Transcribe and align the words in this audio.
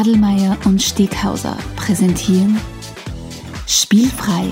Adelmeier 0.00 0.56
und 0.64 0.80
Steghauser 0.80 1.58
präsentieren 1.76 2.58
Spielfrei, 3.66 4.50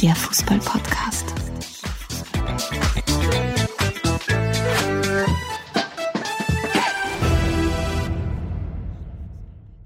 der 0.00 0.14
Fußball-Podcast. 0.14 1.26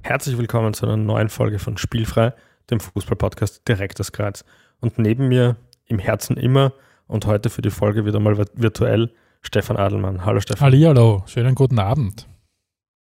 Herzlich 0.02 0.38
willkommen 0.38 0.72
zu 0.72 0.86
einer 0.86 0.98
neuen 0.98 1.30
Folge 1.30 1.58
von 1.58 1.76
Spielfrei, 1.76 2.32
dem 2.70 2.78
Fußball-Podcast 2.78 3.66
direkt 3.66 3.98
aus 3.98 4.12
Graz. 4.12 4.44
Und 4.78 5.00
neben 5.00 5.26
mir 5.26 5.56
im 5.86 5.98
Herzen 5.98 6.36
immer 6.36 6.72
und 7.08 7.26
heute 7.26 7.50
für 7.50 7.62
die 7.62 7.70
Folge 7.70 8.06
wieder 8.06 8.20
mal 8.20 8.38
virtuell 8.38 9.12
Stefan 9.42 9.76
Adelmann. 9.76 10.24
Hallo 10.24 10.38
Stefan. 10.38 10.66
Hallihallo, 10.66 11.24
schönen 11.26 11.56
guten 11.56 11.80
Abend. 11.80 12.28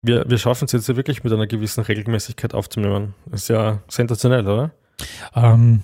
Wir, 0.07 0.23
wir 0.27 0.37
schaffen 0.37 0.65
es 0.65 0.71
jetzt 0.71 0.87
ja 0.87 0.95
wirklich 0.95 1.23
mit 1.23 1.33
einer 1.33 1.47
gewissen 1.47 1.81
Regelmäßigkeit 1.83 2.53
aufzunehmen. 2.53 3.13
ist 3.31 3.49
ja 3.49 3.79
sensationell, 3.89 4.47
oder? 4.47 4.71
Ähm, 5.35 5.81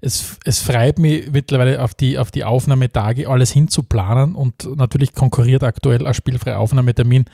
es, 0.00 0.38
es 0.44 0.60
freut 0.60 0.98
mich 0.98 1.30
mittlerweile 1.32 1.82
auf 1.82 1.94
die, 1.94 2.18
auf 2.18 2.30
die 2.30 2.44
Aufnahmetage 2.44 3.28
alles 3.28 3.50
hinzuplanen 3.50 4.34
und 4.34 4.76
natürlich 4.76 5.14
konkurriert 5.14 5.64
aktuell 5.64 6.06
ein 6.06 6.14
spielfreier 6.14 6.58
Aufnahmetermin 6.58 7.24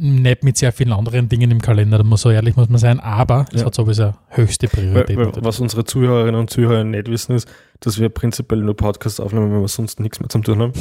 nicht 0.00 0.44
mit 0.44 0.56
sehr 0.56 0.72
vielen 0.72 0.92
anderen 0.92 1.28
Dingen 1.28 1.50
im 1.50 1.60
Kalender, 1.60 1.98
da 1.98 2.04
muss 2.04 2.22
so 2.22 2.30
ehrlich 2.30 2.54
muss 2.54 2.68
man 2.68 2.78
sein, 2.78 3.00
aber 3.00 3.46
es 3.52 3.60
ja. 3.60 3.66
hat 3.66 3.74
sowieso 3.74 4.14
höchste 4.28 4.68
Priorität. 4.68 5.16
Weil, 5.16 5.34
weil, 5.34 5.44
was 5.44 5.58
unsere 5.58 5.84
Zuhörerinnen 5.84 6.40
und 6.40 6.50
Zuhörer 6.50 6.84
nicht 6.84 7.08
wissen, 7.08 7.34
ist, 7.34 7.48
dass 7.80 7.98
wir 7.98 8.08
prinzipiell 8.08 8.60
nur 8.60 8.76
Podcasts 8.76 9.18
aufnehmen, 9.18 9.52
wenn 9.52 9.60
wir 9.60 9.68
sonst 9.68 9.98
nichts 9.98 10.20
mehr 10.20 10.28
zum 10.28 10.44
tun 10.44 10.60
haben. 10.60 10.72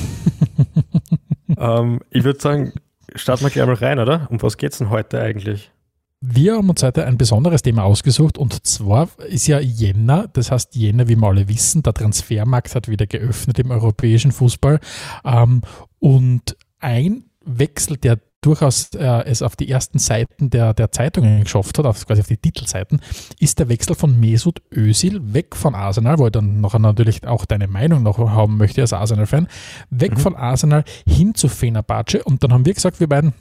ähm, 1.58 2.00
ich 2.12 2.24
würde 2.24 2.40
sagen, 2.40 2.74
starten 3.16 3.44
wir 3.44 3.50
gleich 3.50 3.66
mal 3.66 3.76
rein, 3.76 4.00
oder? 4.00 4.28
Um 4.30 4.42
was 4.42 4.58
geht 4.58 4.72
es 4.74 4.78
denn 4.80 4.90
heute 4.90 5.22
eigentlich? 5.22 5.72
Wir 6.20 6.56
haben 6.56 6.70
uns 6.70 6.82
heute 6.82 7.06
ein 7.06 7.18
besonderes 7.18 7.62
Thema 7.62 7.84
ausgesucht 7.84 8.40
und 8.40 8.66
zwar 8.66 9.08
ist 9.28 9.46
ja 9.46 9.60
Jänner, 9.60 10.28
das 10.34 10.50
heißt 10.50 10.76
Jänner, 10.76 11.08
wie 11.08 11.16
wir 11.16 11.28
alle 11.28 11.48
wissen, 11.48 11.84
der 11.84 11.94
Transfermarkt 11.94 12.74
hat 12.74 12.88
wieder 12.88 13.06
geöffnet 13.06 13.60
im 13.60 13.70
europäischen 13.70 14.32
Fußball 14.32 14.80
ähm, 15.24 15.62
und 16.00 16.58
ein 16.80 17.26
Wechsel, 17.46 17.98
der 17.98 18.20
durchaus 18.48 18.92
äh, 18.96 19.26
es 19.26 19.42
auf 19.42 19.58
die 19.58 19.70
ersten 19.70 20.00
Seiten 20.00 20.50
der, 20.50 20.74
der 20.74 20.92
Zeitungen 20.92 21.44
geschafft 21.44 21.78
hat, 21.78 21.86
auf, 21.86 22.06
quasi 22.06 22.22
auf 22.22 22.28
die 22.28 22.38
Titelseiten, 22.38 23.02
ist 23.40 23.60
der 23.60 23.68
Wechsel 23.68 23.96
von 23.96 24.18
Mesut 24.20 24.62
Özil 24.74 25.34
weg 25.34 25.56
von 25.56 25.76
Arsenal, 25.76 26.18
wo 26.18 26.28
ich 26.28 26.32
dann 26.32 26.62
noch 26.62 26.78
natürlich 26.80 27.28
auch 27.28 27.46
deine 27.46 27.68
Meinung 27.68 28.04
noch 28.04 28.18
haben 28.18 28.58
möchte 28.58 28.82
als 28.82 28.94
Arsenal-Fan, 28.94 29.48
weg 29.90 30.12
mhm. 30.12 30.18
von 30.18 30.36
Arsenal 30.36 30.86
hin 31.06 31.36
zu 31.36 31.50
Fenerbahce 31.50 32.24
und 32.24 32.44
dann 32.44 32.54
haben 32.54 32.66
wir 32.66 32.74
gesagt, 32.74 33.02
wir 33.02 33.08
beiden, 33.08 33.34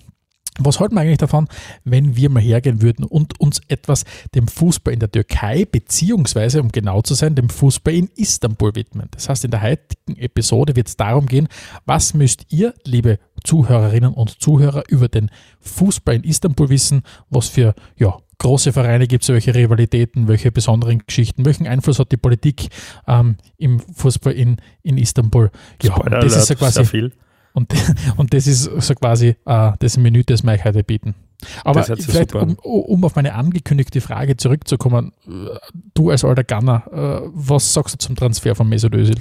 was 0.58 0.80
halten 0.80 0.94
wir 0.94 1.02
eigentlich 1.02 1.18
davon, 1.18 1.48
wenn 1.84 2.16
wir 2.16 2.30
mal 2.30 2.42
hergehen 2.42 2.82
würden 2.82 3.04
und 3.04 3.38
uns 3.40 3.60
etwas 3.68 4.04
dem 4.34 4.48
Fußball 4.48 4.94
in 4.94 5.00
der 5.00 5.10
Türkei, 5.10 5.66
beziehungsweise, 5.70 6.60
um 6.60 6.70
genau 6.70 7.02
zu 7.02 7.14
sein, 7.14 7.34
dem 7.34 7.48
Fußball 7.48 7.94
in 7.94 8.08
Istanbul 8.16 8.74
widmen? 8.74 9.08
Das 9.10 9.28
heißt, 9.28 9.44
in 9.44 9.50
der 9.50 9.62
heutigen 9.62 10.16
Episode 10.16 10.76
wird 10.76 10.88
es 10.88 10.96
darum 10.96 11.26
gehen, 11.26 11.48
was 11.84 12.14
müsst 12.14 12.46
ihr, 12.50 12.74
liebe 12.84 13.18
Zuhörerinnen 13.44 14.12
und 14.12 14.40
Zuhörer, 14.42 14.84
über 14.88 15.08
den 15.08 15.30
Fußball 15.60 16.16
in 16.16 16.24
Istanbul 16.24 16.68
wissen, 16.68 17.02
was 17.30 17.48
für 17.48 17.74
ja, 17.96 18.16
große 18.38 18.72
Vereine 18.72 19.06
gibt 19.06 19.24
es, 19.24 19.28
welche 19.28 19.54
Rivalitäten, 19.54 20.28
welche 20.28 20.52
besonderen 20.52 21.02
Geschichten, 21.06 21.44
welchen 21.44 21.66
Einfluss 21.66 21.98
hat 21.98 22.12
die 22.12 22.16
Politik 22.16 22.68
ähm, 23.06 23.36
im 23.56 23.80
Fußball 23.80 24.32
in, 24.32 24.56
in 24.82 24.98
Istanbul? 24.98 25.50
Ja, 25.82 25.94
Spoiler 25.94 26.20
das 26.20 26.36
ist 26.36 26.48
ja 26.48 26.54
quasi 26.54 26.74
sehr 26.74 26.84
viel 26.84 27.12
und, 27.56 27.72
und 28.17 28.34
das 28.34 28.47
ist 28.47 28.65
so 28.65 28.94
quasi 28.94 29.34
äh, 29.47 29.72
das 29.78 29.97
Menü, 29.97 30.22
das 30.25 30.43
wir 30.43 30.53
euch 30.53 30.65
heute 30.65 30.84
bieten. 30.84 31.15
Aber 31.65 31.83
vielleicht, 31.83 32.34
um, 32.34 32.55
um, 32.55 33.05
auf 33.05 33.17
meine 33.17 33.34
angekündigte 33.34 34.00
Frage 34.00 34.37
zurückzukommen, 34.37 35.12
äh, 35.27 35.56
du 35.94 36.11
als 36.11 36.25
alter 36.25 36.44
Gunner, 36.44 36.84
äh, 37.25 37.28
was 37.33 37.72
sagst 37.72 37.94
du 37.94 37.99
zum 37.99 38.17
Transfer 38.17 38.55
von 38.55 38.69
Mesut 38.69 38.94
Özil? 38.94 39.17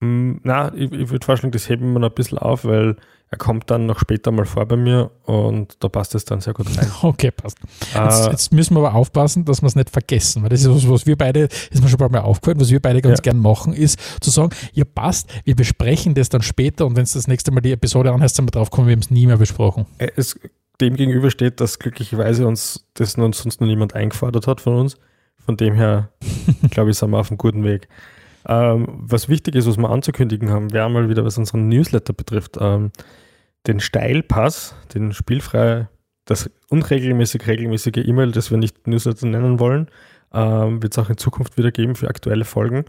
Mm, 0.00 0.36
na, 0.42 0.72
ich, 0.74 0.92
ich 0.92 1.10
würde 1.10 1.24
vorschlagen, 1.24 1.52
das 1.52 1.68
heben 1.68 1.92
wir 1.92 2.00
noch 2.00 2.10
ein 2.10 2.14
bisschen 2.14 2.38
auf, 2.38 2.64
weil 2.64 2.96
er 3.28 3.38
kommt 3.38 3.70
dann 3.70 3.86
noch 3.86 3.98
später 3.98 4.30
mal 4.30 4.44
vor 4.44 4.66
bei 4.66 4.76
mir 4.76 5.10
und 5.24 5.82
da 5.82 5.88
passt 5.88 6.14
es 6.14 6.24
dann 6.24 6.40
sehr 6.40 6.54
gut 6.54 6.66
rein. 6.76 6.90
Okay, 7.02 7.32
passt. 7.32 7.58
Äh, 7.94 8.04
jetzt, 8.04 8.26
jetzt, 8.26 8.52
müssen 8.52 8.74
wir 8.74 8.80
aber 8.80 8.94
aufpassen, 8.94 9.44
dass 9.44 9.62
wir 9.62 9.66
es 9.66 9.74
nicht 9.74 9.90
vergessen, 9.90 10.42
weil 10.42 10.50
das 10.50 10.60
ist 10.60 10.68
was, 10.68 10.88
was 10.88 11.06
wir 11.06 11.16
beide, 11.16 11.48
ist 11.70 11.82
mir 11.82 11.88
schon 11.88 11.98
ein 12.00 12.10
paar 12.10 12.10
Mal 12.10 12.20
aufgefallen, 12.20 12.60
was 12.60 12.70
wir 12.70 12.80
beide 12.80 13.02
ganz 13.02 13.18
ja. 13.18 13.22
gern 13.22 13.38
machen, 13.38 13.72
ist 13.72 13.98
zu 14.22 14.30
sagen, 14.30 14.50
ihr 14.74 14.84
passt, 14.84 15.28
wir 15.44 15.56
besprechen 15.56 16.14
das 16.14 16.28
dann 16.28 16.42
später 16.42 16.86
und 16.86 16.94
wenn 16.94 17.02
es 17.02 17.14
das 17.14 17.26
nächste 17.26 17.50
Mal 17.50 17.62
die 17.62 17.72
Episode 17.72 18.12
anhörst, 18.12 18.38
dann 18.38 18.46
wir 18.46 18.52
drauf 18.52 18.70
kommen, 18.70 18.86
wir 18.86 18.92
haben 18.92 19.00
es 19.00 19.10
nie 19.10 19.26
mehr 19.26 19.38
besprochen. 19.38 19.86
Äh, 19.98 20.10
es 20.14 20.38
dem 20.80 20.96
gegenüber 20.96 21.30
steht, 21.30 21.60
dass 21.60 21.78
glücklicherweise 21.78 22.46
uns 22.46 22.86
das 22.94 23.12
sonst 23.12 23.60
noch 23.60 23.66
niemand 23.66 23.94
eingefordert 23.94 24.46
hat 24.46 24.60
von 24.60 24.74
uns. 24.74 24.98
Von 25.44 25.56
dem 25.56 25.74
her, 25.74 26.10
glaube 26.70 26.90
ich, 26.90 26.98
sind 26.98 27.10
wir 27.10 27.18
auf 27.18 27.30
einem 27.30 27.38
guten 27.38 27.64
Weg. 27.64 27.88
Ähm, 28.48 28.86
was 28.88 29.28
wichtig 29.28 29.54
ist, 29.54 29.66
was 29.66 29.76
wir 29.76 29.90
anzukündigen 29.90 30.50
haben, 30.50 30.72
wäre 30.72 30.88
mal 30.88 31.08
wieder, 31.08 31.24
was 31.24 31.38
unseren 31.38 31.68
Newsletter 31.68 32.12
betrifft, 32.12 32.56
ähm, 32.60 32.92
den 33.66 33.80
Steilpass, 33.80 34.76
den 34.94 35.12
spielfrei, 35.12 35.88
das 36.24 36.50
unregelmäßig 36.70 37.46
regelmäßige 37.46 38.04
E-Mail, 38.04 38.32
das 38.32 38.50
wir 38.50 38.58
nicht 38.58 38.86
Newsletter 38.86 39.26
nennen 39.26 39.58
wollen, 39.58 39.88
ähm, 40.32 40.82
wird 40.82 40.92
es 40.92 40.98
auch 40.98 41.10
in 41.10 41.16
Zukunft 41.16 41.56
wieder 41.58 41.72
geben 41.72 41.96
für 41.96 42.08
aktuelle 42.08 42.44
Folgen. 42.44 42.84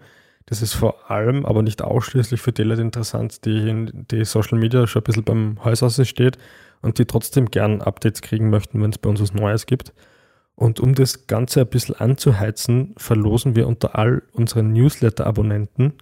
Das 0.45 0.61
ist 0.61 0.73
vor 0.73 1.11
allem, 1.11 1.45
aber 1.45 1.61
nicht 1.61 1.81
ausschließlich 1.81 2.41
für 2.41 2.53
die 2.53 2.63
Leute 2.63 2.81
interessant, 2.81 3.45
die 3.45 3.69
in 3.69 4.05
die 4.09 4.23
Social 4.25 4.57
Media 4.57 4.87
schon 4.87 5.01
ein 5.01 5.03
bisschen 5.03 5.23
beim 5.23 5.63
Häuser 5.63 5.89
steht 6.05 6.37
und 6.81 6.99
die 6.99 7.05
trotzdem 7.05 7.47
gern 7.47 7.81
Updates 7.81 8.21
kriegen 8.21 8.49
möchten, 8.49 8.81
wenn 8.81 8.91
es 8.91 8.97
bei 8.97 9.09
uns 9.09 9.21
was 9.21 9.33
Neues 9.33 9.65
gibt. 9.65 9.93
Und 10.57 10.79
um 10.79 10.95
das 10.95 11.27
Ganze 11.27 11.61
ein 11.61 11.67
bisschen 11.67 11.93
anzuheizen, 11.93 12.95
verlosen 12.97 13.55
wir 13.55 13.67
unter 13.67 13.95
all 13.95 14.23
unseren 14.33 14.73
Newsletter-Abonnenten 14.73 15.93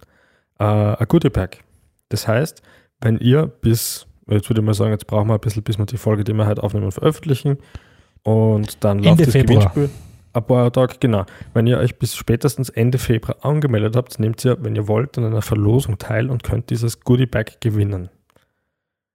äh, 0.58 0.64
ein 0.64 1.06
Goodie 1.08 1.28
Pack. 1.28 1.62
Das 2.08 2.26
heißt, 2.26 2.62
wenn 3.02 3.18
ihr 3.18 3.48
bis, 3.48 4.06
jetzt 4.26 4.48
würde 4.48 4.62
ich 4.62 4.66
mal 4.66 4.72
sagen, 4.72 4.92
jetzt 4.92 5.06
brauchen 5.06 5.28
wir 5.28 5.34
ein 5.34 5.40
bisschen, 5.40 5.62
bis 5.62 5.76
wir 5.76 5.84
die 5.84 5.98
Folge, 5.98 6.24
die 6.24 6.32
wir 6.32 6.46
heute 6.46 6.62
aufnehmen, 6.62 6.90
veröffentlichen. 6.90 7.58
Und 8.22 8.82
dann 8.82 9.00
läuft 9.00 9.20
das 9.26 9.32
Februar. 9.32 9.70
Gewinnspiel. 9.74 9.90
Ein 10.32 10.46
paar 10.46 10.72
Tage, 10.72 10.94
genau. 11.00 11.26
Wenn 11.52 11.66
ihr 11.66 11.76
euch 11.76 11.98
bis 11.98 12.16
spätestens 12.16 12.70
Ende 12.70 12.96
Februar 12.96 13.44
angemeldet 13.44 13.94
habt, 13.94 14.18
nehmt 14.18 14.42
ihr, 14.42 14.56
wenn 14.64 14.74
ihr 14.74 14.88
wollt, 14.88 15.18
an 15.18 15.24
einer 15.26 15.42
Verlosung 15.42 15.98
teil 15.98 16.30
und 16.30 16.42
könnt 16.42 16.70
dieses 16.70 17.00
Goodie 17.00 17.26
Bag 17.26 17.60
gewinnen. 17.60 18.08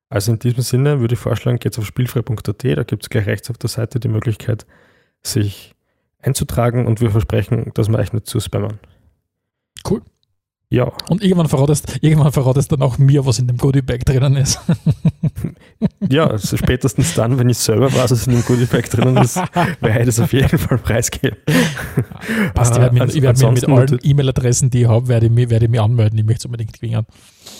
Also 0.07 0.33
in 0.33 0.37
diesem 0.37 0.61
Sinne 0.61 0.99
würde 0.99 1.15
ich 1.15 1.19
vorschlagen, 1.19 1.57
geht 1.57 1.79
auf 1.79 1.85
spielfrei.at, 1.87 2.63
da 2.63 2.83
gibt 2.83 3.01
es 3.01 3.09
gleich 3.09 3.25
rechts 3.25 3.49
auf 3.49 3.57
der 3.57 3.71
Seite 3.71 3.99
die 3.99 4.07
Möglichkeit, 4.07 4.67
sich 5.23 5.75
einzutragen 6.19 6.85
und 6.87 7.01
wir 7.01 7.11
versprechen, 7.11 7.71
dass 7.73 7.89
wir 7.89 7.97
euch 7.97 8.13
nicht 8.13 8.27
zu 8.27 8.39
spammen. 8.39 8.79
Cool. 9.87 10.01
Ja. 10.71 10.89
Und 11.09 11.21
irgendwann 11.21 11.49
verratest, 11.49 11.97
irgendwann 11.99 12.31
verratest 12.31 12.71
dann 12.71 12.81
auch 12.81 12.97
mir, 12.97 13.25
was 13.25 13.39
in 13.39 13.47
dem 13.47 13.57
Goodie 13.57 13.81
Bag 13.81 14.05
drinnen 14.05 14.37
ist. 14.37 14.57
ja, 16.09 16.27
also 16.27 16.55
spätestens 16.55 17.13
dann, 17.13 17.37
wenn 17.37 17.49
ich 17.49 17.57
selber 17.57 17.93
weiß, 17.93 18.11
was 18.11 18.25
in 18.25 18.33
dem 18.33 18.45
Goodie 18.45 18.67
Bag 18.67 18.89
drinnen 18.89 19.17
ist, 19.17 19.35
werde 19.81 19.99
ich 19.99 20.05
das 20.05 20.21
auf 20.21 20.31
jeden 20.31 20.57
Fall 20.57 20.77
preisgeben. 20.77 21.37
Passt, 22.53 22.75
ich 22.75 22.81
werde 22.81 22.93
mich, 22.93 23.15
ich 23.15 23.21
werd 23.21 23.37
mich 23.37 23.51
mit 23.51 23.67
allen 23.67 23.99
E-Mail-Adressen, 24.01 24.69
die 24.69 24.83
ich 24.83 24.87
habe, 24.87 25.09
werde 25.09 25.25
ich, 25.25 25.31
mich, 25.33 25.49
werde 25.49 25.65
ich 25.65 25.71
mich 25.71 25.81
anmelden. 25.81 26.17
Ich 26.17 26.25
möchte 26.25 26.39
es 26.39 26.45
unbedingt 26.45 26.71
gewinnen. 26.71 27.05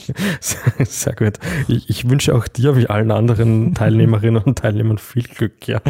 Sehr 0.40 1.14
gut. 1.14 1.34
Ich, 1.68 1.90
ich, 1.90 2.10
wünsche 2.10 2.34
auch 2.34 2.48
dir 2.48 2.78
wie 2.78 2.88
allen 2.88 3.12
anderen 3.12 3.74
Teilnehmerinnen 3.74 4.42
und 4.42 4.58
Teilnehmern 4.58 5.00
viel 5.00 5.24
Glück. 5.24 5.68
Ja. 5.68 5.82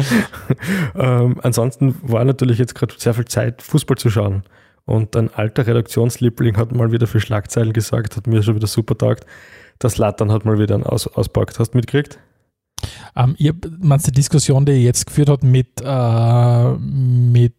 ähm, 0.96 1.36
ansonsten 1.40 1.94
war 2.02 2.24
natürlich 2.24 2.58
jetzt 2.58 2.74
gerade 2.74 2.94
sehr 2.98 3.14
viel 3.14 3.26
Zeit, 3.26 3.62
Fußball 3.62 3.96
zu 3.96 4.10
schauen. 4.10 4.42
Und 4.84 5.16
ein 5.16 5.32
alter 5.32 5.66
Redaktionsliebling 5.66 6.56
hat 6.56 6.72
mal 6.72 6.92
wieder 6.92 7.06
für 7.06 7.20
Schlagzeilen 7.20 7.72
gesagt, 7.72 8.16
hat 8.16 8.26
mir 8.26 8.42
schon 8.42 8.56
wieder 8.56 8.66
super 8.66 8.96
taugt. 8.96 9.26
Das 9.78 9.96
Lattern 9.98 10.32
hat 10.32 10.44
mal 10.44 10.58
wieder 10.58 10.74
einen 10.74 10.84
Aus 10.84 11.06
auspackt. 11.06 11.58
Hast 11.58 11.72
du 11.72 11.78
mitgekriegt? 11.78 12.18
Ähm, 13.16 13.34
ihr 13.38 13.54
meinst 13.78 14.06
die 14.06 14.12
Diskussion, 14.12 14.64
die 14.64 14.72
ihr 14.72 14.82
jetzt 14.82 15.06
geführt 15.06 15.28
hat 15.28 15.42
mit, 15.42 15.80
äh, 15.84 16.70
mit 16.72 17.54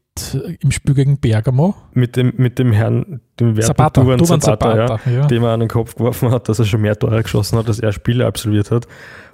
im 0.59 0.71
Spiel 0.71 0.93
gegen 0.93 1.19
Bergamo? 1.19 1.75
Mit 1.93 2.15
dem, 2.15 2.33
mit 2.37 2.59
dem 2.59 2.71
Herrn, 2.71 3.21
dem 3.39 3.55
Wert 3.55 3.67
Zapata, 3.67 4.01
Duran 4.01 4.19
Zapata, 4.23 4.87
Zapata 4.87 5.09
ja, 5.09 5.17
ja. 5.17 5.25
dem 5.27 5.43
er 5.43 5.51
an 5.51 5.61
den 5.61 5.69
Kopf 5.69 5.95
geworfen 5.95 6.31
hat, 6.31 6.49
dass 6.49 6.59
er 6.59 6.65
schon 6.65 6.81
mehr 6.81 6.97
Tore 6.97 7.23
geschossen 7.23 7.57
hat, 7.57 7.67
als 7.67 7.79
er 7.79 7.93
Spiele 7.93 8.25
absolviert 8.25 8.69
hat. 8.69 8.87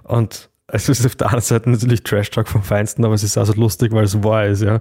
Und 0.04 0.50
es 0.68 0.88
ist 0.88 1.06
auf 1.06 1.16
der 1.16 1.28
anderen 1.28 1.44
Seite 1.44 1.70
natürlich 1.70 2.04
Trash-Talk 2.04 2.48
vom 2.48 2.64
Feinsten, 2.64 3.04
aber 3.04 3.14
es 3.14 3.24
ist 3.24 3.38
also 3.38 3.54
lustig, 3.54 3.92
weil 3.92 4.06
es 4.06 4.24
wahr 4.24 4.46
ist, 4.46 4.62
ja. 4.62 4.80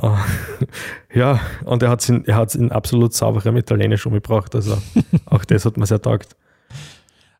Uh, 0.00 0.16
ja, 1.14 1.40
und 1.64 1.82
er 1.82 1.90
hat 1.90 2.00
es 2.00 2.08
in, 2.08 2.24
in 2.24 2.72
absolut 2.72 3.14
sauberem 3.14 3.56
Italienisch 3.56 4.06
umgebracht. 4.06 4.54
Also 4.54 4.78
auch 5.26 5.44
das 5.44 5.64
hat 5.64 5.76
mir 5.76 5.86
sehr 5.86 6.02
taugt. 6.02 6.36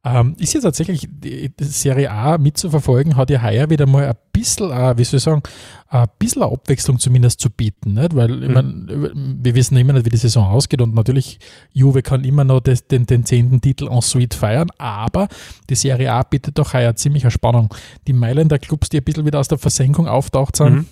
Ähm, 0.06 0.37
ist 0.39 0.53
ja 0.53 0.61
tatsächlich 0.61 1.09
die 1.11 1.51
Serie 1.61 2.11
A 2.11 2.37
mitzuverfolgen, 2.37 3.17
hat 3.17 3.31
ja 3.31 3.43
heuer 3.43 3.71
wieder 3.71 3.87
mal 3.87 4.05
ein 4.05 4.15
bisschen, 4.35 4.71
äh, 4.71 4.99
wie 4.99 5.05
soll 5.05 5.17
ich 5.17 5.25
sagen, 5.25 5.43
ein 5.89 6.06
bisschen 6.19 6.43
Abwechslung 6.43 6.99
zumindest 6.99 7.41
zu 7.41 7.49
bieten. 7.49 7.95
Nicht? 7.95 8.15
Weil 8.15 8.29
mhm. 8.29 8.53
mein, 8.53 9.39
wir 9.43 9.55
wissen 9.55 9.79
immer 9.79 9.95
nicht, 9.95 10.05
wie 10.05 10.11
die 10.11 10.19
Saison 10.19 10.47
ausgeht 10.47 10.83
und 10.83 10.95
natürlich 10.95 11.39
Juve 11.73 12.03
kann 12.03 12.23
immer 12.23 12.45
noch 12.45 12.61
das, 12.61 12.87
den, 12.87 13.06
den 13.06 13.25
zehnten 13.25 13.62
Titel 13.62 13.89
en 13.91 14.03
suite 14.03 14.35
feiern, 14.35 14.69
aber 14.77 15.29
die 15.71 15.75
Serie 15.75 16.12
A 16.12 16.23
bietet 16.23 16.59
doch 16.59 16.75
heuer 16.75 16.95
ziemlich 16.97 17.25
eine 17.25 17.31
Spannung. 17.31 17.75
Die 18.06 18.12
Mailänder 18.12 18.59
Clubs, 18.59 18.91
die 18.91 18.99
ein 18.99 19.05
bisschen 19.05 19.25
wieder 19.25 19.41
aus 19.41 19.49
der 19.49 19.59
Versenkung 19.59 20.06
auftaucht 20.06 20.56
sind, 20.56 20.75
mhm 20.75 20.87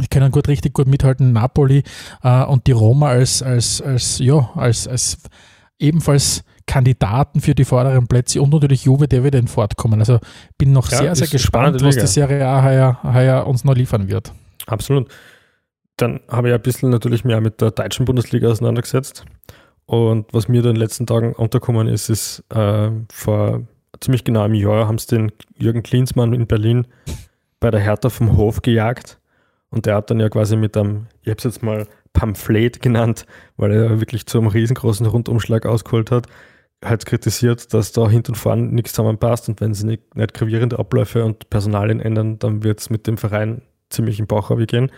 Die 0.00 0.08
können 0.08 0.30
gut, 0.30 0.48
richtig 0.48 0.74
gut 0.74 0.86
mithalten. 0.86 1.32
Napoli 1.32 1.82
äh, 2.22 2.44
und 2.44 2.66
die 2.66 2.72
Roma 2.72 3.08
als, 3.08 3.42
als, 3.42 3.82
als, 3.82 4.18
ja, 4.18 4.50
als, 4.54 4.86
als 4.86 5.18
ebenfalls 5.78 6.44
Kandidaten 6.66 7.40
für 7.40 7.54
die 7.54 7.64
vorderen 7.64 8.06
Plätze 8.06 8.42
und 8.42 8.52
natürlich 8.52 8.84
Juve, 8.84 9.08
der 9.08 9.24
wird 9.24 9.34
in 9.34 9.48
fortkommen. 9.48 10.00
Also 10.00 10.18
bin 10.58 10.72
noch 10.72 10.90
ja, 10.90 10.98
sehr, 10.98 11.16
sehr 11.16 11.28
gespannt, 11.28 11.82
was 11.82 11.96
die 11.96 12.06
Serie 12.06 12.46
A 12.46 12.62
heuer, 12.62 13.00
heuer 13.02 13.46
uns 13.46 13.64
noch 13.64 13.74
liefern 13.74 14.08
wird. 14.08 14.32
Absolut. 14.66 15.08
Dann 15.96 16.20
habe 16.28 16.48
ich 16.48 16.54
ein 16.54 16.62
bisschen 16.62 16.90
natürlich 16.90 17.24
mehr 17.24 17.40
mit 17.40 17.60
der 17.60 17.70
deutschen 17.70 18.04
Bundesliga 18.04 18.48
auseinandergesetzt. 18.48 19.24
Und 19.86 20.26
was 20.32 20.48
mir 20.48 20.58
in 20.58 20.64
den 20.64 20.76
letzten 20.76 21.06
Tagen 21.06 21.32
unterkommen 21.32 21.88
ist, 21.88 22.10
ist 22.10 22.44
äh, 22.50 22.90
vor 23.10 23.62
ziemlich 24.00 24.22
genau 24.22 24.42
einem 24.42 24.54
Jahr 24.54 24.86
haben 24.86 24.98
sie 24.98 25.06
den 25.06 25.32
Jürgen 25.56 25.82
Klinsmann 25.82 26.34
in 26.34 26.46
Berlin 26.46 26.86
bei 27.58 27.70
der 27.70 27.80
Hertha 27.80 28.10
vom 28.10 28.36
Hof 28.36 28.62
gejagt. 28.62 29.17
Und 29.70 29.86
der 29.86 29.96
hat 29.96 30.10
dann 30.10 30.20
ja 30.20 30.28
quasi 30.28 30.56
mit 30.56 30.76
einem, 30.76 31.06
ich 31.22 31.28
habe 31.28 31.38
es 31.38 31.44
jetzt 31.44 31.62
mal 31.62 31.86
Pamphlet 32.12 32.80
genannt, 32.80 33.26
weil 33.56 33.72
er 33.72 34.00
wirklich 34.00 34.26
zu 34.26 34.38
einem 34.38 34.48
riesengroßen 34.48 35.06
Rundumschlag 35.06 35.66
ausgeholt 35.66 36.10
hat, 36.10 36.26
halt 36.84 37.06
kritisiert, 37.06 37.74
dass 37.74 37.92
da 37.92 38.08
hinten 38.08 38.32
und 38.32 38.36
vorne 38.36 38.62
nichts 38.62 38.92
zusammenpasst 38.92 39.48
und 39.48 39.60
wenn 39.60 39.74
sie 39.74 39.86
nicht, 39.86 40.14
nicht 40.16 40.34
gravierende 40.34 40.78
Abläufe 40.78 41.24
und 41.24 41.50
Personalien 41.50 42.00
ändern, 42.00 42.38
dann 42.38 42.62
wird 42.62 42.80
es 42.80 42.90
mit 42.90 43.06
dem 43.06 43.18
Verein 43.18 43.62
ziemlich 43.90 44.18
im 44.18 44.26
Bauch 44.26 44.50
gehen. 44.66 44.90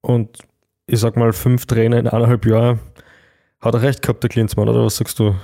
Und 0.00 0.38
ich 0.86 1.00
sag 1.00 1.16
mal, 1.16 1.32
fünf 1.32 1.66
Trainer 1.66 1.98
in 1.98 2.06
eineinhalb 2.06 2.46
Jahren 2.46 2.80
hat 3.60 3.74
er 3.74 3.82
recht 3.82 4.02
gehabt, 4.02 4.22
der 4.22 4.30
Klinsmann, 4.30 4.68
oder 4.68 4.84
was 4.84 4.96
sagst 4.96 5.18
du? 5.18 5.34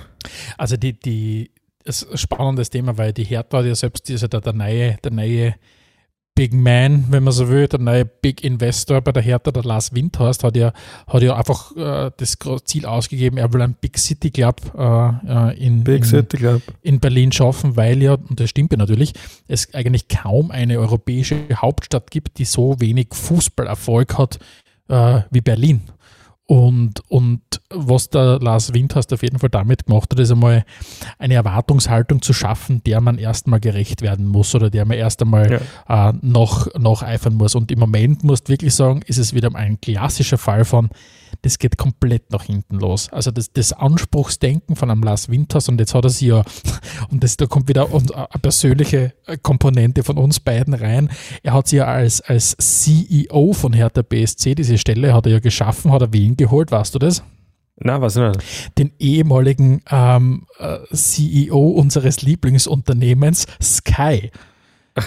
Also 0.57 0.77
die, 0.77 0.97
die, 0.97 1.51
das 1.83 2.03
ist 2.03 2.11
ein 2.11 2.17
spannendes 2.17 2.69
Thema, 2.69 2.97
weil 2.97 3.11
die 3.11 3.25
Hertha 3.25 3.61
ja 3.61 3.75
selbst 3.75 4.07
dieser, 4.07 4.27
der, 4.27 4.41
der 4.41 4.53
neue, 4.53 4.97
der 5.03 5.11
neue 5.11 5.55
Big 6.35 6.53
Man, 6.53 7.05
wenn 7.09 7.23
man 7.23 7.31
so 7.31 7.47
will, 7.49 7.67
der 7.67 7.79
neue 7.79 8.05
Big 8.05 8.43
Investor 8.43 9.01
bei 9.01 9.11
der 9.11 9.21
Hertha, 9.21 9.51
der 9.51 9.63
Lars 9.63 9.93
Windhorst, 9.93 10.43
hat 10.43 10.55
ja, 10.55 10.73
hat 11.05 11.21
ja 11.21 11.35
einfach 11.35 11.75
äh, 11.75 12.11
das 12.17 12.37
Ziel 12.65 12.87
ausgegeben, 12.87 13.37
er 13.37 13.53
will 13.53 13.61
einen 13.61 13.75
Big 13.75 13.99
City 13.99 14.31
Club 14.31 14.59
äh, 14.75 14.81
äh 14.81 15.63
in, 15.63 15.83
Big 15.83 15.99
in, 15.99 16.03
City 16.03 16.37
Club. 16.37 16.61
in 16.81 16.99
Berlin 16.99 17.31
schaffen, 17.31 17.75
weil 17.75 18.01
ja, 18.01 18.13
und 18.13 18.39
das 18.39 18.49
stimmt 18.49 18.71
ja 18.71 18.77
natürlich, 18.77 19.13
es 19.47 19.73
eigentlich 19.75 20.07
kaum 20.07 20.49
eine 20.49 20.79
europäische 20.79 21.37
Hauptstadt 21.55 22.09
gibt, 22.09 22.39
die 22.39 22.45
so 22.45 22.79
wenig 22.79 23.09
Fußballerfolg 23.11 24.17
hat 24.17 24.39
äh, 24.87 25.21
wie 25.29 25.41
Berlin. 25.41 25.81
Und, 26.45 27.01
und 27.09 27.41
was 27.69 28.09
der 28.09 28.39
Lars 28.39 28.73
Windhorst 28.73 29.13
auf 29.13 29.21
jeden 29.21 29.39
Fall 29.39 29.49
damit 29.49 29.85
gemacht 29.85 30.11
hat, 30.11 30.19
ist 30.19 30.31
einmal 30.31 30.65
eine 31.17 31.35
Erwartungshaltung 31.35 32.21
zu 32.21 32.33
schaffen, 32.33 32.83
der 32.83 32.99
man 32.99 33.17
erstmal 33.17 33.61
gerecht 33.61 34.01
werden 34.01 34.27
muss 34.27 34.53
oder 34.53 34.69
der 34.69 34.85
man 34.85 34.97
erst 34.97 35.21
einmal 35.21 35.61
ja. 35.87 36.09
äh, 36.09 36.13
noch, 36.21 36.67
noch 36.77 37.01
eifern 37.01 37.35
muss. 37.35 37.55
Und 37.55 37.71
im 37.71 37.79
Moment 37.79 38.23
musst 38.25 38.47
du 38.47 38.53
wirklich 38.53 38.75
sagen, 38.75 39.01
ist 39.05 39.19
es 39.19 39.33
wieder 39.33 39.55
ein 39.55 39.79
klassischer 39.79 40.37
Fall 40.37 40.65
von, 40.65 40.89
das 41.43 41.59
geht 41.59 41.77
komplett 41.77 42.31
nach 42.31 42.43
hinten 42.43 42.79
los. 42.79 43.09
Also 43.11 43.29
das, 43.29 43.51
das 43.51 43.73
Anspruchsdenken 43.73 44.75
von 44.75 44.89
einem 44.89 45.03
Lars 45.03 45.29
Winters 45.29 45.69
und 45.69 45.79
jetzt 45.79 45.93
hat 45.93 46.05
er 46.05 46.09
sie 46.09 46.27
ja, 46.27 46.43
und 47.09 47.23
das, 47.23 47.37
da 47.37 47.45
kommt 47.45 47.67
wieder 47.67 47.87
eine 47.93 48.41
persönliche 48.41 49.13
Komponente 49.41 50.03
von 50.03 50.17
uns 50.17 50.39
beiden 50.39 50.73
rein. 50.73 51.09
Er 51.43 51.53
hat 51.53 51.67
sie 51.67 51.77
ja 51.77 51.85
als, 51.85 52.21
als 52.21 52.55
CEO 52.57 53.53
von 53.53 53.73
Hertha 53.73 54.01
BSC, 54.01 54.55
diese 54.55 54.77
Stelle 54.77 55.13
hat 55.13 55.25
er 55.25 55.33
ja 55.33 55.39
geschaffen, 55.39 55.91
hat 55.91 56.01
er 56.01 56.13
wen 56.13 56.37
geholt, 56.37 56.71
weißt 56.71 56.95
du 56.95 56.99
das? 56.99 57.23
Na, 57.75 57.99
was 58.01 58.13
denn? 58.13 58.37
Den 58.77 58.93
ehemaligen 58.99 59.81
ähm, 59.89 60.45
äh, 60.59 60.79
CEO 60.93 61.71
unseres 61.71 62.21
Lieblingsunternehmens 62.21 63.47
Sky. 63.61 64.31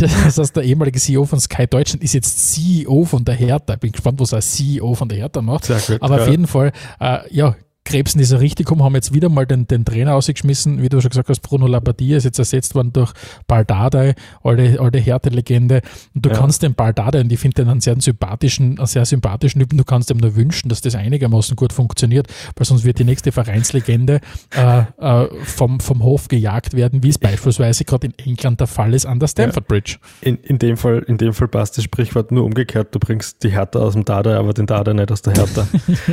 Das 0.00 0.38
heißt, 0.38 0.56
der 0.56 0.62
ehemalige 0.64 0.98
CEO 0.98 1.24
von 1.24 1.40
Sky 1.40 1.66
Deutschland 1.66 2.02
ist 2.02 2.14
jetzt 2.14 2.52
CEO 2.52 3.04
von 3.04 3.24
der 3.24 3.34
Hertha. 3.34 3.76
Bin 3.76 3.92
gespannt, 3.92 4.20
was 4.20 4.32
er 4.32 4.40
CEO 4.40 4.94
von 4.94 5.08
der 5.08 5.18
Hertha 5.18 5.42
macht. 5.42 5.66
Gut, 5.68 5.98
Aber 6.00 6.16
ja. 6.16 6.22
auf 6.22 6.28
jeden 6.28 6.46
Fall, 6.46 6.72
äh, 7.00 7.18
ja, 7.30 7.54
Krebsen 7.84 8.20
ist 8.20 8.30
ja 8.30 8.38
richtig 8.38 8.66
gekommen, 8.66 8.84
haben 8.84 8.94
jetzt 8.94 9.14
wieder 9.14 9.28
mal 9.28 9.46
den, 9.46 9.66
den 9.66 9.84
Trainer 9.84 10.14
ausgeschmissen, 10.14 10.82
wie 10.82 10.88
du 10.88 11.00
schon 11.00 11.10
gesagt 11.10 11.28
hast, 11.28 11.40
Bruno 11.40 11.66
Labbadia 11.66 12.18
ist 12.18 12.24
jetzt 12.24 12.38
ersetzt 12.38 12.74
worden 12.74 12.92
durch 12.92 13.12
Baldadei, 13.46 14.14
alte, 14.42 14.78
alte 14.78 14.98
Härte-Legende. 14.98 15.80
Und 16.14 16.26
du 16.26 16.30
ja. 16.30 16.36
kannst 16.36 16.62
den 16.62 16.74
Baldadei, 16.74 17.22
und 17.22 17.32
ich 17.32 17.40
finde 17.40 17.62
den 17.62 17.68
einen 17.68 17.80
sehr 17.80 17.98
sympathischen, 17.98 18.78
einen 18.78 18.86
sehr 18.86 19.04
sympathischen 19.06 19.60
Typen, 19.60 19.78
du 19.78 19.84
kannst 19.84 20.10
ihm 20.10 20.18
nur 20.18 20.36
wünschen, 20.36 20.68
dass 20.68 20.82
das 20.82 20.94
einigermaßen 20.94 21.56
gut 21.56 21.72
funktioniert, 21.72 22.28
weil 22.54 22.66
sonst 22.66 22.84
wird 22.84 22.98
die 22.98 23.04
nächste 23.04 23.32
Vereinslegende 23.32 24.20
äh, 24.54 24.82
äh, 24.98 25.28
vom, 25.44 25.80
vom 25.80 26.02
Hof 26.02 26.28
gejagt 26.28 26.74
werden, 26.74 27.02
wie 27.02 27.08
es 27.08 27.18
beispielsweise 27.18 27.84
gerade 27.84 28.08
in 28.08 28.14
England 28.18 28.60
der 28.60 28.66
Fall 28.66 28.92
ist 28.92 29.06
an 29.06 29.18
der 29.18 29.28
Stamford 29.28 29.66
Bridge. 29.66 29.96
In, 30.20 30.36
in, 30.36 30.58
dem 30.58 30.76
Fall, 30.76 31.02
in 31.08 31.16
dem 31.16 31.32
Fall 31.32 31.48
passt 31.48 31.78
das 31.78 31.84
Sprichwort 31.84 32.30
nur 32.30 32.44
umgekehrt, 32.44 32.94
du 32.94 32.98
bringst 32.98 33.42
die 33.42 33.50
Härte 33.50 33.80
aus 33.80 33.94
dem 33.94 34.04
Dada, 34.04 34.38
aber 34.38 34.52
den 34.52 34.66
Dada 34.66 34.92
nicht 34.92 35.10
aus 35.10 35.22
der 35.22 35.32
Härte. 35.32 35.66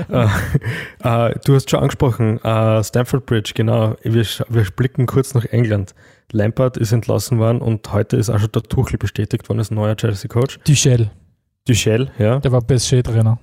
äh, 1.03 1.27
äh, 1.27 1.35
du 1.43 1.56
hast 1.57 1.69
schon 1.69 1.79
angesprochen, 1.79 2.39
uh, 2.43 2.81
Stamford 2.83 3.25
Bridge, 3.25 3.51
genau. 3.53 3.95
Wir, 4.03 4.25
wir 4.49 4.63
blicken 4.75 5.05
kurz 5.05 5.33
nach 5.33 5.45
England. 5.45 5.93
Lampard 6.31 6.77
ist 6.77 6.91
entlassen 6.91 7.39
worden 7.39 7.61
und 7.61 7.91
heute 7.91 8.17
ist 8.17 8.29
auch 8.29 8.39
schon 8.39 8.51
der 8.51 8.63
Tuchel 8.63 8.97
bestätigt 8.97 9.47
worden 9.49 9.59
als 9.59 9.71
neuer 9.71 9.95
Chelsea-Coach. 9.95 10.59
Duchel. 10.65 11.11
Duchel, 11.67 12.11
ja. 12.17 12.39
Der 12.39 12.51
war 12.51 12.61
PSG-Trainer. 12.61 13.39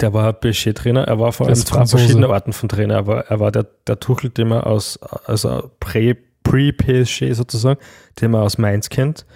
Der 0.00 0.12
war 0.12 0.32
PSG-Trainer. 0.32 1.04
Er 1.04 1.18
war 1.18 1.32
vor 1.32 1.46
allem 1.46 1.56
zwei 1.56 1.84
verschiedene 1.86 2.28
Arten 2.28 2.52
von 2.52 2.68
Trainer. 2.68 2.94
Er 2.94 3.06
war, 3.06 3.24
er 3.26 3.40
war 3.40 3.50
der, 3.52 3.66
der 3.86 3.98
Tuchel, 4.00 4.30
den 4.30 4.48
man 4.48 4.62
aus, 4.62 4.98
also 5.26 5.70
Pre-PSG 5.80 7.18
Pre 7.20 7.34
sozusagen, 7.34 7.80
den 8.20 8.30
man 8.30 8.42
aus 8.42 8.58
Mainz 8.58 8.88
kennt. 8.88 9.26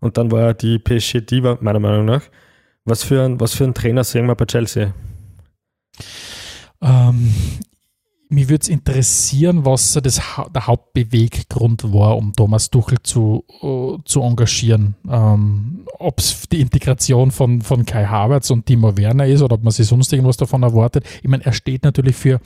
Und 0.00 0.16
dann 0.16 0.30
war 0.30 0.40
er 0.42 0.54
die 0.54 0.78
PSG-Diva, 0.78 1.58
meiner 1.60 1.80
Meinung 1.80 2.04
nach. 2.04 2.22
Was 2.84 3.02
für, 3.02 3.22
ein, 3.22 3.38
was 3.40 3.54
für 3.54 3.64
einen 3.64 3.74
Trainer 3.74 4.04
sehen 4.04 4.26
wir 4.26 4.34
bei 4.34 4.46
Chelsea? 4.46 4.94
Ähm, 6.80 7.32
mich 8.30 8.48
würde 8.48 8.62
es 8.62 8.68
interessieren, 8.68 9.64
was 9.64 9.94
das, 9.94 10.20
der 10.54 10.66
Hauptbeweggrund 10.66 11.92
war, 11.92 12.16
um 12.16 12.34
Thomas 12.34 12.68
Tuchel 12.68 12.98
zu, 13.02 13.44
uh, 13.62 13.98
zu 14.04 14.20
engagieren. 14.22 14.96
Ähm, 15.08 15.86
ob 15.98 16.18
es 16.18 16.42
die 16.52 16.60
Integration 16.60 17.30
von, 17.30 17.62
von 17.62 17.86
Kai 17.86 18.04
Havertz 18.04 18.50
und 18.50 18.66
Timo 18.66 18.96
Werner 18.96 19.26
ist 19.26 19.42
oder 19.42 19.54
ob 19.54 19.64
man 19.64 19.72
sich 19.72 19.86
sonst 19.86 20.12
irgendwas 20.12 20.36
davon 20.36 20.62
erwartet. 20.62 21.06
Ich 21.22 21.28
meine, 21.28 21.44
er 21.46 21.52
steht 21.52 21.84
natürlich 21.84 22.16
für, 22.16 22.40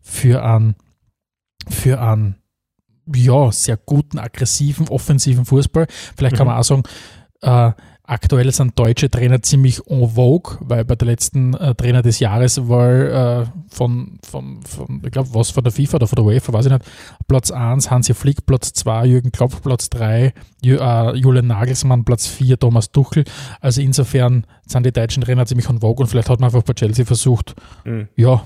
für 0.00 0.44
einen 0.44 0.76
für 1.68 2.00
einen 2.00 2.36
ja, 3.14 3.50
sehr 3.52 3.76
guten, 3.76 4.18
aggressiven, 4.18 4.88
offensiven 4.88 5.44
Fußball. 5.44 5.86
Vielleicht 6.16 6.36
kann 6.36 6.46
mhm. 6.46 6.52
man 6.52 6.60
auch 6.60 6.64
sagen, 6.64 6.82
äh, 7.42 7.72
Aktuell 8.06 8.52
sind 8.52 8.78
deutsche 8.78 9.10
Trainer 9.10 9.40
ziemlich 9.40 9.80
en 9.86 10.10
vogue, 10.10 10.58
weil 10.60 10.84
bei 10.84 10.94
der 10.94 11.06
letzten 11.06 11.54
äh, 11.54 11.74
Trainer 11.74 12.02
des 12.02 12.18
Jahres 12.18 12.68
war 12.68 13.40
äh, 13.40 13.46
von, 13.70 14.18
von, 14.22 14.60
von, 14.62 15.00
ich 15.02 15.10
glaube, 15.10 15.30
was 15.32 15.48
von 15.48 15.64
der 15.64 15.72
FIFA 15.72 15.96
oder 15.96 16.06
von 16.06 16.16
der 16.16 16.24
UEFA, 16.26 16.52
weiß 16.52 16.66
ich 16.66 16.72
nicht, 16.72 16.84
Platz 17.28 17.50
1 17.50 17.90
Hansi 17.90 18.12
Flick, 18.12 18.44
Platz 18.44 18.74
2 18.74 19.06
Jürgen 19.06 19.32
Klopp, 19.32 19.62
Platz 19.62 19.88
3 19.88 20.34
Ju, 20.60 20.76
äh, 20.76 21.16
Julian 21.16 21.46
Nagelsmann, 21.46 22.04
Platz 22.04 22.26
4 22.26 22.58
Thomas 22.58 22.92
Tuchel. 22.92 23.24
Also 23.62 23.80
insofern 23.80 24.46
sind 24.66 24.84
die 24.84 24.92
deutschen 24.92 25.22
Trainer 25.22 25.46
ziemlich 25.46 25.70
en 25.70 25.80
vogue 25.80 26.02
und 26.02 26.08
vielleicht 26.08 26.28
hat 26.28 26.40
man 26.40 26.48
einfach 26.48 26.62
bei 26.62 26.74
Chelsea 26.74 27.06
versucht, 27.06 27.54
mhm. 27.86 28.08
ja, 28.16 28.44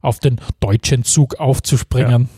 auf 0.00 0.18
den 0.18 0.40
deutschen 0.58 1.04
Zug 1.04 1.38
aufzuspringen. 1.38 2.22
Ja. 2.22 2.28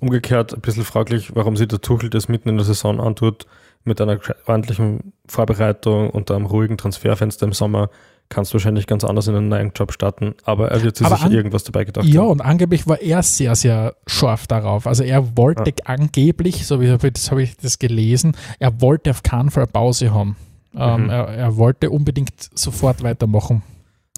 Umgekehrt 0.00 0.52
ein 0.52 0.62
bisschen 0.62 0.82
fraglich, 0.82 1.36
warum 1.36 1.56
sich 1.56 1.68
der 1.68 1.80
Tuchel 1.80 2.10
das 2.10 2.28
mitten 2.28 2.48
in 2.48 2.56
der 2.56 2.66
Saison 2.66 2.98
antut 2.98 3.46
mit 3.84 4.00
einer 4.00 4.18
ordentlichen 4.46 5.12
Vorbereitung 5.26 6.10
und 6.10 6.30
einem 6.30 6.46
ruhigen 6.46 6.76
Transferfenster 6.76 7.46
im 7.46 7.52
Sommer 7.52 7.90
kannst 8.28 8.52
du 8.52 8.54
wahrscheinlich 8.54 8.86
ganz 8.86 9.04
anders 9.04 9.28
in 9.28 9.34
einen 9.34 9.48
neuen 9.48 9.72
Job 9.74 9.92
starten, 9.92 10.34
aber 10.44 10.70
er 10.70 10.82
wird 10.82 10.96
sich 10.96 11.06
sicher 11.06 11.30
irgendwas 11.30 11.64
dabei 11.64 11.84
gedacht 11.84 12.06
Ja, 12.06 12.22
haben. 12.22 12.30
und 12.30 12.40
angeblich 12.40 12.86
war 12.86 13.00
er 13.00 13.22
sehr, 13.22 13.54
sehr 13.54 13.94
scharf 14.06 14.46
darauf. 14.46 14.86
Also 14.86 15.04
er 15.04 15.36
wollte 15.36 15.70
ja. 15.70 15.84
angeblich, 15.84 16.66
so 16.66 16.80
wie 16.80 16.86
das 16.86 17.30
habe 17.30 17.42
ich 17.42 17.56
das 17.58 17.78
gelesen, 17.78 18.34
er 18.58 18.80
wollte 18.80 19.10
auf 19.10 19.22
keinen 19.22 19.50
Fall 19.50 19.66
Pause 19.66 20.14
haben. 20.14 20.36
Ähm, 20.74 21.04
mhm. 21.04 21.10
er, 21.10 21.28
er, 21.28 21.56
wollte 21.58 21.90
unbedingt 21.90 22.32
sofort 22.54 23.02
weitermachen. 23.02 23.62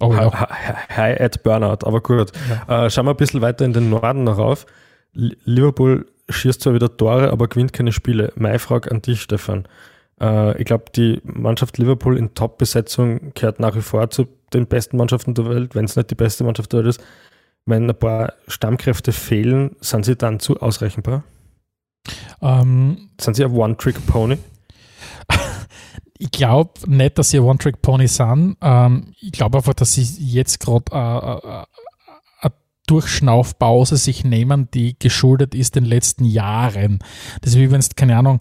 Oh, 0.00 0.12
ja. 0.12 0.48
High 0.96 1.20
at 1.20 1.42
Burnout, 1.42 1.84
aber 1.84 2.00
gut. 2.00 2.30
Ja. 2.68 2.86
Äh, 2.86 2.90
schauen 2.90 3.06
wir 3.06 3.10
ein 3.10 3.16
bisschen 3.16 3.40
weiter 3.40 3.64
in 3.64 3.72
den 3.72 3.90
Norden 3.90 4.22
noch 4.22 4.38
auf. 4.38 4.66
Liverpool 5.12 6.06
schießt 6.28 6.60
zwar 6.60 6.74
wieder 6.74 6.96
Tore, 6.96 7.30
aber 7.30 7.48
gewinnt 7.48 7.72
keine 7.72 7.92
Spiele. 7.92 8.32
Meine 8.36 8.58
Frage 8.58 8.90
an 8.90 9.02
dich, 9.02 9.22
Stefan. 9.22 9.66
Äh, 10.20 10.58
ich 10.58 10.64
glaube, 10.64 10.84
die 10.94 11.20
Mannschaft 11.24 11.78
Liverpool 11.78 12.18
in 12.18 12.34
Top-Besetzung 12.34 13.32
gehört 13.34 13.60
nach 13.60 13.76
wie 13.76 13.82
vor 13.82 14.10
zu 14.10 14.26
den 14.52 14.66
besten 14.66 14.96
Mannschaften 14.96 15.34
der 15.34 15.48
Welt, 15.48 15.74
wenn 15.74 15.84
es 15.84 15.96
nicht 15.96 16.10
die 16.10 16.14
beste 16.14 16.44
Mannschaft 16.44 16.72
der 16.72 16.80
Welt 16.80 16.88
ist. 16.88 17.04
Wenn 17.66 17.88
ein 17.88 17.98
paar 17.98 18.34
Stammkräfte 18.46 19.12
fehlen, 19.12 19.76
sind 19.80 20.04
sie 20.04 20.16
dann 20.16 20.38
zu 20.38 20.60
ausrechenbar? 20.60 21.24
Ähm, 22.42 23.10
sind 23.18 23.34
sie 23.34 23.44
ein 23.44 23.52
One-Trick-Pony? 23.52 24.38
ich 26.18 26.30
glaube 26.30 26.72
nicht, 26.86 27.18
dass 27.18 27.30
sie 27.30 27.38
ein 27.38 27.44
One-Trick-Pony 27.44 28.06
sind. 28.06 28.58
Ähm, 28.60 29.14
ich 29.18 29.32
glaube 29.32 29.58
einfach, 29.58 29.74
dass 29.74 29.92
sie 29.92 30.02
jetzt 30.02 30.60
gerade 30.60 30.84
äh, 30.92 31.62
äh, 31.62 31.64
Durchschnaufpause 32.86 33.96
sich 33.96 34.24
nehmen, 34.24 34.68
die 34.72 34.96
geschuldet 34.98 35.54
ist 35.54 35.74
den 35.74 35.84
letzten 35.84 36.24
Jahren. 36.24 36.98
Das 37.40 37.52
ist 37.52 37.58
wie 37.58 37.70
wenn 37.70 37.80
es, 37.80 37.94
keine 37.94 38.16
Ahnung, 38.16 38.40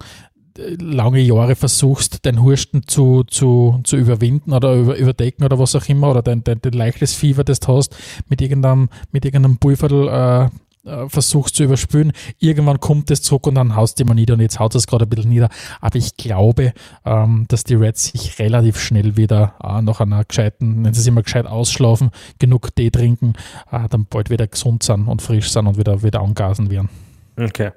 lange 0.57 1.19
Jahre 1.19 1.55
versuchst, 1.55 2.25
dein 2.25 2.41
Hursten 2.41 2.87
zu, 2.87 3.23
zu, 3.23 3.79
zu 3.83 3.97
überwinden 3.97 4.53
oder 4.53 4.75
über, 4.75 4.95
überdecken 4.95 5.43
oder 5.43 5.57
was 5.57 5.75
auch 5.75 5.87
immer, 5.87 6.11
oder 6.11 6.21
dein, 6.21 6.43
dein, 6.43 6.61
dein 6.61 6.73
leichtes 6.73 7.13
Fieber, 7.13 7.43
das 7.43 7.59
du 7.59 7.75
hast, 7.75 7.95
mit 8.29 8.41
irgendeinem, 8.41 8.89
mit 9.11 9.25
irgendeinem 9.25 9.57
Pulverl 9.57 10.49
äh, 10.51 10.57
äh, 10.85 11.07
versuchst 11.07 11.55
zu 11.55 11.63
überspülen. 11.63 12.11
Irgendwann 12.39 12.79
kommt 12.79 13.09
es 13.11 13.21
zurück 13.21 13.47
und 13.47 13.55
dann 13.55 13.75
haust 13.75 13.99
du 13.99 14.03
immer 14.03 14.13
nieder 14.13 14.33
und 14.33 14.41
jetzt 14.41 14.59
haut 14.59 14.75
es 14.75 14.87
gerade 14.87 15.05
ein 15.05 15.09
bisschen 15.09 15.29
nieder. 15.29 15.49
Aber 15.81 15.95
ich 15.95 16.17
glaube, 16.17 16.73
ähm, 17.05 17.45
dass 17.47 17.63
die 17.63 17.75
Reds 17.75 18.07
sich 18.07 18.39
relativ 18.39 18.79
schnell 18.79 19.15
wieder 19.15 19.55
äh, 19.63 19.81
nach 19.81 20.01
einer 20.01 20.23
gescheiten, 20.25 20.83
wenn 20.83 20.93
sie 20.93 21.01
sich 21.01 21.07
immer 21.07 21.23
gescheit 21.23 21.45
ausschlafen, 21.45 22.11
genug 22.39 22.75
Tee 22.75 22.91
trinken, 22.91 23.33
äh, 23.71 23.87
dann 23.89 24.05
bald 24.05 24.29
wieder 24.29 24.47
gesund 24.47 24.83
sind 24.83 25.07
und 25.07 25.21
frisch 25.21 25.51
sind 25.51 25.67
und 25.67 25.77
wieder, 25.77 26.03
wieder 26.03 26.21
angasen 26.21 26.69
werden. 26.69 26.89
Okay. 27.37 27.71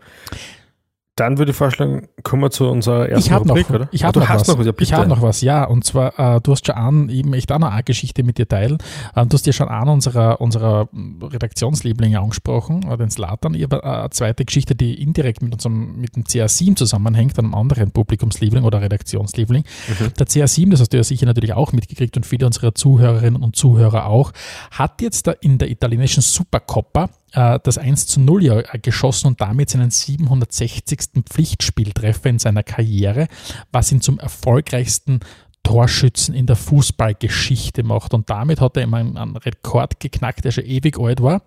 Dann 1.17 1.39
würde 1.39 1.53
ich 1.53 1.57
vorschlagen, 1.57 2.09
kommen 2.23 2.43
wir 2.43 2.51
zu 2.51 2.69
unserer 2.69 3.09
ersten 3.09 3.33
ich 3.33 3.41
Rubrik, 3.41 3.71
noch, 3.71 3.77
oder? 3.77 3.89
Ich 3.91 4.05
habe 4.05 4.21
noch, 4.21 4.29
was. 4.29 4.47
noch 4.47 4.59
was. 4.59 4.67
Ja, 4.67 4.75
ich 4.79 4.93
habe 4.93 5.09
noch 5.09 5.23
was, 5.23 5.41
ja. 5.41 5.65
Und 5.65 5.83
zwar, 5.83 6.37
äh, 6.37 6.41
du 6.43 6.53
hast 6.53 6.67
schon 6.67 6.75
an, 6.75 7.09
eben 7.09 7.33
echt 7.33 7.51
auch 7.51 7.59
noch 7.59 7.73
eine 7.73 7.83
Geschichte 7.85 8.23
mit 8.23 8.37
dir 8.37 8.47
teilen. 8.47 8.77
Äh, 9.15 9.25
du 9.25 9.33
hast 9.33 9.47
ja 9.47 9.55
schon 9.55 9.69
an 9.69 9.89
unserer, 9.89 10.43
unserer 10.43 10.91
Redaktionslieblinge 11.23 12.21
angesprochen, 12.21 12.83
äh, 12.91 12.99
den 12.99 13.09
Slatan. 13.09 13.55
Ich 13.55 13.63
habe 13.63 13.83
eine 13.83 14.11
zweite 14.11 14.45
Geschichte, 14.45 14.75
die 14.75 15.03
indirekt 15.03 15.41
mit 15.41 15.55
unserem, 15.55 15.99
mit 15.99 16.17
dem 16.17 16.25
CR7 16.25 16.77
zusammenhängt, 16.77 17.39
einem 17.39 17.55
anderen 17.55 17.93
Publikumsliebling 17.93 18.65
oder 18.65 18.83
Redaktionsliebling. 18.83 19.65
Mhm. 19.89 20.13
Der 20.19 20.27
CR7, 20.27 20.71
das 20.71 20.81
hast 20.81 20.93
du 20.93 20.99
ja 20.99 21.05
sicher 21.05 21.25
natürlich 21.25 21.55
auch 21.55 21.73
mitgekriegt 21.73 22.19
und 22.19 22.27
viele 22.27 22.45
unserer 22.45 22.75
Zuhörerinnen 22.75 23.43
und 23.43 23.57
Zuhörer 23.57 24.05
auch, 24.05 24.33
hat 24.71 25.01
jetzt 25.01 25.27
da 25.27 25.33
in 25.33 25.57
der 25.57 25.71
italienischen 25.71 26.21
Supercoppa 26.21 27.09
äh, 27.37 27.61
das 27.63 27.79
1 27.79 28.07
zu 28.07 28.19
0 28.21 28.43
ja 28.43 28.63
geschossen 28.83 29.29
und 29.29 29.41
damit 29.41 29.71
seinen 29.71 29.91
760. 29.91 30.99
Pflichtspieltreffer 31.31 32.31
in 32.31 32.39
seiner 32.39 32.63
Karriere, 32.63 33.29
was 33.71 33.93
ihn 33.93 34.01
zum 34.01 34.19
erfolgreichsten 34.19 35.21
Torschützen 35.63 36.35
in 36.35 36.47
der 36.47 36.57
Fußballgeschichte 36.57 37.83
macht. 37.83 38.15
Und 38.15 38.31
damit 38.31 38.61
hat 38.61 38.77
er 38.77 38.85
immer 38.85 38.99
einen 38.99 39.37
Rekord 39.37 40.01
geknackt, 40.01 40.45
der 40.45 40.51
schon 40.51 40.65
ewig 40.65 40.99
alt 40.99 41.23
war. 41.23 41.43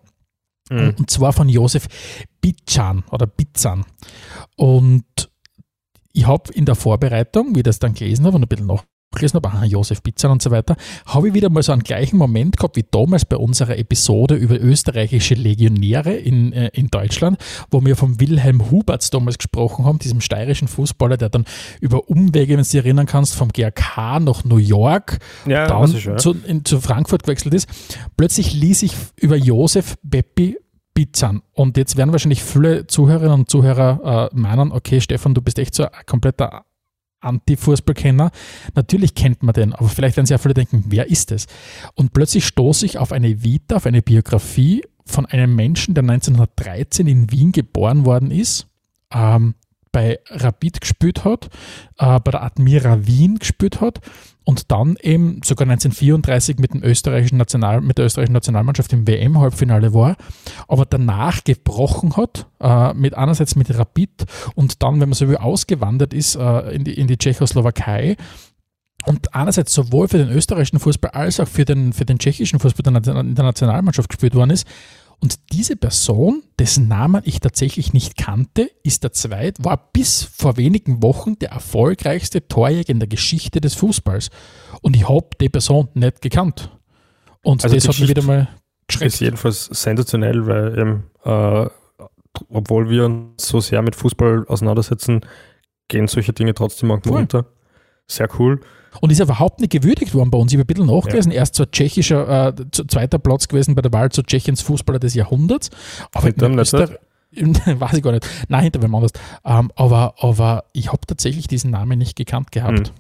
Mhm. 0.69 0.95
Und 0.99 1.09
zwar 1.09 1.33
von 1.33 1.49
Josef 1.49 1.87
Bican 2.39 3.03
oder 3.11 3.25
Bizan. 3.25 3.85
Und 4.55 5.31
ich 6.13 6.27
habe 6.27 6.53
in 6.53 6.65
der 6.65 6.75
Vorbereitung, 6.75 7.55
wie 7.55 7.59
ich 7.59 7.63
das 7.63 7.79
dann 7.79 7.93
gelesen 7.95 8.25
habe 8.25 8.35
und 8.35 8.43
ein 8.43 8.47
bisschen 8.47 8.67
noch 8.67 8.83
gelesen 9.17 9.37
habe, 9.37 9.47
aha, 9.47 9.65
Josef 9.65 10.01
Bitzan 10.01 10.31
und 10.31 10.41
so 10.41 10.51
weiter, 10.51 10.75
habe 11.05 11.29
ich 11.29 11.33
wieder 11.33 11.49
mal 11.49 11.63
so 11.63 11.71
einen 11.71 11.83
gleichen 11.83 12.17
Moment 12.17 12.57
gehabt 12.57 12.75
wie 12.75 12.85
damals 12.89 13.25
bei 13.25 13.37
unserer 13.37 13.77
Episode 13.77 14.35
über 14.35 14.59
österreichische 14.59 15.33
Legionäre 15.33 16.13
in, 16.13 16.53
äh, 16.53 16.69
in 16.73 16.87
Deutschland, 16.87 17.37
wo 17.71 17.83
wir 17.83 17.95
von 17.95 18.19
Wilhelm 18.19 18.69
Huberts 18.69 19.09
damals 19.09 19.37
gesprochen 19.37 19.85
haben, 19.85 19.99
diesem 19.99 20.21
steirischen 20.21 20.67
Fußballer, 20.67 21.17
der 21.17 21.29
dann 21.29 21.45
über 21.81 22.09
Umwege, 22.09 22.53
wenn 22.53 22.63
du 22.63 22.69
dich 22.69 22.75
erinnern 22.75 23.07
kannst, 23.07 23.35
vom 23.35 23.49
GRK 23.49 24.19
nach 24.19 24.43
New 24.43 24.57
York, 24.57 25.19
ja, 25.45 25.67
dann 25.67 25.87
schon, 25.97 26.13
ja. 26.13 26.17
zu, 26.17 26.35
in, 26.45 26.63
zu 26.65 26.79
Frankfurt 26.79 27.23
gewechselt 27.23 27.53
ist. 27.53 27.67
Plötzlich 28.15 28.53
ließ 28.53 28.83
ich 28.83 28.93
über 29.17 29.35
Josef 29.35 29.95
Beppi 30.03 30.57
Bitzan. 30.93 31.41
Und 31.53 31.77
jetzt 31.77 31.95
werden 31.95 32.11
wahrscheinlich 32.11 32.43
viele 32.43 32.85
Zuhörerinnen 32.85 33.39
und 33.39 33.49
Zuhörer 33.49 34.29
äh, 34.33 34.35
meinen, 34.35 34.71
okay, 34.71 34.99
Stefan, 34.99 35.33
du 35.33 35.41
bist 35.41 35.57
echt 35.57 35.73
so 35.73 35.83
ein 35.83 35.91
kompletter 36.05 36.65
Anti-Fußballkenner. 37.21 38.31
Natürlich 38.75 39.15
kennt 39.15 39.43
man 39.43 39.53
den, 39.53 39.73
aber 39.73 39.89
vielleicht 39.89 40.17
werden 40.17 40.33
auch 40.33 40.41
viele 40.41 40.53
denken, 40.53 40.85
wer 40.87 41.09
ist 41.09 41.31
es? 41.31 41.47
Und 41.95 42.13
plötzlich 42.13 42.45
stoße 42.45 42.85
ich 42.85 42.97
auf 42.97 43.11
eine 43.11 43.43
Vita, 43.43 43.75
auf 43.77 43.85
eine 43.85 44.01
Biografie 44.01 44.83
von 45.05 45.25
einem 45.25 45.55
Menschen, 45.55 45.93
der 45.95 46.03
1913 46.03 47.07
in 47.07 47.31
Wien 47.31 47.51
geboren 47.51 48.05
worden 48.05 48.31
ist, 48.31 48.67
ähm, 49.11 49.55
bei 49.91 50.19
Rapid 50.29 50.81
gespielt 50.81 51.25
hat, 51.25 51.49
äh, 51.97 52.19
bei 52.19 52.31
der 52.31 52.43
Admira 52.43 53.05
Wien 53.05 53.39
gespielt 53.39 53.81
hat 53.81 54.01
und 54.43 54.71
dann 54.71 54.95
eben 55.01 55.41
sogar 55.43 55.67
1934 55.67 56.57
mit, 56.57 56.73
dem 56.73 56.83
österreichischen 56.83 57.37
National, 57.37 57.81
mit 57.81 57.97
der 57.97 58.05
österreichischen 58.05 58.33
Nationalmannschaft 58.33 58.91
im 58.93 59.07
WM-Halbfinale 59.07 59.93
war, 59.93 60.15
aber 60.67 60.85
danach 60.85 61.43
gebrochen 61.43 62.17
hat, 62.17 62.47
äh, 62.59 62.93
mit 62.93 63.13
einerseits 63.15 63.55
mit 63.55 63.75
Rapid 63.75 64.25
und 64.55 64.81
dann, 64.81 64.99
wenn 65.01 65.09
man 65.09 65.13
so 65.13 65.29
wie 65.29 65.37
ausgewandert 65.37 66.13
ist, 66.13 66.35
äh, 66.35 66.71
in, 66.71 66.83
die, 66.83 66.93
in 66.93 67.07
die 67.07 67.17
Tschechoslowakei 67.17 68.17
und 69.05 69.33
einerseits 69.33 69.73
sowohl 69.73 70.07
für 70.07 70.17
den 70.17 70.29
österreichischen 70.29 70.79
Fußball 70.79 71.11
als 71.11 71.39
auch 71.39 71.47
für 71.47 71.65
den, 71.65 71.93
für 71.93 72.05
den 72.05 72.19
tschechischen 72.19 72.59
Fußball 72.59 72.91
der, 72.91 73.01
der 73.01 73.43
Nationalmannschaft 73.43 74.09
gespielt 74.09 74.35
worden 74.35 74.51
ist, 74.51 74.67
und 75.21 75.51
diese 75.51 75.75
Person, 75.75 76.43
dessen 76.57 76.87
Namen 76.87 77.21
ich 77.25 77.41
tatsächlich 77.41 77.91
nicht 77.91 78.17
kannte, 78.17 78.71
ist 78.83 79.03
der 79.03 79.11
zweit, 79.11 79.57
war 79.63 79.89
bis 79.91 80.23
vor 80.23 80.55
wenigen 80.55 81.03
Wochen 81.03 81.37
der 81.39 81.49
erfolgreichste 81.49 82.47
Torjäger 82.47 82.89
in 82.89 82.99
der 82.99 83.09
Geschichte 83.09 83.59
des 83.59 83.75
Fußballs. 83.75 84.29
Und 84.81 84.95
ich 84.95 85.09
habe 85.09 85.27
die 85.41 85.49
Person 85.49 85.89
nicht 85.93 86.21
gekannt. 86.21 86.71
Und 87.43 87.63
also 87.63 87.75
das 87.75 87.87
hat 87.87 87.99
mich 87.99 88.09
wieder 88.09 88.23
mal 88.23 88.47
geschreckt. 88.87 89.13
Ist 89.13 89.19
jedenfalls 89.19 89.65
sensationell, 89.65 90.47
weil 90.47 90.79
eben, 90.79 91.03
äh, 91.23 91.69
obwohl 92.49 92.89
wir 92.89 93.05
uns 93.05 93.45
so 93.45 93.59
sehr 93.59 93.81
mit 93.81 93.95
Fußball 93.97 94.45
auseinandersetzen, 94.47 95.21
gehen 95.89 96.07
solche 96.07 96.31
Dinge 96.31 96.53
trotzdem 96.53 96.89
manchmal 96.89 97.13
Voll. 97.13 97.21
unter. 97.21 97.45
Sehr 98.07 98.29
cool. 98.39 98.61
Und 99.01 99.11
ist 99.11 99.19
überhaupt 99.19 99.59
nicht 99.59 99.71
gewürdigt 99.71 100.13
worden 100.13 100.31
bei 100.31 100.37
uns. 100.37 100.51
Ich 100.51 100.57
habe 100.57 100.63
ein 100.63 100.67
bisschen 100.67 100.87
nachgelesen. 100.87 101.31
Ja. 101.31 101.39
Erst 101.39 101.55
so 101.55 101.65
tschechischer, 101.65 102.47
äh, 102.49 102.53
zweiter 102.71 103.19
Platz 103.19 103.47
gewesen 103.47 103.75
bei 103.75 103.81
der 103.81 103.93
Wahl 103.93 104.11
zu 104.11 104.23
Tschechiens 104.23 104.61
Fußballer 104.61 104.99
des 104.99 105.13
Jahrhunderts. 105.13 105.69
Aber 106.13 106.25
Hinterm 106.25 106.55
nicht, 106.55 106.73
weiß 107.33 107.93
ich 107.93 108.03
gar 108.03 108.11
nicht. 108.11 108.27
Nein, 108.47 108.63
hinter 108.63 108.81
wem 108.81 108.95
anders. 108.95 109.11
Ähm, 109.45 109.71
aber, 109.75 110.15
aber 110.19 110.65
ich 110.73 110.87
habe 110.87 111.01
tatsächlich 111.05 111.47
diesen 111.47 111.71
Namen 111.71 111.99
nicht 111.99 112.15
gekannt 112.15 112.51
gehabt. 112.51 112.79
Mhm. 112.79 112.93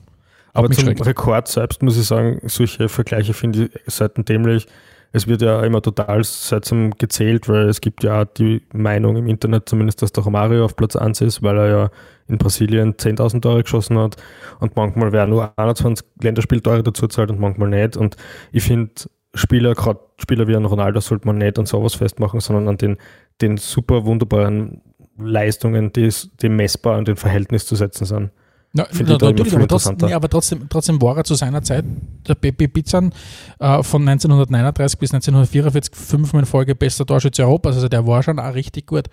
Aber 0.53 0.69
zum 0.71 0.87
Rekord 0.87 1.47
selbst 1.47 1.81
muss 1.83 1.97
ich 1.97 2.05
sagen, 2.05 2.41
solche 2.45 2.89
Vergleiche 2.89 3.33
finde 3.33 3.65
ich 3.65 3.71
seitdem 3.87 4.25
dämlich 4.25 4.67
es 5.11 5.27
wird 5.27 5.41
ja 5.41 5.63
immer 5.63 5.81
total 5.81 6.23
seltsam 6.23 6.91
gezählt, 6.91 7.49
weil 7.49 7.67
es 7.67 7.81
gibt 7.81 8.03
ja 8.03 8.25
die 8.25 8.61
Meinung 8.73 9.15
im 9.17 9.27
Internet 9.27 9.67
zumindest, 9.67 10.01
dass 10.01 10.11
der 10.11 10.23
Romario 10.23 10.65
auf 10.65 10.75
Platz 10.75 10.95
1 10.95 11.21
ist, 11.21 11.41
weil 11.41 11.57
er 11.57 11.67
ja 11.67 11.91
in 12.27 12.37
Brasilien 12.37 12.93
10.000 12.93 13.41
Tore 13.41 13.63
geschossen 13.63 13.97
hat 13.97 14.17
und 14.59 14.75
manchmal 14.75 15.11
werden 15.11 15.31
nur 15.31 15.51
21 15.57 16.05
Länderspieltore 16.21 16.83
dazu 16.83 17.07
zahlt 17.07 17.31
und 17.31 17.39
manchmal 17.39 17.69
nicht. 17.69 17.97
Und 17.97 18.17
ich 18.51 18.63
finde, 18.63 18.91
Spieler, 19.33 19.73
gerade 19.73 19.99
Spieler 20.17 20.47
wie 20.47 20.55
ein 20.55 20.65
Ronaldo, 20.65 20.99
sollte 20.99 21.25
man 21.25 21.39
nicht 21.39 21.57
an 21.57 21.65
sowas 21.65 21.95
festmachen, 21.95 22.39
sondern 22.39 22.67
an 22.67 22.77
den, 22.77 22.97
den 23.41 23.57
super 23.57 24.05
wunderbaren 24.05 24.81
Leistungen, 25.17 25.91
die, 25.91 26.09
die 26.41 26.49
messbar 26.49 26.97
und 26.97 27.09
in 27.09 27.15
Verhältnis 27.15 27.65
zu 27.65 27.75
setzen 27.75 28.05
sind. 28.05 28.31
Na, 28.71 28.87
na, 28.91 29.17
natürlich, 29.17 29.55
aber, 29.55 29.67
trotzdem, 29.67 29.97
nee, 30.01 30.13
aber 30.13 30.29
trotzdem, 30.29 30.69
trotzdem 30.69 31.01
war 31.01 31.17
er 31.17 31.23
zu 31.23 31.33
seiner 31.33 31.63
Zeit, 31.63 31.85
der 32.27 32.35
Pepe 32.35 32.67
Pizzan, 32.67 33.11
äh, 33.59 33.81
von 33.81 34.07
1939 34.07 34.99
bis 34.99 35.11
1944 35.11 35.95
fünfmal 35.95 36.43
in 36.43 36.45
Folge 36.45 36.75
bester 36.75 37.05
Torschütze 37.05 37.43
Europas. 37.43 37.75
Also 37.75 37.87
der 37.87 38.05
war 38.05 38.21
schon 38.21 38.37
auch 38.37 38.53
richtig 38.53 38.85
gut. 38.85 39.05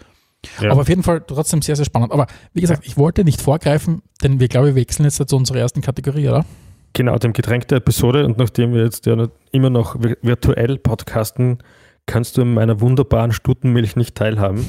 Ja. 0.60 0.70
Aber 0.70 0.82
auf 0.82 0.88
jeden 0.88 1.02
Fall 1.02 1.22
trotzdem 1.26 1.62
sehr, 1.62 1.74
sehr 1.74 1.86
spannend. 1.86 2.12
Aber 2.12 2.26
wie 2.52 2.60
gesagt, 2.60 2.86
ich 2.86 2.98
wollte 2.98 3.24
nicht 3.24 3.40
vorgreifen, 3.40 4.02
denn 4.22 4.40
wir, 4.40 4.48
glaube 4.48 4.70
ich, 4.70 4.74
wechseln 4.74 5.04
jetzt 5.04 5.26
zu 5.26 5.36
unserer 5.36 5.58
ersten 5.58 5.80
Kategorie, 5.80 6.28
oder? 6.28 6.44
Genau, 6.92 7.16
dem 7.18 7.32
Getränk 7.32 7.66
der 7.68 7.78
Episode. 7.78 8.26
Und 8.26 8.38
nachdem 8.38 8.74
wir 8.74 8.84
jetzt 8.84 9.06
ja 9.06 9.28
immer 9.52 9.70
noch 9.70 9.96
virtuell 10.00 10.78
podcasten, 10.78 11.58
kannst 12.04 12.36
du 12.36 12.42
in 12.42 12.54
meiner 12.54 12.80
wunderbaren 12.80 13.32
Stutenmilch 13.32 13.96
nicht 13.96 14.14
teilhaben. 14.14 14.66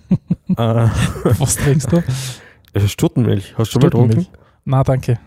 äh, 0.48 0.54
Was 0.56 1.56
trinkst 1.56 1.92
du? 1.92 2.02
Stuttenmilch. 2.86 3.56
Hast 3.58 3.74
du 3.74 3.80
schon 3.80 3.82
mal 3.82 3.90
getrunken? 3.90 4.26
Na, 4.64 4.84
danke. 4.84 5.18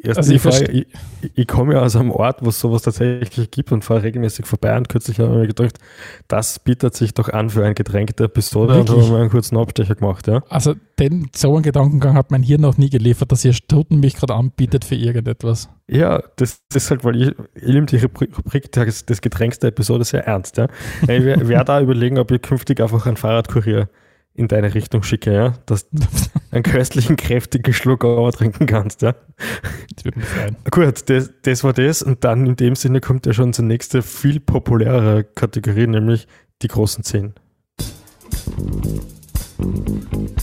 Erst 0.00 0.18
also 0.18 0.32
ich, 0.32 0.40
Frage, 0.40 0.72
ich, 0.72 0.86
ich, 1.34 1.46
komme 1.46 1.74
ja 1.74 1.80
aus 1.82 1.96
einem 1.96 2.10
Ort, 2.12 2.42
wo 2.42 2.48
es 2.48 2.58
sowas 2.58 2.82
tatsächlich 2.82 3.50
gibt 3.50 3.72
und 3.72 3.84
fahre 3.84 4.04
regelmäßig 4.04 4.46
vorbei 4.46 4.74
und 4.76 4.88
kürzlich 4.88 5.18
habe 5.20 5.32
ich 5.32 5.36
mir 5.36 5.46
gedacht, 5.48 5.78
das 6.28 6.58
bietet 6.58 6.96
sich 6.96 7.12
doch 7.12 7.28
an 7.28 7.50
für 7.50 7.64
ein 7.64 7.74
Getränk 7.74 8.16
der 8.16 8.26
Episode 8.26 8.74
Wirklich? 8.74 8.96
und 8.96 9.02
habe 9.02 9.12
mir 9.12 9.20
einen 9.20 9.30
kurzen 9.30 9.58
Abstecher 9.58 9.94
gemacht. 9.94 10.26
Ja. 10.28 10.42
Also 10.48 10.74
den, 10.98 11.28
so 11.36 11.54
einen 11.54 11.62
Gedankengang 11.62 12.16
hat 12.16 12.30
mein 12.30 12.42
Hirn 12.42 12.62
noch 12.62 12.78
nie 12.78 12.88
geliefert, 12.88 13.32
dass 13.32 13.44
ihr 13.44 13.52
Stuttenmilch 13.52 14.14
gerade 14.14 14.34
anbietet 14.34 14.86
für 14.86 14.94
irgendetwas. 14.94 15.68
Ja, 15.88 16.22
das, 16.36 16.62
das 16.70 16.84
ist 16.84 16.90
halt, 16.90 17.04
weil 17.04 17.20
ich, 17.20 17.34
ich 17.54 17.68
nehme 17.74 17.86
die 17.86 17.98
Rubrik 17.98 18.72
des, 18.72 19.04
des 19.04 19.20
Getränks 19.20 19.58
der 19.58 19.68
Episode 19.68 20.04
sehr 20.04 20.26
ernst. 20.26 20.56
Ja. 20.56 20.68
Ich 21.02 21.08
werde 21.08 21.64
da 21.66 21.80
überlegen, 21.82 22.18
ob 22.18 22.30
ich 22.30 22.40
künftig 22.40 22.80
einfach 22.80 23.04
einen 23.06 23.18
Fahrradkurier 23.18 23.90
in 24.34 24.48
deine 24.48 24.74
Richtung 24.74 25.02
schicke, 25.02 25.32
ja, 25.32 25.54
dass 25.66 25.88
du 25.90 26.02
einen 26.50 26.62
köstlichen, 26.62 27.16
kräftigen 27.16 27.72
Schluck 27.74 28.04
aber 28.04 28.32
trinken 28.32 28.66
kannst, 28.66 29.02
ja. 29.02 29.14
Das 29.94 30.04
wird 30.04 30.16
mich 30.16 30.24
freuen. 30.24 30.56
Gut, 30.70 31.08
das, 31.10 31.30
das 31.42 31.64
war 31.64 31.72
das 31.72 32.02
und 32.02 32.24
dann 32.24 32.46
in 32.46 32.56
dem 32.56 32.74
Sinne 32.74 33.00
kommt 33.00 33.26
ja 33.26 33.32
schon 33.32 33.52
zur 33.52 33.64
nächste, 33.64 34.02
viel 34.02 34.40
populärere 34.40 35.24
Kategorie, 35.24 35.86
nämlich 35.86 36.26
die 36.62 36.68
großen 36.68 37.04
Zehn. 37.04 37.34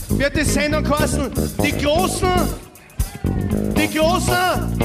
Wird 0.08 0.36
die 0.36 0.44
Sendung 0.44 0.84
kosten? 0.84 1.30
Die 1.62 1.72
Großen! 1.72 2.28
Die 3.76 3.98
Großen! 3.98 4.80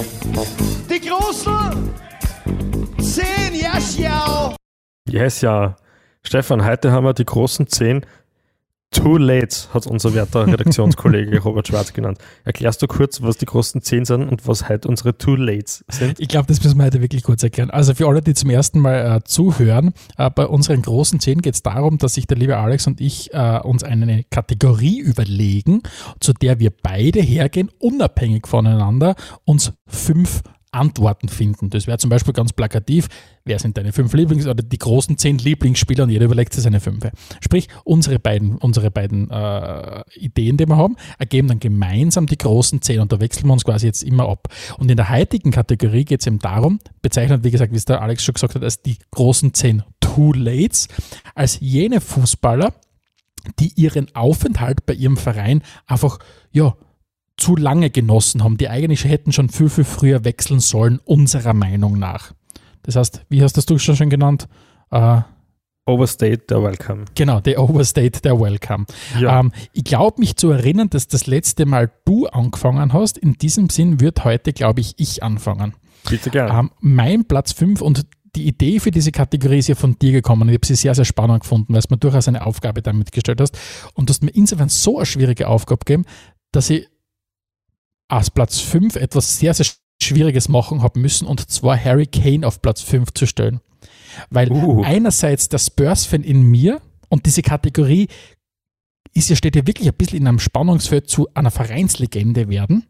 Die 0.90 1.08
Großen! 1.08 1.90
Zehn, 3.00 3.54
ja, 3.54 3.74
schau! 3.80 4.56
Yes, 5.08 5.42
ja. 5.42 5.76
Stefan, 6.24 6.66
heute 6.66 6.92
haben 6.92 7.04
wir 7.04 7.14
die 7.14 7.26
großen 7.26 7.68
Zehn 7.68 8.06
Too 8.92 9.18
late 9.18 9.56
hat 9.74 9.88
unser 9.88 10.14
werter 10.14 10.48
Redaktionskollege 10.52 11.40
Robert 11.42 11.68
Schwarz 11.68 11.94
genannt. 11.94 12.18
Erklärst 12.44 12.82
du 12.82 12.88
kurz, 12.88 13.22
was 13.22 13.38
die 13.38 13.46
großen 13.46 13.82
10 13.82 14.06
sind 14.06 14.30
und 14.30 14.48
was 14.48 14.70
heute 14.70 14.88
unsere 14.88 15.18
Too 15.18 15.36
Lates 15.36 15.84
sind? 15.92 16.20
Ich 16.20 16.28
glaube, 16.28 16.48
das 16.48 16.64
müssen 16.64 16.78
wir 16.78 16.86
heute 16.86 17.02
wirklich 17.02 17.24
kurz 17.24 17.44
erklären. 17.44 17.70
Also 17.70 17.94
für 17.94 18.08
alle, 18.08 18.22
die 18.22 18.34
zum 18.34 18.50
ersten 18.50 18.80
Mal 18.80 19.18
äh, 19.18 19.24
zuhören, 19.24 19.94
äh, 20.18 20.30
bei 20.30 20.48
unseren 20.48 20.82
großen 20.82 21.20
10 21.20 21.42
geht 21.42 21.56
es 21.56 21.64
darum, 21.64 21.98
dass 21.98 22.14
sich 22.14 22.26
der 22.28 22.38
liebe 22.38 22.58
Alex 22.58 22.88
und 22.88 23.02
ich 23.02 23.34
äh, 23.34 23.60
uns 23.60 23.84
eine 23.84 24.24
Kategorie 24.30 25.00
überlegen, 25.00 25.82
zu 26.20 26.34
der 26.34 26.60
wir 26.60 26.72
beide 26.72 27.20
hergehen, 27.20 27.70
unabhängig 27.80 28.48
voneinander, 28.48 29.16
uns 29.44 29.74
fünf 29.88 30.42
Antworten 30.76 31.30
finden. 31.30 31.70
Das 31.70 31.88
wäre 31.88 31.98
zum 31.98 32.10
Beispiel 32.10 32.34
ganz 32.34 32.54
plakativ, 32.54 33.08
wer 33.46 33.58
sind 33.60 33.78
deine 33.78 33.94
fünf 33.94 34.14
Lieblings- 34.14 34.46
oder 34.46 34.62
die 34.62 34.78
großen 34.78 35.18
zehn 35.18 35.38
Lieblingsspieler 35.38 36.04
und 36.04 36.10
jeder 36.10 36.26
überlegt 36.26 36.54
sich 36.54 36.64
seine 36.64 36.80
fünf. 36.80 37.08
Sprich, 37.40 37.68
unsere 37.84 38.20
beiden, 38.20 38.58
unsere 38.58 38.92
beiden 38.92 39.30
äh, 39.32 40.04
Ideen, 40.16 40.58
die 40.58 40.68
wir 40.68 40.78
haben, 40.78 40.98
ergeben 41.18 41.48
dann 41.48 41.60
gemeinsam 41.60 42.28
die 42.28 42.38
großen 42.38 42.82
zehn 42.82 43.00
und 43.00 43.12
da 43.12 43.20
wechseln 43.20 43.48
wir 43.48 43.54
uns 43.54 43.64
quasi 43.64 43.88
jetzt 43.88 44.04
immer 44.04 44.28
ab. 44.28 44.50
Und 44.78 44.92
in 44.92 44.98
der 44.98 45.10
heutigen 45.10 45.52
Kategorie 45.52 46.06
geht 46.06 46.20
es 46.20 46.28
eben 46.28 46.40
darum, 46.40 46.80
bezeichnet, 47.02 47.44
wie 47.44 47.52
gesagt, 47.52 47.72
wie 47.72 47.78
es 47.78 47.86
der 47.86 48.02
Alex 48.02 48.24
schon 48.24 48.34
gesagt 48.34 48.56
hat, 48.56 48.64
als 48.64 48.82
die 48.82 48.98
großen 49.12 49.54
zehn 49.54 49.84
Too 50.00 50.34
Lates, 50.34 50.88
als 51.34 51.60
jene 51.60 52.02
Fußballer, 52.02 52.74
die 53.60 53.72
ihren 53.76 54.14
Aufenthalt 54.16 54.86
bei 54.86 54.94
ihrem 54.94 55.18
Verein 55.18 55.62
einfach, 55.88 56.20
ja, 56.52 56.76
zu 57.38 57.56
lange 57.56 57.90
genossen 57.90 58.44
haben, 58.44 58.58
die 58.58 58.70
eigentlich 58.70 59.06
hätten 59.06 59.32
schon 59.32 59.50
viel, 59.50 59.70
viel 59.70 59.84
früher 59.84 60.24
wechseln 60.24 60.60
sollen, 60.60 61.00
unserer 61.04 61.54
Meinung 61.54 62.00
nach. 62.00 62.34
Das 62.84 62.96
heißt, 62.96 63.26
wie 63.30 63.44
hast 63.44 63.58
das 63.58 63.66
du 63.66 63.78
schon 63.78 64.10
genannt? 64.10 64.48
Äh, 64.92 65.22
Overstate 65.88 66.40
der 66.50 66.64
Welcome. 66.64 67.06
Genau, 67.14 67.40
der 67.42 67.62
Overstate 67.62 68.22
der 68.22 68.40
Welcome. 68.40 68.86
Ja. 69.20 69.40
Ähm, 69.40 69.52
ich 69.74 69.84
glaube 69.84 70.20
mich 70.20 70.36
zu 70.36 70.50
erinnern, 70.50 70.90
dass 70.90 71.08
das 71.08 71.28
letzte 71.28 71.66
Mal 71.66 71.92
du 72.06 72.26
angefangen 72.28 72.94
hast. 72.94 73.18
In 73.18 73.34
diesem 73.34 73.70
Sinn 73.70 74.00
wird 74.00 74.24
heute, 74.24 74.52
glaube 74.52 74.82
ich, 74.82 74.96
ich 74.98 75.22
anfangen. 75.22 75.76
Bitte 76.10 76.32
gerne. 76.32 76.60
Ähm, 76.60 76.72
mein 76.80 77.26
Platz 77.26 77.52
5 77.52 77.82
und 77.82 78.06
die 78.36 78.48
Idee 78.48 78.80
für 78.80 78.92
diese 78.92 79.12
Kategorie 79.12 79.60
ist 79.60 79.68
ja 79.68 79.76
von 79.76 79.98
dir 79.98 80.12
gekommen. 80.12 80.50
Ich 80.50 80.56
habe 80.56 80.66
sie 80.66 80.76
sehr, 80.76 80.96
sehr 80.96 81.06
spannend 81.06 81.42
gefunden, 81.42 81.74
weil 81.74 81.82
du 81.82 81.88
mir 81.92 81.98
durchaus 81.98 82.28
eine 82.28 82.46
Aufgabe 82.46 82.82
damit 82.82 83.12
gestellt 83.12 83.40
hast. 83.40 83.58
Und 83.94 84.10
du 84.10 84.12
hast 84.12 84.24
mir 84.24 84.32
insofern 84.32 84.70
so 84.70 84.98
eine 84.98 85.06
schwierige 85.06 85.48
Aufgabe 85.48 85.86
gegeben, 85.86 86.06
dass 86.52 86.70
ich 86.70 86.88
als 88.08 88.30
Platz 88.30 88.60
5 88.60 88.96
etwas 88.96 89.38
sehr, 89.38 89.54
sehr 89.54 89.66
Schwieriges 90.02 90.50
machen 90.50 90.82
habe 90.82 91.00
müssen, 91.00 91.28
und 91.28 91.50
zwar 91.50 91.82
Harry 91.84 92.06
Kane 92.06 92.46
auf 92.46 92.62
Platz 92.62 92.82
5 92.82 93.14
zu 93.14 93.26
stellen. 93.26 93.62
Weil 94.30 94.52
uh. 94.52 94.84
einerseits 94.84 95.50
der 95.50 95.60
Spurs-Fan 95.60 96.24
in 96.24 96.44
mir 96.44 96.82
und 97.10 97.26
diese 97.26 97.42
Kategorie 97.42 98.08
ist 99.14 99.30
ja, 99.30 99.36
steht 99.36 99.56
ja 99.56 99.66
wirklich 99.66 99.88
ein 99.88 99.96
bisschen 99.96 100.20
in 100.20 100.28
einem 100.28 100.40
Spannungsfeld 100.40 101.10
zu 101.10 101.28
einer 101.34 101.52
Vereinslegende 101.52 102.50
werden. 102.50 102.86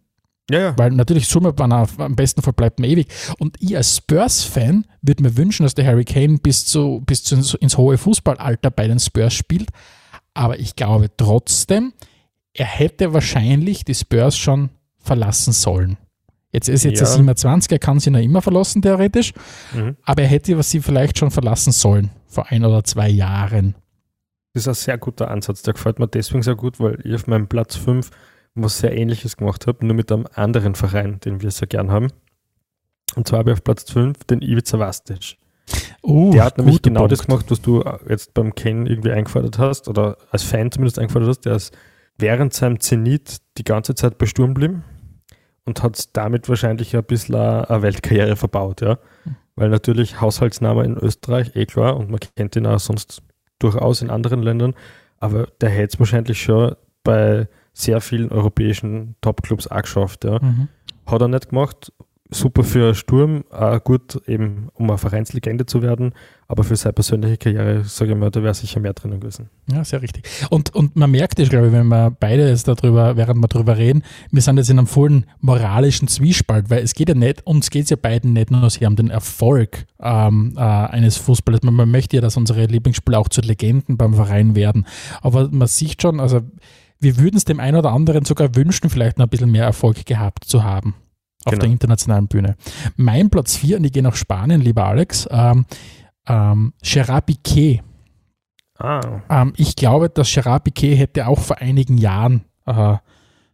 Ja, 0.49 0.59
ja. 0.59 0.77
Weil 0.77 0.91
natürlich 0.91 1.27
Summe 1.27 1.53
am 1.57 2.15
besten 2.15 2.41
Fall 2.41 2.53
bleibt 2.53 2.79
man 2.79 2.89
ewig. 2.89 3.07
Und 3.39 3.57
ich 3.59 3.75
als 3.75 3.97
Spurs-Fan 3.97 4.85
würde 5.01 5.23
mir 5.23 5.37
wünschen, 5.37 5.63
dass 5.63 5.75
der 5.75 5.85
Harry 5.85 6.05
Kane 6.05 6.37
bis, 6.37 6.65
zu, 6.65 7.01
bis 7.05 7.23
zu 7.23 7.35
ins, 7.35 7.53
ins 7.55 7.77
hohe 7.77 7.97
Fußballalter 7.97 8.69
bei 8.71 8.87
den 8.87 8.99
Spurs 8.99 9.33
spielt. 9.33 9.69
Aber 10.33 10.59
ich 10.59 10.75
glaube 10.75 11.09
trotzdem, 11.15 11.93
er 12.53 12.65
hätte 12.65 13.13
wahrscheinlich 13.13 13.85
die 13.85 13.95
Spurs 13.95 14.37
schon 14.37 14.69
verlassen 15.05 15.53
sollen. 15.53 15.97
Jetzt 16.55 16.69
ist 16.69 16.85
jetzt 16.85 17.01
ja. 17.01 17.05
27, 17.05 17.69
er 17.69 17.79
kann 17.79 17.99
sie 17.99 18.11
noch 18.11 18.21
immer 18.21 18.41
verlassen, 18.41 18.81
theoretisch, 18.81 19.33
mhm. 19.73 19.97
aber 20.03 20.21
er 20.21 20.29
hätte 20.29 20.63
sie 20.63 20.79
vielleicht 20.79 21.17
schon 21.17 21.29
verlassen 21.29 21.73
sollen, 21.73 22.11
vor 22.27 22.49
ein 22.49 22.63
oder 22.63 22.81
zwei 22.85 23.09
Jahren. 23.09 23.75
Das 24.53 24.63
ist 24.63 24.67
ein 24.69 24.73
sehr 24.73 24.97
guter 24.97 25.29
Ansatz. 25.29 25.63
Der 25.63 25.73
gefällt 25.73 25.99
mir 25.99 26.07
deswegen 26.07 26.43
sehr 26.43 26.55
gut, 26.55 26.79
weil 26.79 26.97
ich 27.03 27.13
auf 27.13 27.27
meinem 27.27 27.47
Platz 27.47 27.75
5 27.75 28.09
was 28.53 28.77
sehr 28.77 28.95
ähnliches 28.95 29.35
gemacht 29.35 29.67
habe, 29.67 29.85
nur 29.85 29.95
mit 29.95 30.09
einem 30.13 30.27
anderen 30.33 30.75
Verein, 30.75 31.19
den 31.19 31.41
wir 31.41 31.51
sehr 31.51 31.67
gern 31.67 31.91
haben. 31.91 32.07
Und 33.17 33.27
zwar 33.27 33.39
habe 33.39 33.51
ich 33.51 33.55
auf 33.55 33.63
Platz 33.65 33.91
5 33.91 34.23
den 34.23 34.41
Ivica 34.41 34.79
Vastic. 34.79 35.35
Uh, 36.01 36.31
der 36.31 36.45
hat 36.45 36.57
nämlich 36.57 36.81
genau 36.81 37.01
Punkt. 37.01 37.11
das 37.11 37.25
gemacht, 37.25 37.45
was 37.49 37.59
du 37.59 37.83
jetzt 38.07 38.33
beim 38.33 38.55
Ken 38.55 38.85
irgendwie 38.85 39.11
eingefordert 39.11 39.59
hast, 39.59 39.89
oder 39.89 40.17
als 40.31 40.43
Fan 40.43 40.71
zumindest 40.71 40.99
eingefordert 40.99 41.31
hast. 41.31 41.41
Der 41.41 41.55
ist 41.55 41.77
während 42.17 42.53
seinem 42.53 42.79
Zenit 42.79 43.39
die 43.57 43.65
ganze 43.65 43.93
Zeit 43.93 44.17
bei 44.17 44.25
Sturm 44.25 44.53
blieben 44.53 44.85
und 45.65 45.83
hat 45.83 46.15
damit 46.15 46.47
wahrscheinlich 46.47 46.95
ein 46.95 47.03
bisschen 47.03 47.35
eine 47.35 47.81
Weltkarriere 47.81 48.35
verbaut, 48.35 48.81
ja. 48.81 48.97
Weil 49.55 49.69
natürlich 49.69 50.21
Haushaltsname 50.21 50.83
in 50.83 50.97
Österreich, 50.97 51.55
eh 51.55 51.65
klar, 51.65 51.97
und 51.97 52.09
man 52.09 52.19
kennt 52.35 52.55
ihn 52.55 52.67
auch 52.67 52.79
sonst 52.79 53.21
durchaus 53.59 54.01
in 54.01 54.09
anderen 54.09 54.43
Ländern, 54.43 54.75
aber 55.19 55.47
der 55.61 55.69
hätte 55.69 55.93
es 55.93 55.99
wahrscheinlich 55.99 56.41
schon 56.41 56.75
bei 57.03 57.47
sehr 57.73 58.01
vielen 58.01 58.31
europäischen 58.31 59.15
Topclubs 59.21 59.67
auch 59.67 59.81
geschafft, 59.81 60.23
ja. 60.23 60.39
Mhm. 60.41 60.67
Hat 61.05 61.21
er 61.21 61.27
nicht 61.27 61.49
gemacht, 61.49 61.91
super 62.29 62.63
für 62.63 62.95
Sturm, 62.95 63.43
auch 63.51 63.83
gut 63.83 64.19
eben, 64.27 64.69
um 64.73 64.89
eine 64.89 64.97
Vereinslegende 64.97 65.67
zu 65.67 65.83
werden, 65.83 66.13
aber 66.47 66.63
für 66.63 66.75
seine 66.75 66.93
persönliche 66.93 67.37
Karriere, 67.37 67.83
sage 67.83 68.11
ich 68.13 68.17
mal, 68.17 68.31
da 68.31 68.41
wäre 68.41 68.53
sicher 68.53 68.79
mehr 68.79 68.93
drinnen 68.93 69.19
gewesen. 69.19 69.49
Ja, 69.71 69.83
sehr 69.83 70.01
richtig. 70.01 70.23
Und, 70.49 70.73
und 70.73 70.95
man 70.95 71.11
merkt 71.11 71.39
es, 71.39 71.49
glaube 71.49 71.67
ich, 71.67 71.73
wenn 71.73 71.87
wir 71.87 72.11
beide 72.19 72.49
jetzt 72.49 72.67
darüber, 72.67 73.15
während 73.15 73.41
wir 73.41 73.47
darüber 73.47 73.77
reden, 73.77 74.03
wir 74.31 74.41
sind 74.41 74.57
jetzt 74.57 74.71
in 74.71 74.79
einem 74.79 74.87
vollen 74.87 75.25
moralischen 75.39 76.07
Zwiespalt, 76.07 76.69
weil 76.69 76.83
es 76.83 76.95
geht 76.95 77.09
ja 77.09 77.15
nicht, 77.15 77.45
uns 77.45 77.69
geht 77.69 77.83
es 77.83 77.89
ja 77.91 77.97
beiden 77.97 78.33
nicht 78.33 78.49
nur 78.49 78.67
sehr 78.71 78.87
um 78.87 78.95
den 78.95 79.11
Erfolg 79.11 79.85
ähm, 80.01 80.53
äh, 80.57 80.61
eines 80.61 81.17
Fußballers. 81.17 81.61
Man, 81.61 81.75
man 81.75 81.91
möchte 81.91 82.15
ja, 82.15 82.21
dass 82.21 82.37
unsere 82.37 82.65
Lieblingsspieler 82.65 83.19
auch 83.19 83.29
zu 83.29 83.41
Legenden 83.41 83.97
beim 83.97 84.15
Verein 84.15 84.55
werden. 84.55 84.87
Aber 85.21 85.49
man 85.51 85.67
sieht 85.67 86.01
schon, 86.01 86.19
also 86.19 86.41
wir 86.99 87.19
würden 87.19 87.37
es 87.37 87.45
dem 87.45 87.59
einen 87.59 87.77
oder 87.77 87.91
anderen 87.91 88.25
sogar 88.25 88.55
wünschen, 88.55 88.89
vielleicht 88.89 89.19
noch 89.19 89.27
ein 89.27 89.29
bisschen 89.29 89.51
mehr 89.51 89.65
Erfolg 89.65 90.05
gehabt 90.05 90.45
zu 90.45 90.63
haben 90.63 90.95
auf 91.45 91.51
genau. 91.51 91.61
der 91.61 91.71
internationalen 91.71 92.27
Bühne. 92.27 92.55
Mein 92.97 93.29
Platz 93.29 93.55
4, 93.55 93.77
und 93.77 93.85
ich 93.85 93.93
gehe 93.93 94.03
nach 94.03 94.15
Spanien, 94.15 94.61
lieber 94.61 94.85
Alex, 94.85 95.27
ähm, 95.31 95.65
ähm, 96.27 96.73
Gerard 96.81 97.27
Piquet. 97.27 97.81
Ah. 98.77 99.21
Ähm, 99.29 99.53
ich 99.55 99.75
glaube, 99.75 100.09
dass 100.09 100.33
Gerard 100.33 100.65
Piquet 100.65 100.95
hätte 100.95 101.27
auch 101.27 101.39
vor 101.39 101.59
einigen 101.59 101.97
Jahren 101.97 102.43
äh, 102.65 102.95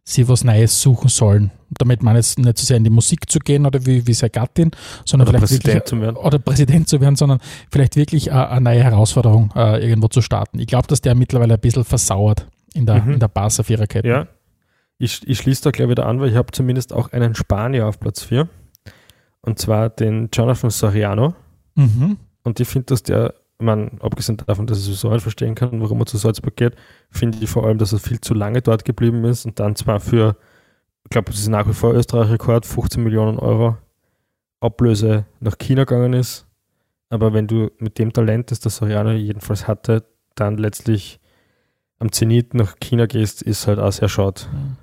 sie 0.03 0.27
was 0.27 0.43
Neues 0.43 0.81
suchen 0.81 1.09
sollen. 1.09 1.51
Damit 1.77 2.01
man 2.01 2.15
jetzt 2.15 2.39
nicht 2.39 2.57
so 2.57 2.65
sehr 2.65 2.77
in 2.77 2.83
die 2.83 2.89
Musik 2.89 3.29
zu 3.29 3.39
gehen 3.39 3.65
oder 3.65 3.85
wie, 3.85 4.05
wie 4.07 4.13
seine 4.13 4.31
Gattin, 4.31 4.71
sondern 5.05 5.29
oder 5.29 5.39
vielleicht 5.39 5.63
Präsident 5.63 5.75
wirklich, 5.75 5.89
zu 5.89 6.01
werden. 6.01 6.15
oder 6.17 6.39
Präsident 6.39 6.89
zu 6.89 7.01
werden, 7.01 7.15
sondern 7.15 7.39
vielleicht 7.71 7.95
wirklich 7.95 8.27
äh, 8.27 8.31
eine 8.31 8.61
neue 8.61 8.83
Herausforderung 8.83 9.51
äh, 9.55 9.85
irgendwo 9.85 10.07
zu 10.07 10.21
starten. 10.21 10.59
Ich 10.59 10.67
glaube, 10.67 10.87
dass 10.87 11.01
der 11.01 11.15
mittlerweile 11.15 11.53
ein 11.53 11.59
bisschen 11.59 11.83
versauert 11.83 12.47
in 12.73 12.85
der, 12.85 13.03
mhm. 13.03 13.13
in 13.13 13.19
der 13.19 13.27
Barca-Viererkette. 13.27 14.07
Ja, 14.07 14.27
ich, 15.01 15.27
ich 15.27 15.39
schließe 15.39 15.63
da 15.63 15.71
gleich 15.71 15.89
wieder 15.89 16.05
an, 16.05 16.19
weil 16.19 16.29
ich 16.29 16.35
habe 16.35 16.51
zumindest 16.51 16.93
auch 16.93 17.11
einen 17.11 17.33
Spanier 17.33 17.87
auf 17.87 17.99
Platz 17.99 18.23
4. 18.23 18.47
Und 19.41 19.57
zwar 19.57 19.89
den 19.89 20.29
Jonathan 20.31 20.69
Soriano. 20.69 21.33
Mhm. 21.75 22.17
Und 22.43 22.59
ich 22.59 22.67
finde, 22.67 22.85
dass 22.87 23.01
der, 23.01 23.33
man, 23.57 23.99
abgesehen 23.99 24.37
davon, 24.45 24.67
dass 24.67 24.77
ich 24.77 24.85
sowieso 24.85 25.11
nicht 25.11 25.23
verstehen 25.23 25.55
kann, 25.55 25.81
warum 25.81 25.99
er 25.99 26.05
zu 26.05 26.17
Salzburg 26.17 26.55
geht, 26.55 26.75
finde 27.09 27.39
ich 27.41 27.49
vor 27.49 27.65
allem, 27.65 27.79
dass 27.79 27.93
er 27.93 27.99
viel 27.99 28.21
zu 28.21 28.35
lange 28.35 28.61
dort 28.61 28.85
geblieben 28.85 29.25
ist 29.25 29.45
und 29.45 29.59
dann 29.59 29.75
zwar 29.75 29.99
für, 29.99 30.37
ich 31.03 31.09
glaube, 31.09 31.31
das 31.31 31.39
ist 31.39 31.47
nach 31.47 31.67
wie 31.67 31.73
vor 31.73 31.93
Österreich-Rekord, 31.93 32.67
15 32.67 33.03
Millionen 33.03 33.39
Euro 33.39 33.77
Ablöse 34.59 35.25
nach 35.39 35.57
China 35.57 35.85
gegangen 35.85 36.13
ist. 36.13 36.45
Aber 37.09 37.33
wenn 37.33 37.47
du 37.47 37.71
mit 37.79 37.97
dem 37.97 38.13
Talent, 38.13 38.51
das 38.51 38.59
der 38.59 38.71
Soriano 38.71 39.11
jedenfalls 39.11 39.67
hatte, 39.67 40.05
dann 40.35 40.57
letztlich 40.57 41.19
am 41.97 42.11
Zenit 42.11 42.53
nach 42.53 42.75
China 42.79 43.07
gehst, 43.07 43.41
ist 43.41 43.67
halt 43.67 43.79
auch 43.79 43.91
sehr 43.91 44.09
schade. 44.09 44.41
Mhm. 44.51 44.77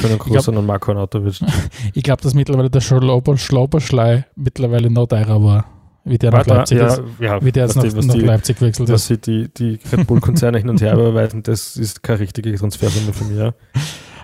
Schönen 0.00 0.18
Gruß 0.18 0.48
an 0.48 0.66
Marco 0.66 0.92
Autowitsch. 0.92 1.42
ich 1.94 2.02
glaube, 2.02 2.22
dass 2.22 2.34
mittlerweile 2.34 2.70
der 2.70 2.80
Schlauberschlei 2.80 4.26
mittlerweile 4.36 4.90
noch 4.90 5.06
teurer 5.06 5.42
war. 5.42 5.66
Wie 6.04 6.16
der 6.16 6.30
nach 6.30 6.46
Leipzig, 6.46 6.78
ja, 6.78 6.86
ist, 6.86 7.02
ja, 7.18 7.44
wie 7.44 7.52
der 7.52 7.66
jetzt 7.66 7.76
nach, 7.76 7.82
die, 7.82 7.94
nach 7.94 8.14
die, 8.14 8.20
Leipzig 8.20 8.58
gewechselt 8.58 8.88
ist. 8.88 8.92
Dass 8.92 9.06
sie 9.06 9.18
die, 9.18 9.52
die 9.52 9.78
Red 9.92 10.06
Bull-Konzerne 10.06 10.58
hin 10.58 10.70
und 10.70 10.80
her 10.80 10.94
überweisen, 10.94 11.42
das 11.42 11.76
ist 11.76 12.02
keine 12.02 12.20
richtige 12.20 12.54
Transfersumme 12.54 13.12
für 13.12 13.24
mich. 13.24 13.36
Ja. 13.36 13.52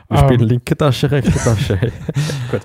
Wir 0.08 0.18
spielen 0.18 0.42
um, 0.42 0.48
linke 0.48 0.76
Tasche, 0.76 1.10
rechte 1.10 1.32
Tasche. 1.32 1.78
Gut. 2.50 2.60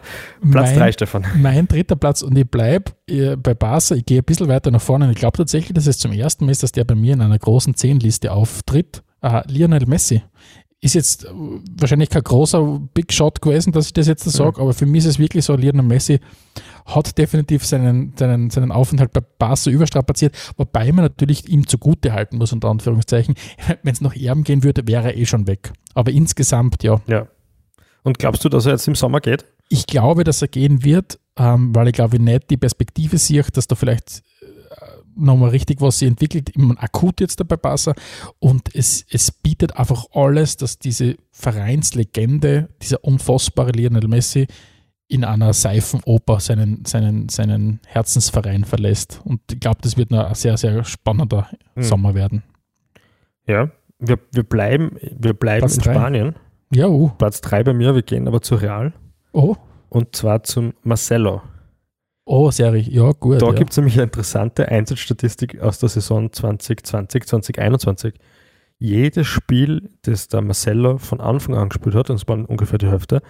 Platz 0.52 0.76
3, 0.76 0.91
Stefan. 0.91 1.26
Mein 1.38 1.67
dritter 1.67 1.95
Platz 1.95 2.21
und 2.21 2.38
ich 2.38 2.50
bleibe 2.50 2.91
äh, 3.10 3.36
bei 3.36 3.54
Barca, 3.54 3.95
ich 3.95 4.06
gehe 4.06 4.19
ein 4.19 4.24
bisschen 4.24 4.47
weiter 4.47 4.71
nach 4.71 4.82
vorne. 4.82 5.10
Ich 5.12 5.17
glaube 5.17 5.38
tatsächlich, 5.38 5.74
dass 5.74 5.88
es 5.88 5.97
zum 5.97 6.12
ersten 6.12 6.45
Mal 6.45 6.52
ist, 6.52 6.63
dass 6.63 6.71
der 6.71 6.84
bei 6.84 6.95
mir 6.95 7.13
in 7.13 7.21
einer 7.21 7.39
großen 7.39 7.76
Zehnliste 7.76 8.32
auftritt. 8.32 9.04
Uh, 9.24 9.41
Lionel 9.45 9.86
Messi 9.86 10.24
ist 10.81 10.95
jetzt 10.95 11.27
wahrscheinlich 11.29 12.09
kein 12.09 12.23
großer 12.23 12.81
Big 12.93 13.13
Shot 13.13 13.41
gewesen, 13.41 13.71
dass 13.71 13.85
ich 13.85 13.93
das 13.93 14.07
jetzt 14.07 14.23
sage, 14.23 14.57
ja. 14.57 14.63
aber 14.63 14.73
für 14.73 14.87
mich 14.87 15.05
ist 15.05 15.11
es 15.11 15.19
wirklich 15.19 15.45
so, 15.45 15.55
Lionel 15.55 15.83
Messi 15.83 16.19
hat 16.87 17.17
definitiv 17.19 17.63
seinen, 17.63 18.13
seinen, 18.17 18.49
seinen 18.49 18.71
Aufenthalt 18.71 19.13
bei 19.13 19.21
Barca 19.21 19.69
überstrapaziert, 19.69 20.35
wobei 20.57 20.91
man 20.91 21.05
natürlich 21.05 21.47
ihm 21.47 21.67
zugute 21.67 22.13
halten 22.13 22.37
muss, 22.37 22.51
unter 22.51 22.69
Anführungszeichen. 22.69 23.35
Wenn 23.83 23.93
es 23.93 24.01
nach 24.01 24.15
Erben 24.15 24.43
gehen 24.43 24.63
würde, 24.63 24.87
wäre 24.87 25.13
er 25.13 25.17
eh 25.17 25.25
schon 25.27 25.45
weg. 25.45 25.71
Aber 25.93 26.11
insgesamt, 26.11 26.81
ja. 26.83 26.99
Ja. 27.05 27.27
Und 28.03 28.17
glaubst 28.17 28.43
du, 28.43 28.49
dass 28.49 28.65
er 28.65 28.73
jetzt 28.73 28.87
im 28.87 28.95
Sommer 28.95 29.19
geht? 29.19 29.45
Ich 29.69 29.85
glaube, 29.85 30.23
dass 30.23 30.41
er 30.41 30.47
gehen 30.47 30.83
wird, 30.83 31.19
ähm, 31.37 31.75
weil 31.75 31.89
ich 31.89 31.93
glaube 31.93 32.19
nicht 32.19 32.49
die 32.49 32.57
Perspektive 32.57 33.19
sehe, 33.19 33.43
dass 33.53 33.67
da 33.67 33.75
vielleicht 33.75 34.23
nochmal 35.21 35.49
richtig, 35.49 35.81
was 35.81 35.99
sie 35.99 36.07
entwickelt, 36.07 36.49
immer 36.49 36.75
akut 36.81 37.21
jetzt 37.21 37.39
dabei 37.39 37.57
Barca 37.57 37.93
und 38.39 38.73
es, 38.75 39.05
es 39.10 39.31
bietet 39.31 39.77
einfach 39.77 40.05
alles, 40.13 40.57
dass 40.57 40.79
diese 40.79 41.15
Vereinslegende, 41.31 42.69
dieser 42.81 43.03
unfassbare 43.03 43.71
Lionel 43.71 44.07
Messi 44.07 44.47
in 45.07 45.25
einer 45.25 45.53
Seifenoper 45.53 46.39
seinen, 46.39 46.86
seinen, 46.86 47.27
seinen 47.27 47.81
Herzensverein 47.86 48.63
verlässt. 48.63 49.19
Und 49.25 49.41
ich 49.51 49.60
glaube, 49.60 49.79
das 49.81 49.97
wird 49.97 50.10
noch 50.10 50.25
ein 50.25 50.36
sehr, 50.36 50.55
sehr 50.55 50.86
spannender 50.86 51.49
Mhm. 51.75 51.84
Sommer 51.84 52.15
werden. 52.15 52.43
Ja, 53.47 53.69
wir, 53.99 54.19
wir 54.31 54.43
bleiben, 54.43 54.97
wir 55.01 55.34
bleiben 55.34 55.62
Platz 55.62 55.77
in 55.77 55.84
drei. 55.84 55.93
Spanien. 55.93 56.36
Ja, 56.73 56.88
uh. 56.88 57.12
Platz 57.17 57.41
3 57.41 57.63
bei 57.63 57.73
mir, 57.73 57.95
wir 57.95 58.01
gehen 58.01 58.27
aber 58.27 58.41
zu 58.41 58.55
Real 58.55 58.93
oh, 59.34 59.55
und 59.89 60.15
zwar 60.15 60.43
zum 60.43 60.73
Marcelo. 60.84 61.41
Oh, 62.31 62.49
Serie, 62.51 62.81
ja, 62.81 63.11
gut. 63.11 63.41
Da 63.41 63.47
ja. 63.47 63.51
gibt 63.53 63.71
es 63.71 63.77
nämlich 63.77 63.95
eine 63.95 64.03
interessante 64.03 64.69
Einzelstatistik 64.69 65.59
aus 65.61 65.79
der 65.79 65.89
Saison 65.89 66.31
2020, 66.31 67.25
2021. 67.25 68.13
Jedes 68.79 69.27
Spiel, 69.27 69.89
das 70.03 70.29
der 70.29 70.41
Marcelo 70.41 70.97
von 70.97 71.19
Anfang 71.19 71.55
an 71.55 71.69
gespielt 71.69 71.95
hat, 71.95 72.09
und 72.09 72.15
es 72.15 72.27
waren 72.27 72.45
ungefähr 72.45 72.79
die 72.79 72.87
Hälfte, 72.87 73.21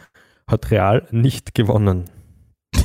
hat 0.47 0.71
Real 0.71 1.07
nicht 1.11 1.55
gewonnen. 1.55 2.05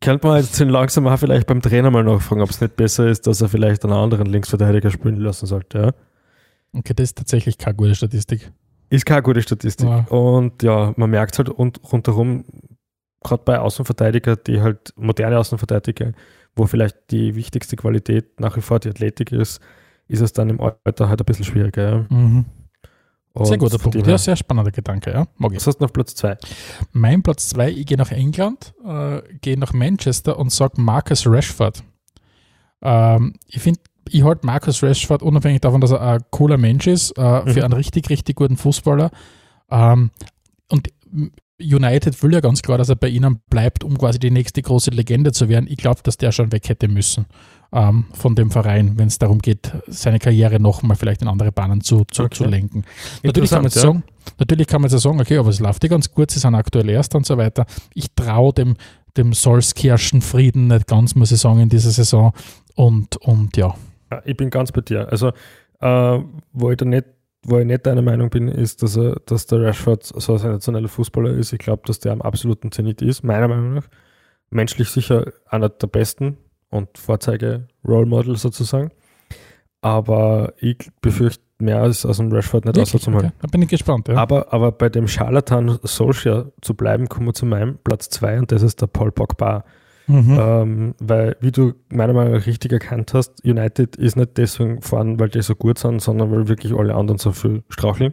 Könnte 0.00 0.26
man 0.26 0.40
jetzt 0.40 0.58
langsam 0.60 1.06
auch 1.06 1.18
vielleicht 1.18 1.46
beim 1.46 1.60
Trainer 1.60 1.90
mal 1.90 2.04
nachfragen, 2.04 2.40
ob 2.40 2.50
es 2.50 2.60
nicht 2.60 2.76
besser 2.76 3.08
ist, 3.08 3.26
dass 3.26 3.42
er 3.42 3.48
vielleicht 3.48 3.84
einen 3.84 3.92
anderen 3.92 4.26
Linksverteidiger 4.26 4.90
spielen 4.90 5.16
lassen 5.16 5.46
sollte. 5.46 5.78
Ja? 5.78 5.92
Okay, 6.78 6.94
das 6.94 7.10
ist 7.10 7.18
tatsächlich 7.18 7.58
keine 7.58 7.74
gute 7.74 7.94
Statistik. 7.94 8.50
Ist 8.88 9.04
keine 9.04 9.22
gute 9.22 9.42
Statistik. 9.42 9.88
Ja. 9.88 10.06
Und 10.08 10.62
ja, 10.62 10.94
man 10.96 11.10
merkt 11.10 11.36
halt 11.36 11.50
und, 11.50 11.80
rundherum, 11.92 12.44
gerade 13.22 13.42
bei 13.44 13.58
Außenverteidiger, 13.58 14.36
die 14.36 14.60
halt 14.60 14.92
moderne 14.96 15.38
Außenverteidiger, 15.38 16.12
wo 16.56 16.66
vielleicht 16.66 16.96
die 17.10 17.34
wichtigste 17.34 17.76
Qualität 17.76 18.40
nach 18.40 18.56
wie 18.56 18.60
vor 18.62 18.78
die 18.80 18.88
Athletik 18.88 19.32
ist, 19.32 19.60
ist 20.08 20.20
es 20.20 20.32
dann 20.32 20.48
im 20.50 20.60
Alter 20.60 21.08
halt 21.08 21.20
ein 21.20 21.24
bisschen 21.24 21.44
schwieriger. 21.44 21.90
Ja. 21.90 22.06
Mhm. 22.08 22.44
Sehr 23.42 23.58
guter 23.58 23.78
Punkt. 23.78 24.04
Ja, 24.06 24.18
sehr 24.18 24.34
spannender 24.34 24.72
Gedanke, 24.72 25.12
ja. 25.12 25.26
Mag 25.36 25.52
ich. 25.52 25.58
Was 25.58 25.68
hast 25.68 25.78
du 25.78 25.84
auf 25.84 25.92
Platz 25.92 26.16
2? 26.16 26.36
Mein 26.92 27.22
Platz 27.22 27.48
2, 27.50 27.70
ich 27.70 27.86
gehe 27.86 27.96
nach 27.96 28.10
England, 28.10 28.74
äh, 28.84 29.22
gehe 29.40 29.56
nach 29.56 29.72
Manchester 29.72 30.36
und 30.36 30.50
sage 30.50 30.80
Marcus 30.82 31.24
Rashford. 31.28 31.84
Ähm, 32.82 33.34
ich 33.46 33.60
finde, 33.60 33.78
ich 34.08 34.24
halte 34.24 34.44
Marcus 34.44 34.82
Rashford, 34.82 35.22
unabhängig 35.22 35.60
davon, 35.60 35.80
dass 35.80 35.92
er 35.92 36.00
ein 36.00 36.20
cooler 36.30 36.56
Mensch 36.58 36.88
ist, 36.88 37.16
äh, 37.16 37.42
für 37.42 37.58
Mhm. 37.60 37.64
einen 37.66 37.72
richtig, 37.74 38.10
richtig 38.10 38.34
guten 38.34 38.56
Fußballer. 38.56 39.12
Ähm, 39.70 40.10
und 40.68 40.88
United 41.60 42.22
will 42.22 42.32
ja 42.32 42.40
ganz 42.40 42.62
klar, 42.62 42.78
dass 42.78 42.88
er 42.88 42.96
bei 42.96 43.08
ihnen 43.08 43.40
bleibt, 43.50 43.84
um 43.84 43.96
quasi 43.98 44.18
die 44.18 44.30
nächste 44.30 44.62
große 44.62 44.90
Legende 44.90 45.32
zu 45.32 45.48
werden. 45.48 45.66
Ich 45.68 45.76
glaube, 45.76 46.00
dass 46.02 46.16
der 46.16 46.32
schon 46.32 46.52
weg 46.52 46.68
hätte 46.68 46.88
müssen 46.88 47.26
ähm, 47.72 48.06
von 48.12 48.34
dem 48.34 48.50
Verein, 48.50 48.98
wenn 48.98 49.08
es 49.08 49.18
darum 49.18 49.38
geht, 49.38 49.72
seine 49.86 50.18
Karriere 50.18 50.58
nochmal 50.60 50.96
vielleicht 50.96 51.22
in 51.22 51.28
andere 51.28 51.52
Bahnen 51.52 51.80
zu, 51.80 52.04
zu, 52.10 52.24
Okay. 52.24 52.34
zu 52.36 52.44
lenken. 52.44 52.84
Natürlich 53.22 53.50
kann, 53.50 53.58
man 53.58 53.64
jetzt 53.66 53.76
Interessant, 53.76 54.04
sagen, 54.04 54.34
natürlich 54.38 54.66
kann 54.66 54.80
man 54.80 54.90
jetzt 54.90 55.00
sagen, 55.02 55.20
okay, 55.20 55.38
aber 55.38 55.50
es 55.50 55.60
läuft 55.60 55.82
ja 55.84 55.88
ganz 55.88 56.10
gut, 56.12 56.30
sie 56.30 56.38
sind 56.40 56.54
aktuell 56.54 56.88
Erster 56.88 57.18
und 57.18 57.26
so 57.26 57.36
weiter. 57.36 57.66
Ich 57.94 58.06
traue 58.14 58.52
dem, 58.52 58.76
dem 59.16 59.32
Solskjaerschen 59.32 60.20
Frieden 60.22 60.68
nicht 60.68 60.86
ganz, 60.86 61.14
muss 61.14 61.32
ich 61.32 61.40
sagen, 61.40 61.60
in 61.60 61.68
dieser 61.68 61.90
Saison. 61.90 62.32
Und, 62.74 63.16
und 63.18 63.56
ja, 63.56 63.74
Ja, 64.10 64.22
ich 64.24 64.36
bin 64.36 64.50
ganz 64.50 64.72
bei 64.72 64.80
dir. 64.80 65.08
Also, 65.10 65.28
äh, 65.80 66.18
wo, 66.52 66.70
ich 66.70 66.76
da 66.76 66.84
nicht, 66.84 67.04
wo 67.42 67.58
ich 67.58 67.66
nicht 67.66 67.86
deiner 67.86 68.02
Meinung 68.02 68.30
bin, 68.30 68.48
ist, 68.48 68.82
dass, 68.82 68.96
er, 68.96 69.16
dass 69.26 69.46
der 69.46 69.62
Rashford 69.62 70.04
so 70.04 70.32
ein 70.32 70.38
sensationeller 70.38 70.88
Fußballer 70.88 71.30
ist. 71.30 71.52
Ich 71.52 71.58
glaube, 71.58 71.82
dass 71.86 71.98
der 71.98 72.12
am 72.12 72.22
absoluten 72.22 72.70
Zenit 72.70 73.02
ist, 73.02 73.22
meiner 73.22 73.48
Meinung 73.48 73.74
nach. 73.74 73.88
Menschlich 74.50 74.90
sicher 74.90 75.32
einer 75.48 75.68
der 75.68 75.86
besten 75.86 76.36
und 76.68 76.98
Vorzeige-Role 76.98 78.06
Model 78.06 78.36
sozusagen. 78.36 78.90
Aber 79.80 80.52
ich 80.58 80.90
befürchte 81.00 81.42
mehr 81.60 81.80
als 81.80 82.04
aus 82.04 82.18
dem 82.18 82.32
Rashford 82.32 82.64
nicht 82.64 82.76
wirklich, 82.76 82.94
auszumachen. 82.94 83.26
okay. 83.28 83.36
da 83.40 83.48
bin 83.48 83.62
ich 83.62 83.68
gespannt. 83.68 84.08
Ja. 84.08 84.16
Aber, 84.16 84.52
aber 84.52 84.72
bei 84.72 84.88
dem 84.88 85.06
Charlatan 85.06 85.78
Solskjaer 85.82 86.52
zu 86.60 86.74
bleiben, 86.74 87.08
kommen 87.08 87.26
wir 87.26 87.34
zu 87.34 87.46
meinem 87.46 87.78
Platz 87.78 88.08
2 88.10 88.40
und 88.40 88.52
das 88.52 88.62
ist 88.62 88.80
der 88.80 88.86
Paul 88.86 89.12
Pogba. 89.12 89.64
Mhm. 90.10 90.38
Ähm, 90.40 90.94
weil, 90.98 91.36
wie 91.40 91.52
du 91.52 91.72
meiner 91.92 92.12
Meinung 92.12 92.34
nach 92.34 92.46
richtig 92.46 92.72
erkannt 92.72 93.14
hast, 93.14 93.44
United 93.44 93.96
ist 93.96 94.16
nicht 94.16 94.36
deswegen 94.36 94.82
vorn, 94.82 95.20
weil 95.20 95.28
die 95.28 95.42
so 95.42 95.54
gut 95.54 95.78
sind, 95.78 96.02
sondern 96.02 96.30
weil 96.32 96.48
wirklich 96.48 96.74
alle 96.74 96.94
anderen 96.94 97.18
so 97.18 97.32
viel 97.32 97.62
straucheln. 97.68 98.12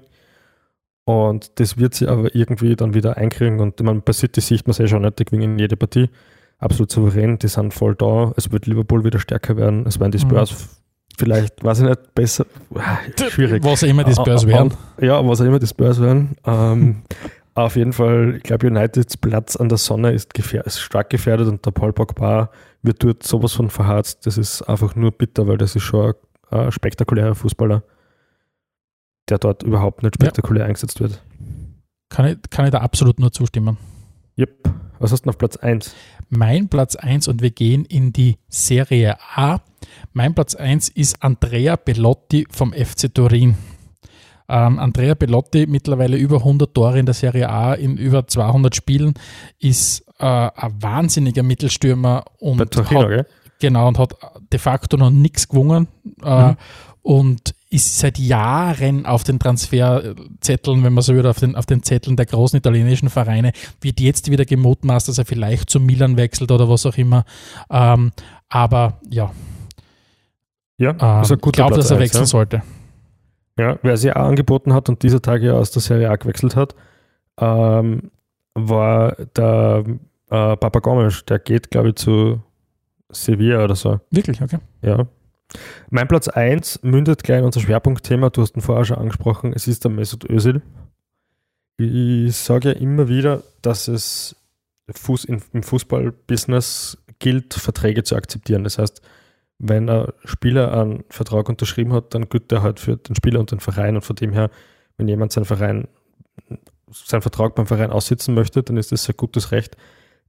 Und 1.05 1.59
das 1.59 1.77
wird 1.77 1.95
sie 1.95 2.07
aber 2.07 2.35
irgendwie 2.35 2.75
dann 2.75 2.93
wieder 2.93 3.17
einkriegen. 3.17 3.59
Und 3.59 3.79
man, 3.81 4.01
bei 4.01 4.11
City 4.13 4.41
sieht 4.41 4.67
man 4.67 4.71
es 4.71 4.79
eh 4.79 4.87
schon 4.87 5.03
nicht, 5.03 5.19
die 5.19 5.25
gewinnen 5.25 5.57
jede 5.57 5.77
Partie. 5.77 6.09
Absolut 6.59 6.91
souverän, 6.91 7.37
die 7.39 7.47
sind 7.47 7.73
voll 7.73 7.95
da. 7.95 8.33
Es 8.35 8.51
wird 8.51 8.65
Liverpool 8.67 9.03
wieder 9.05 9.19
stärker 9.19 9.55
werden. 9.57 9.85
Es 9.87 9.99
werden 9.99 10.11
die 10.11 10.17
Mhm. 10.17 10.29
Spurs 10.29 10.51
f- 10.51 10.69
vielleicht, 11.17 11.63
weiß 11.63 11.79
ich 11.79 11.85
nicht, 11.85 12.13
besser. 12.15 12.45
Ah, 12.75 12.97
Schwierig. 13.29 13.63
Was 13.63 13.83
immer 13.83 14.03
die 14.03 14.11
Spurs 14.13 14.43
Ah, 14.43 14.47
ah, 14.47 14.51
werden. 14.51 14.73
Ja, 14.99 15.25
was 15.27 15.39
immer 15.39 15.59
die 15.59 15.67
Spurs 15.67 16.01
werden. 16.01 16.35
Ähm, 16.45 17.03
auf 17.65 17.75
jeden 17.75 17.93
Fall, 17.93 18.35
ich 18.37 18.43
glaube, 18.43 18.67
Uniteds 18.67 19.17
Platz 19.17 19.55
an 19.55 19.69
der 19.69 19.77
Sonne 19.77 20.11
ist, 20.11 20.33
gefähr 20.33 20.65
ist 20.65 20.79
stark 20.79 21.09
gefährdet 21.09 21.47
und 21.47 21.65
der 21.65 21.71
Paul 21.71 21.93
Pogba 21.93 22.51
wird 22.83 23.03
dort 23.03 23.23
sowas 23.23 23.53
von 23.53 23.69
verharzt. 23.69 24.25
Das 24.25 24.37
ist 24.37 24.61
einfach 24.63 24.95
nur 24.95 25.11
bitter, 25.11 25.47
weil 25.47 25.57
das 25.57 25.75
ist 25.75 25.83
schon 25.83 26.13
ein, 26.51 26.59
ein 26.59 26.71
spektakulärer 26.71 27.35
Fußballer, 27.35 27.83
der 29.29 29.39
dort 29.39 29.63
überhaupt 29.63 30.03
nicht 30.03 30.15
Ja. 30.21 30.25
spektakulär 30.27 30.65
eingesetzt 30.65 30.99
wird. 30.99 31.21
Kann 32.09 32.25
ich, 32.27 32.37
kann 32.49 32.65
ich 32.65 32.71
da 32.71 32.79
absolut 32.79 33.19
nur 33.19 33.31
zustimmen. 33.31 33.77
Yep. 34.37 34.69
Was 34.99 35.11
hast 35.11 35.23
du 35.25 35.29
auf 35.29 35.37
Platz 35.37 35.57
1? 35.57 35.93
Mein 36.29 36.69
Platz 36.69 36.95
1 36.95 37.27
und 37.27 37.41
wir 37.41 37.51
gehen 37.51 37.85
in 37.85 38.13
die 38.13 38.37
Serie 38.49 39.17
A. 39.35 39.61
Mein 40.13 40.33
Platz 40.35 40.55
1 40.55 40.89
ist 40.89 41.23
Andrea 41.23 41.75
Bellotti 41.75 42.47
vom 42.51 42.73
FC 42.73 43.13
Turin. 43.13 43.55
Ähm, 44.49 44.79
Andrea 44.79 45.13
Bellotti, 45.13 45.65
mittlerweile 45.67 46.17
über 46.17 46.37
100 46.37 46.73
Tore 46.73 46.99
in 46.99 47.05
der 47.05 47.15
Serie 47.15 47.49
A 47.49 47.73
in 47.73 47.97
über 47.97 48.27
200 48.27 48.75
Spielen, 48.75 49.13
ist 49.59 50.05
äh, 50.19 50.25
ein 50.25 50.81
wahnsinniger 50.81 51.43
Mittelstürmer 51.43 52.23
und 52.39 52.71
Torino, 52.71 53.01
hat, 53.01 53.07
gell? 53.09 53.25
Genau, 53.59 53.87
und 53.87 53.97
hat 53.99 54.13
de 54.51 54.59
facto 54.59 54.97
noch 54.97 55.09
nichts 55.09 55.47
gewonnen 55.49 55.87
äh, 56.23 56.49
Mhm. 56.51 56.57
und 57.01 57.55
ist 57.69 57.97
seit 57.99 58.17
Jahren 58.17 59.05
auf 59.05 59.25
den 59.25 59.39
Transferzetteln, 59.39 60.83
wenn 60.85 60.93
man 60.93 61.01
so 61.03 61.13
würde, 61.13 61.29
auf 61.29 61.39
den, 61.39 61.55
auf 61.55 61.65
den 61.65 61.83
Zetteln 61.83 62.15
der 62.15 62.25
großen 62.25 62.57
italienischen 62.57 63.09
Vereine, 63.09 63.51
wird 63.81 63.99
jetzt 63.99 64.31
wieder 64.31 64.45
gemutmaßt, 64.45 65.09
dass 65.09 65.17
er 65.17 65.25
vielleicht 65.25 65.69
zu 65.69 65.79
Milan 65.81 66.15
wechselt 66.15 66.49
oder 66.51 66.69
was 66.69 66.85
auch 66.85 66.95
immer. 66.97 67.25
Ähm, 67.69 68.13
aber 68.47 69.01
ja, 69.09 69.31
Ja, 70.77 70.91
ähm, 70.91 71.23
ist 71.23 71.31
ein 71.31 71.37
ich 71.37 71.41
guter 71.41 71.57
glaube, 71.57 71.73
Platz 71.73 71.85
dass 71.87 71.91
er 71.91 71.99
wechseln 71.99 72.21
ja. 72.23 72.27
sollte. 72.27 72.63
Ja, 73.57 73.79
wer 73.81 73.97
sie 73.97 74.11
auch 74.11 74.27
angeboten 74.27 74.73
hat 74.73 74.89
und 74.89 75.03
dieser 75.03 75.21
Tage 75.21 75.53
aus 75.53 75.71
der 75.71 75.81
Serie 75.81 76.09
A 76.09 76.15
gewechselt 76.15 76.55
hat, 76.55 76.75
ähm, 77.39 78.11
war 78.53 79.15
der 79.35 79.83
äh, 80.29 80.57
Papa 80.57 80.79
Gomes. 80.79 81.25
Der 81.25 81.39
geht, 81.39 81.71
glaube 81.71 81.89
ich, 81.89 81.95
zu 81.95 82.41
Sevilla 83.09 83.63
oder 83.63 83.75
so. 83.75 83.99
Wirklich, 84.11 84.41
okay. 84.41 84.59
Ja. 84.81 85.07
Mein 85.89 86.07
Platz 86.07 86.27
1 86.27 86.83
mündet 86.83 87.23
gleich 87.23 87.39
in 87.39 87.45
unser 87.45 87.61
Schwerpunktthema. 87.61 88.29
Du 88.29 88.41
hast 88.41 88.55
ihn 88.55 88.61
vorher 88.61 88.85
schon 88.85 88.97
angesprochen. 88.97 89.53
Es 89.53 89.67
ist 89.67 89.83
der 89.83 89.91
Mesut 89.91 90.29
Özil. 90.29 90.61
Ich 91.77 92.35
sage 92.35 92.69
ja 92.69 92.75
immer 92.75 93.07
wieder, 93.07 93.43
dass 93.61 93.87
es 93.87 94.35
Fuß 94.89 95.25
im 95.25 95.63
Fußballbusiness 95.63 96.97
gilt, 97.19 97.53
Verträge 97.53 98.03
zu 98.03 98.15
akzeptieren. 98.15 98.63
Das 98.63 98.77
heißt, 98.77 99.01
wenn 99.59 99.89
ein 99.89 100.07
Spieler 100.23 100.73
einen 100.79 101.03
Vertrag 101.09 101.49
unterschrieben 101.49 101.93
hat, 101.93 102.13
dann 102.13 102.29
gilt 102.29 102.51
der 102.51 102.61
halt 102.61 102.79
für 102.79 102.97
den 102.97 103.15
Spieler 103.15 103.39
und 103.39 103.51
den 103.51 103.59
Verein. 103.59 103.95
Und 103.95 104.03
von 104.03 104.15
dem 104.15 104.33
her, 104.33 104.49
wenn 104.97 105.07
jemand 105.07 105.31
seinen 105.31 105.45
Verein, 105.45 105.87
seinen 106.91 107.21
Vertrag 107.21 107.55
beim 107.55 107.65
Verein 107.65 107.91
aussitzen 107.91 108.35
möchte, 108.35 108.63
dann 108.63 108.77
ist 108.77 108.91
das 108.91 109.03
sein 109.03 109.15
gutes 109.17 109.51
Recht. 109.51 109.75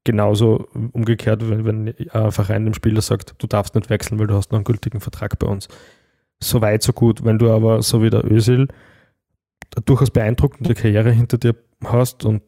Genauso 0.05 0.69
umgekehrt, 0.93 1.49
wenn, 1.49 1.65
wenn 1.65 1.95
ein 2.13 2.33
Verein 2.33 2.65
dem 2.65 2.75
Spieler 2.75 3.03
sagt, 3.03 3.35
du 3.39 3.47
darfst 3.47 3.75
nicht 3.75 3.91
wechseln, 3.91 4.19
weil 4.19 4.29
du 4.29 4.35
hast 4.35 4.51
noch 4.51 4.59
einen 4.59 4.65
gültigen 4.65 5.01
Vertrag 5.01 5.39
bei 5.39 5.47
uns. 5.47 5.69
So 6.41 6.61
weit, 6.63 6.83
so 6.83 6.93
gut. 6.93 7.25
Wenn 7.25 7.39
du 7.39 7.51
aber, 7.51 7.83
so 7.83 8.03
wie 8.03 8.11
der 8.11 8.25
Özil, 8.25 8.69
eine 9.75 9.85
durchaus 9.85 10.11
beeindruckende 10.11 10.75
Karriere 10.75 11.11
hinter 11.11 11.37
dir 11.37 11.55
hast 11.85 12.25
und 12.25 12.43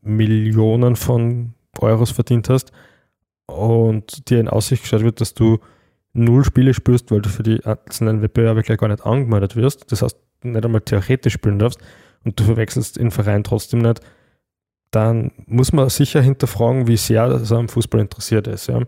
Millionen 0.00 0.96
von 0.96 1.54
Euros 1.78 2.12
verdient 2.12 2.48
hast 2.48 2.72
und 3.46 4.30
dir 4.30 4.40
in 4.40 4.48
Aussicht 4.48 4.82
gestellt 4.82 5.02
wird, 5.02 5.20
dass 5.20 5.34
du 5.34 5.58
null 6.14 6.44
Spiele 6.44 6.72
spielst, 6.74 7.10
weil 7.10 7.20
du 7.20 7.28
für 7.28 7.42
die 7.42 7.64
einzelnen 7.66 8.22
Wettbewerbe 8.22 8.62
gleich 8.62 8.78
gar 8.78 8.88
nicht 8.88 9.04
angemeldet 9.04 9.56
wirst, 9.56 9.90
das 9.92 10.00
heißt 10.02 10.16
nicht 10.42 10.64
einmal 10.64 10.80
theoretisch 10.80 11.34
spielen 11.34 11.58
darfst 11.58 11.80
und 12.24 12.38
du 12.38 12.44
verwechselst 12.44 12.96
den 12.96 13.10
Verein 13.10 13.44
trotzdem 13.44 13.80
nicht, 13.80 14.00
dann 14.90 15.32
muss 15.46 15.72
man 15.72 15.88
sicher 15.90 16.20
hinterfragen, 16.22 16.86
wie 16.86 16.96
sehr 16.96 17.24
er 17.24 17.52
am 17.52 17.68
Fußball 17.68 18.00
interessiert 18.00 18.46
ist. 18.46 18.68
Ja. 18.68 18.80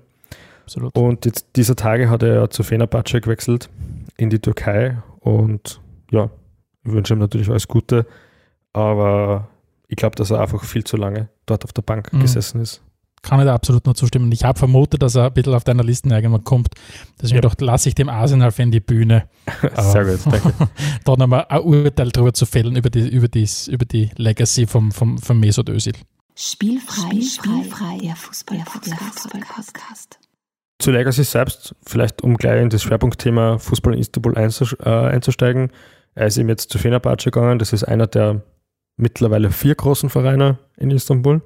Absolut. 0.62 0.96
Und 0.96 1.24
jetzt 1.24 1.46
dieser 1.56 1.76
Tage 1.76 2.08
hat 2.10 2.22
er 2.22 2.34
ja 2.34 2.50
zu 2.50 2.62
Fenerbahce 2.62 3.20
gewechselt 3.20 3.68
in 4.16 4.30
die 4.30 4.38
Türkei 4.38 4.98
und 5.20 5.80
ja, 6.10 6.30
ich 6.84 6.92
wünsche 6.92 7.14
ihm 7.14 7.18
natürlich 7.18 7.48
alles 7.50 7.66
Gute, 7.68 8.06
aber 8.72 9.48
ich 9.88 9.96
glaube, 9.96 10.16
dass 10.16 10.30
er 10.30 10.40
einfach 10.40 10.62
viel 10.64 10.84
zu 10.84 10.96
lange 10.96 11.28
dort 11.46 11.64
auf 11.64 11.72
der 11.72 11.82
Bank 11.82 12.12
Mhm. 12.12 12.20
gesessen 12.20 12.60
ist. 12.60 12.82
Kann 13.26 13.40
ich 13.40 13.46
da 13.46 13.54
absolut 13.54 13.84
nur 13.86 13.94
zustimmen. 13.94 14.30
Ich 14.30 14.44
habe 14.44 14.58
vermutet, 14.58 15.02
dass 15.02 15.16
er 15.16 15.26
ein 15.26 15.34
bisschen 15.34 15.54
auf 15.54 15.64
deiner 15.64 15.82
Liste 15.82 16.08
irgendwann 16.08 16.44
kommt. 16.44 16.68
Deswegen 17.20 17.36
ja. 17.36 17.40
doch 17.40 17.56
lasse 17.58 17.88
ich 17.88 17.96
dem 17.96 18.08
Arsenal-Fan 18.08 18.70
die 18.70 18.80
Bühne. 18.80 19.28
Sehr 19.76 20.04
gut, 20.04 20.20
danke. 20.24 20.52
da 21.04 21.16
nochmal 21.16 21.46
ein 21.48 21.60
Urteil 21.60 22.10
darüber 22.10 22.32
zu 22.32 22.46
fällen, 22.46 22.76
über 22.76 22.88
die, 22.88 23.08
über 23.08 23.26
die, 23.26 23.48
über 23.68 23.84
die 23.84 24.10
Legacy 24.16 24.66
vom, 24.66 24.92
vom, 24.92 25.18
vom 25.18 25.40
Mesut 25.40 25.68
Özil. 25.68 25.94
Spielfrei, 26.36 27.20
spielfrei, 27.20 27.98
der 27.98 28.14
Fußball-Podcast. 28.14 30.20
Zu 30.78 30.90
Legacy 30.92 31.24
selbst, 31.24 31.74
vielleicht 31.84 32.22
um 32.22 32.36
gleich 32.36 32.62
in 32.62 32.70
das 32.70 32.82
Schwerpunktthema 32.82 33.58
Fußball 33.58 33.94
in 33.94 34.00
Istanbul 34.00 34.36
äh, 34.36 34.88
einzusteigen. 34.88 35.72
Er 36.14 36.28
ist 36.28 36.36
ihm 36.36 36.48
jetzt 36.48 36.70
zu 36.70 36.78
Fenerbahce 36.78 37.30
gegangen. 37.30 37.58
Das 37.58 37.72
ist 37.72 37.82
einer 37.82 38.06
der 38.06 38.42
mittlerweile 38.96 39.50
vier 39.50 39.74
großen 39.74 40.10
Vereine 40.10 40.58
in 40.76 40.90
Istanbul. 40.90 41.42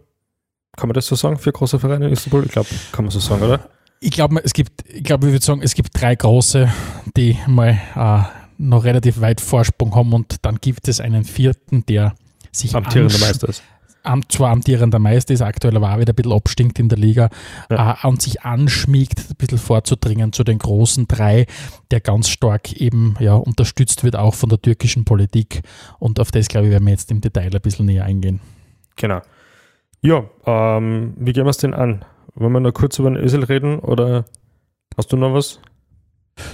Kann 0.80 0.88
man 0.88 0.94
das 0.94 1.06
so 1.06 1.14
sagen? 1.14 1.36
Vier 1.36 1.52
große 1.52 1.78
Vereine 1.78 2.06
in 2.06 2.12
Istanbul? 2.12 2.44
Ich 2.46 2.52
glaube, 2.52 2.68
kann 2.90 3.04
man 3.04 3.12
so 3.12 3.20
sagen, 3.20 3.42
oder? 3.42 3.60
Ich 4.00 4.10
glaube, 4.10 4.40
es 4.42 4.54
gibt, 4.54 4.82
ich 4.88 5.04
glaube, 5.04 5.26
ich 5.26 5.32
würde 5.32 5.44
sagen, 5.44 5.60
es 5.62 5.74
gibt 5.74 5.90
drei 6.00 6.14
große, 6.14 6.68
die 7.16 7.38
mal 7.46 7.78
äh, 7.94 8.22
noch 8.56 8.84
relativ 8.84 9.20
weit 9.20 9.42
Vorsprung 9.42 9.94
haben 9.94 10.12
und 10.14 10.36
dann 10.42 10.56
gibt 10.56 10.88
es 10.88 11.00
einen 11.00 11.24
vierten, 11.24 11.84
der 11.84 12.14
sich 12.50 12.74
amtierender 12.74 13.18
Meister 13.18 13.48
ist 13.48 13.62
am, 14.02 14.28
zwar 14.28 14.50
amtierender 14.50 14.98
Meister 14.98 15.34
ist, 15.34 15.42
aktuell 15.42 15.76
aber 15.76 15.92
auch 15.92 15.98
wieder 15.98 16.12
ein 16.12 16.16
bisschen 16.16 16.32
abstinkt 16.32 16.78
in 16.78 16.88
der 16.88 16.98
Liga 16.98 17.28
ja. 17.70 17.98
äh, 18.02 18.06
und 18.06 18.22
sich 18.22 18.42
anschmiegt, 18.42 19.18
ein 19.30 19.36
bisschen 19.36 19.58
vorzudringen 19.58 20.32
zu 20.32 20.44
den 20.44 20.58
großen 20.58 21.06
drei, 21.08 21.46
der 21.90 22.00
ganz 22.00 22.28
stark 22.28 22.72
eben 22.72 23.16
ja, 23.20 23.34
unterstützt 23.34 24.04
wird, 24.04 24.16
auch 24.16 24.34
von 24.34 24.48
der 24.48 24.60
türkischen 24.60 25.04
Politik. 25.04 25.62
Und 25.98 26.20
auf 26.20 26.30
das, 26.30 26.48
glaube 26.48 26.66
ich, 26.66 26.72
werden 26.72 26.86
wir 26.86 26.92
jetzt 26.92 27.10
im 27.10 27.20
Detail 27.20 27.54
ein 27.54 27.60
bisschen 27.60 27.86
näher 27.86 28.04
eingehen. 28.04 28.40
Genau. 28.96 29.20
Ja, 30.02 30.24
ähm, 30.46 31.14
wie 31.18 31.32
gehen 31.32 31.44
wir 31.44 31.50
es 31.50 31.58
denn 31.58 31.74
an? 31.74 32.04
Wollen 32.34 32.52
wir 32.52 32.60
noch 32.60 32.72
kurz 32.72 32.98
über 32.98 33.10
den 33.10 33.22
Ösel 33.22 33.44
reden 33.44 33.78
oder 33.80 34.24
hast 34.96 35.12
du 35.12 35.16
noch 35.16 35.34
was? 35.34 35.60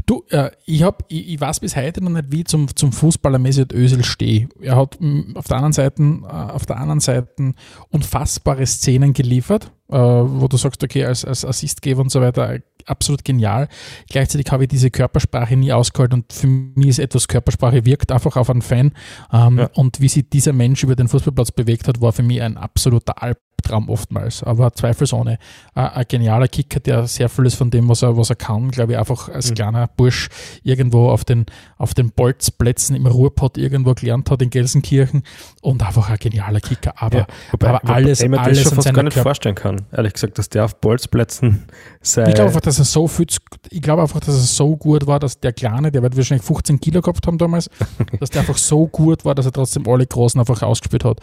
Du, 0.07 0.25
äh, 0.31 0.51
ich, 0.65 0.83
hab, 0.83 1.05
ich, 1.09 1.29
ich, 1.29 1.41
weiß 1.41 1.61
bis 1.61 1.77
heute 1.77 2.03
noch 2.03 2.11
nicht, 2.11 2.33
wie 2.33 2.45
zum, 2.45 2.75
zum 2.75 2.93
Fußballer 2.93 3.39
Mesut 3.39 3.73
Özil 3.73 4.05
stehe. 4.05 4.49
Er 4.61 4.77
hat 4.77 5.01
mh, 5.01 5.09
mm, 5.09 5.37
auf 5.37 5.47
der 5.47 5.57
anderen 5.57 5.73
Seite, 5.73 6.03
äh, 6.03 6.27
auf 6.27 6.67
der 6.67 6.79
anderen 6.79 7.01
Seite 7.01 7.55
unfassbare 7.91 8.67
Szenen 8.67 9.13
geliefert, 9.13 9.73
äh, 9.89 9.97
wo 9.97 10.49
du 10.49 10.57
sagst, 10.57 10.83
okay, 10.83 11.05
als, 11.05 11.25
als 11.25 11.45
Assistgeber 11.45 12.03
und 12.03 12.11
so 12.11 12.21
weiter, 12.21 12.61
absolut 12.87 13.25
genial. 13.25 13.69
Gleichzeitig 14.09 14.51
habe 14.53 14.65
ich 14.65 14.69
diese 14.69 14.91
Körpersprache 14.91 15.57
nie 15.57 15.73
ausgehalten 15.73 16.21
und 16.21 16.33
für 16.33 16.47
mich 16.47 16.89
ist 16.89 16.99
etwas 16.99 17.29
Körpersprache 17.29 17.85
wirkt 17.85 18.13
einfach 18.13 18.37
auf 18.37 18.51
einen 18.51 18.63
Fan. 18.63 18.93
Ähm, 19.33 19.59
ja. 19.59 19.71
Und 19.75 20.01
wie 20.01 20.09
sich 20.09 20.29
dieser 20.29 20.53
Mensch 20.53 20.83
über 20.83 20.97
den 20.97 21.09
Fußballplatz 21.09 21.53
bewegt 21.53 21.89
hat, 21.89 22.01
war 22.01 22.13
für 22.13 22.23
mich 22.23 22.43
ein 22.43 22.57
absoluter 22.57 23.23
Alp 23.23 23.39
Albtraum 23.67 23.89
oftmals, 23.89 24.43
aber 24.43 24.73
zweifelsohne 24.73 25.39
ein, 25.75 25.87
ein 25.87 26.05
genialer 26.09 26.49
Kicker, 26.49 26.81
der 26.81 27.07
sehr 27.07 27.29
vieles 27.29 27.55
von 27.55 27.71
dem, 27.71 27.89
was 27.89 28.03
er, 28.03 28.17
was 28.17 28.31
er 28.31 28.37
kann, 28.37 28.71
glaube 28.71 28.93
ich, 28.93 28.99
einfach 28.99 29.29
als 29.29 29.51
mhm. 29.51 29.55
kleiner 29.55 29.89
Bursch 29.97 30.29
irgendwo 30.63 31.11
auf 31.11 31.25
den, 31.25 31.47
auf 31.77 31.95
den 31.95 32.11
Bolzplätzen 32.11 32.97
im 32.97 33.07
Ruhrpott 33.07 33.59
irgendwo 33.59 33.95
gelernt 33.95 34.31
hat 34.31 34.43
in 34.43 34.51
Gelsenkirchen 34.51 35.23
und 35.63 35.85
einfach 35.85 36.11
ein 36.11 36.19
genialer 36.19 36.61
Kicker. 36.61 36.95
Aber, 36.97 37.19
ja, 37.19 37.27
wobei, 37.53 37.69
aber 37.69 37.91
alles, 37.91 38.23
wobei 38.23 38.39
alles 38.39 38.59
das 38.59 38.69
schon 38.69 38.75
fast 38.77 38.95
gar 38.95 39.03
nicht 39.03 39.15
Körper 39.15 39.31
vorstellen 39.31 39.55
kann, 39.55 39.87
ehrlich 39.93 40.13
gesagt, 40.13 40.39
dass 40.39 40.49
der 40.49 40.65
auf 40.65 40.77
Bolzplätzen 40.77 41.65
sei. 42.01 42.29
Ich 42.29 42.35
glaube 42.35 42.49
einfach, 42.49 42.61
dass 42.61 42.79
er 42.79 42.85
so 42.85 43.09
viel, 43.09 43.27
ich 43.71 43.83
glaube 43.83 44.03
einfach, 44.03 44.21
dass 44.21 44.35
er 44.35 44.41
so 44.41 44.77
gut 44.77 45.07
war, 45.07 45.19
dass 45.19 45.41
der 45.41 45.53
Kleine, 45.53 45.91
der 45.91 46.03
wird 46.03 46.17
wahrscheinlich 46.17 46.47
15 46.47 46.81
Kilo 46.81 47.01
gehabt 47.01 47.27
haben 47.27 47.39
damals, 47.39 47.69
dass 48.21 48.31
der 48.31 48.43
einfach 48.43 48.59
so 48.59 48.87
gut 48.87 49.25
war, 49.25 49.35
dass 49.35 49.47
er 49.47 49.53
trotzdem 49.53 49.89
alle 49.89 50.07
Großen 50.07 50.39
einfach 50.39 50.63
ausgespielt 50.63 51.05
hat. 51.05 51.21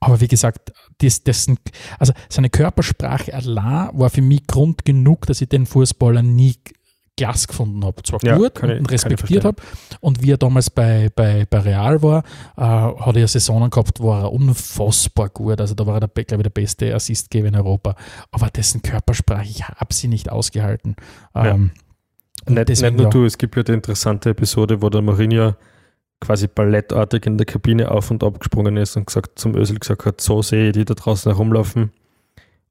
Aber 0.00 0.20
wie 0.20 0.28
gesagt, 0.28 0.72
das, 0.98 1.22
dessen, 1.22 1.58
also 1.98 2.12
seine 2.28 2.50
Körpersprache 2.50 3.32
allein 3.34 3.90
war 3.92 4.10
für 4.10 4.22
mich 4.22 4.46
Grund 4.46 4.84
genug, 4.84 5.26
dass 5.26 5.40
ich 5.40 5.48
den 5.48 5.66
Fußballer 5.66 6.22
nie 6.22 6.56
Glas 7.16 7.46
gefunden 7.46 7.84
habe. 7.84 8.02
Zwar 8.02 8.24
ja, 8.24 8.36
gut 8.36 8.62
und 8.62 8.90
respektiert 8.90 9.44
habe. 9.44 9.62
Und 10.00 10.22
wie 10.22 10.32
er 10.32 10.38
damals 10.38 10.70
bei, 10.70 11.10
bei, 11.14 11.46
bei 11.48 11.58
Real 11.58 12.02
war, 12.02 12.24
äh, 12.56 12.62
hat 12.62 13.16
er 13.16 13.28
Saisonen 13.28 13.70
gehabt, 13.70 14.00
war 14.00 14.22
er 14.22 14.32
unfassbar 14.32 15.28
gut. 15.28 15.60
Also 15.60 15.74
da 15.74 15.86
war 15.86 16.00
er, 16.00 16.08
der, 16.08 16.24
glaube 16.24 16.40
ich, 16.40 16.44
der 16.44 16.50
beste 16.50 16.94
Assistgeber 16.94 17.48
in 17.48 17.56
Europa. 17.56 17.96
Aber 18.30 18.48
dessen 18.48 18.80
Körpersprache, 18.80 19.44
ich 19.44 19.62
habe 19.62 19.92
sie 19.92 20.08
nicht 20.08 20.32
ausgehalten. 20.32 20.96
Ähm, 21.34 21.72
ja. 22.48 22.64
nicht, 22.64 22.68
nicht 22.80 22.96
nur 22.96 23.10
du, 23.10 23.26
es 23.26 23.36
gibt 23.36 23.56
ja 23.56 23.62
die 23.62 23.72
interessante 23.72 24.30
Episode, 24.30 24.80
wo 24.80 24.88
der 24.88 25.02
Mourinho 25.02 25.54
quasi 26.22 26.46
ballettartig 26.46 27.26
in 27.26 27.36
der 27.36 27.46
Kabine 27.46 27.90
auf 27.90 28.10
und 28.10 28.22
ab 28.22 28.38
gesprungen 28.38 28.76
ist 28.76 28.96
und 28.96 29.06
gesagt 29.06 29.38
zum 29.38 29.56
Ösel 29.56 29.78
gesagt 29.78 30.06
hat, 30.06 30.20
so 30.20 30.40
sehe 30.40 30.68
ich 30.68 30.72
die 30.72 30.84
da 30.84 30.94
draußen 30.94 31.32
herumlaufen 31.32 31.90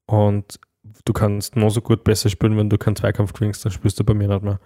und 0.06 0.60
du 1.04 1.14
kannst 1.14 1.58
nur 1.58 1.70
so 1.70 1.82
gut 1.82 2.04
besser 2.04 2.30
spielen, 2.30 2.58
wenn 2.58 2.70
du 2.70 2.78
keinen 2.78 2.96
Zweikampf 2.96 3.34
gewinnst, 3.34 3.66
dann 3.66 3.72
spielst 3.72 4.00
du 4.00 4.06
bei 4.06 4.14
mir 4.14 4.30
nicht 4.30 4.44
mehr. 4.44 4.60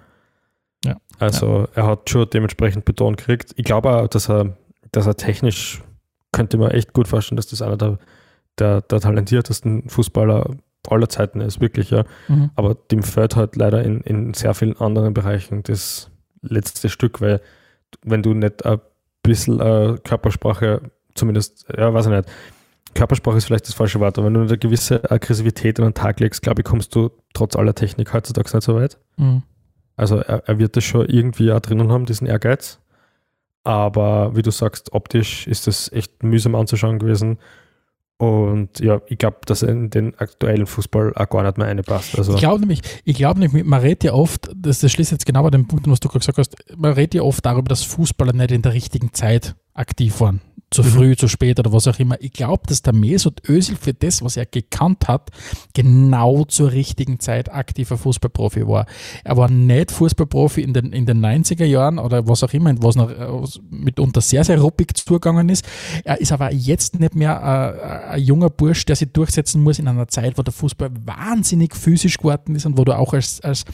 Ja. 0.85 0.97
Also 1.17 1.61
ja. 1.61 1.67
er 1.73 1.87
hat 1.87 2.09
schon 2.09 2.29
dementsprechend 2.29 2.85
Beton 2.85 3.15
gekriegt. 3.15 3.53
Ich 3.55 3.65
glaube 3.65 3.89
auch, 3.89 4.07
dass 4.07 4.29
er, 4.29 4.55
dass 4.91 5.07
er 5.07 5.17
technisch, 5.17 5.81
könnte 6.31 6.57
man 6.57 6.71
echt 6.71 6.93
gut 6.93 7.07
vorstellen, 7.07 7.37
dass 7.37 7.47
das 7.47 7.63
einer 7.63 7.77
der, 7.77 7.97
der, 8.59 8.81
der 8.81 8.99
talentiertesten 8.99 9.89
Fußballer 9.89 10.55
aller 10.87 11.09
Zeiten 11.09 11.41
ist, 11.41 11.59
wirklich, 11.59 11.89
ja. 11.89 12.03
Mhm. 12.27 12.51
Aber 12.55 12.75
dem 12.75 13.01
fehlt 13.01 13.35
halt 13.35 13.55
leider 13.55 13.83
in, 13.83 14.01
in 14.01 14.35
sehr 14.35 14.53
vielen 14.53 14.77
anderen 14.77 15.15
Bereichen 15.15 15.63
das 15.63 16.11
letzte 16.41 16.89
Stück, 16.89 17.21
weil 17.21 17.41
wenn 18.03 18.23
du 18.23 18.33
nicht 18.33 18.65
ein 18.65 18.79
bisschen 19.23 19.59
äh, 19.59 19.97
Körpersprache, 20.03 20.81
zumindest, 21.15 21.65
ja, 21.75 21.93
weiß 21.93 22.05
ich 22.07 22.11
nicht, 22.11 22.29
Körpersprache 22.95 23.37
ist 23.37 23.45
vielleicht 23.45 23.67
das 23.67 23.75
falsche 23.75 23.99
Wort, 23.99 24.17
aber 24.17 24.27
wenn 24.27 24.33
du 24.35 24.41
eine 24.41 24.57
gewisse 24.57 25.09
Aggressivität 25.11 25.79
an 25.79 25.87
den 25.87 25.93
Tag 25.93 26.19
legst, 26.19 26.41
glaube 26.41 26.61
ich, 26.61 26.65
kommst 26.65 26.95
du 26.95 27.11
trotz 27.33 27.55
aller 27.55 27.75
Technik 27.75 28.13
heutzutage 28.13 28.55
nicht 28.55 28.63
so 28.63 28.75
weit. 28.75 28.97
Mhm. 29.17 29.43
Also 29.97 30.17
er, 30.17 30.43
er, 30.47 30.59
wird 30.59 30.75
das 30.75 30.83
schon 30.83 31.07
irgendwie 31.07 31.51
auch 31.51 31.59
drinnen 31.59 31.91
haben, 31.91 32.05
diesen 32.05 32.27
Ehrgeiz. 32.27 32.79
Aber 33.63 34.35
wie 34.35 34.41
du 34.41 34.51
sagst, 34.51 34.93
optisch 34.93 35.47
ist 35.47 35.67
das 35.67 35.91
echt 35.91 36.23
mühsam 36.23 36.55
anzuschauen 36.55 36.99
gewesen. 36.99 37.37
Und 38.17 38.79
ja, 38.79 39.01
ich 39.07 39.17
glaube, 39.17 39.37
dass 39.45 39.61
in 39.61 39.89
den 39.89 40.17
aktuellen 40.17 40.67
Fußball 40.67 41.13
auch 41.15 41.29
gar 41.29 41.43
nicht 41.43 41.57
mehr 41.57 41.67
reinpasst. 41.67 42.17
Also 42.17 42.33
ich 42.33 42.39
glaube 42.39 42.61
nämlich, 42.61 42.81
ich 43.03 43.17
glaube 43.17 43.41
nämlich, 43.41 43.65
man 43.65 43.81
redet 43.81 44.05
ja 44.05 44.13
oft, 44.13 44.49
das, 44.55 44.79
das 44.79 44.91
schließt 44.93 45.11
jetzt 45.11 45.25
genau 45.25 45.43
bei 45.43 45.49
dem 45.49 45.67
Punkt, 45.67 45.89
was 45.89 45.99
du 45.99 46.07
gerade 46.07 46.19
gesagt 46.19 46.37
hast, 46.37 46.55
man 46.77 46.93
redet 46.93 47.15
ja 47.15 47.23
oft 47.23 47.45
darüber, 47.45 47.67
dass 47.67 47.83
Fußballer 47.83 48.31
nicht 48.31 48.51
in 48.51 48.61
der 48.61 48.73
richtigen 48.73 49.13
Zeit 49.13 49.55
aktiv 49.73 50.21
waren 50.21 50.39
zu 50.71 50.83
mhm. 50.83 50.87
früh, 50.87 51.15
zu 51.15 51.27
spät 51.27 51.59
oder 51.59 51.71
was 51.71 51.87
auch 51.87 51.99
immer. 51.99 52.17
Ich 52.19 52.33
glaube, 52.33 52.63
dass 52.67 52.81
der 52.81 52.93
Mesut 52.93 53.47
Özil 53.47 53.75
für 53.75 53.93
das, 53.93 54.23
was 54.23 54.37
er 54.37 54.45
gekannt 54.45 55.07
hat, 55.07 55.31
genau 55.73 56.43
zur 56.45 56.71
richtigen 56.71 57.19
Zeit 57.19 57.51
aktiver 57.51 57.97
Fußballprofi 57.97 58.67
war. 58.67 58.85
Er 59.23 59.37
war 59.37 59.49
nicht 59.49 59.91
Fußballprofi 59.91 60.61
in 60.61 60.73
den, 60.73 60.91
in 60.91 61.05
den 61.05 61.23
90er 61.23 61.65
Jahren 61.65 61.99
oder 61.99 62.27
was 62.27 62.43
auch 62.43 62.53
immer, 62.53 62.73
was 62.81 62.95
noch 62.95 63.11
mitunter 63.69 64.21
sehr, 64.21 64.43
sehr 64.43 64.59
ruppig 64.59 64.95
zugegangen 64.95 65.49
ist. 65.49 65.65
Er 66.03 66.19
ist 66.19 66.31
aber 66.31 66.51
jetzt 66.53 66.99
nicht 66.99 67.15
mehr 67.15 68.05
äh, 68.09 68.13
ein 68.13 68.21
junger 68.21 68.49
Bursch, 68.49 68.85
der 68.85 68.95
sich 68.95 69.11
durchsetzen 69.11 69.63
muss 69.63 69.79
in 69.79 69.87
einer 69.87 70.07
Zeit, 70.07 70.37
wo 70.37 70.41
der 70.41 70.53
Fußball 70.53 70.89
wahnsinnig 71.05 71.75
physisch 71.75 72.17
geworden 72.17 72.55
ist 72.55 72.65
und 72.65 72.77
wo 72.77 72.83
du 72.83 72.97
auch 72.97 73.13
als, 73.13 73.41
als 73.41 73.65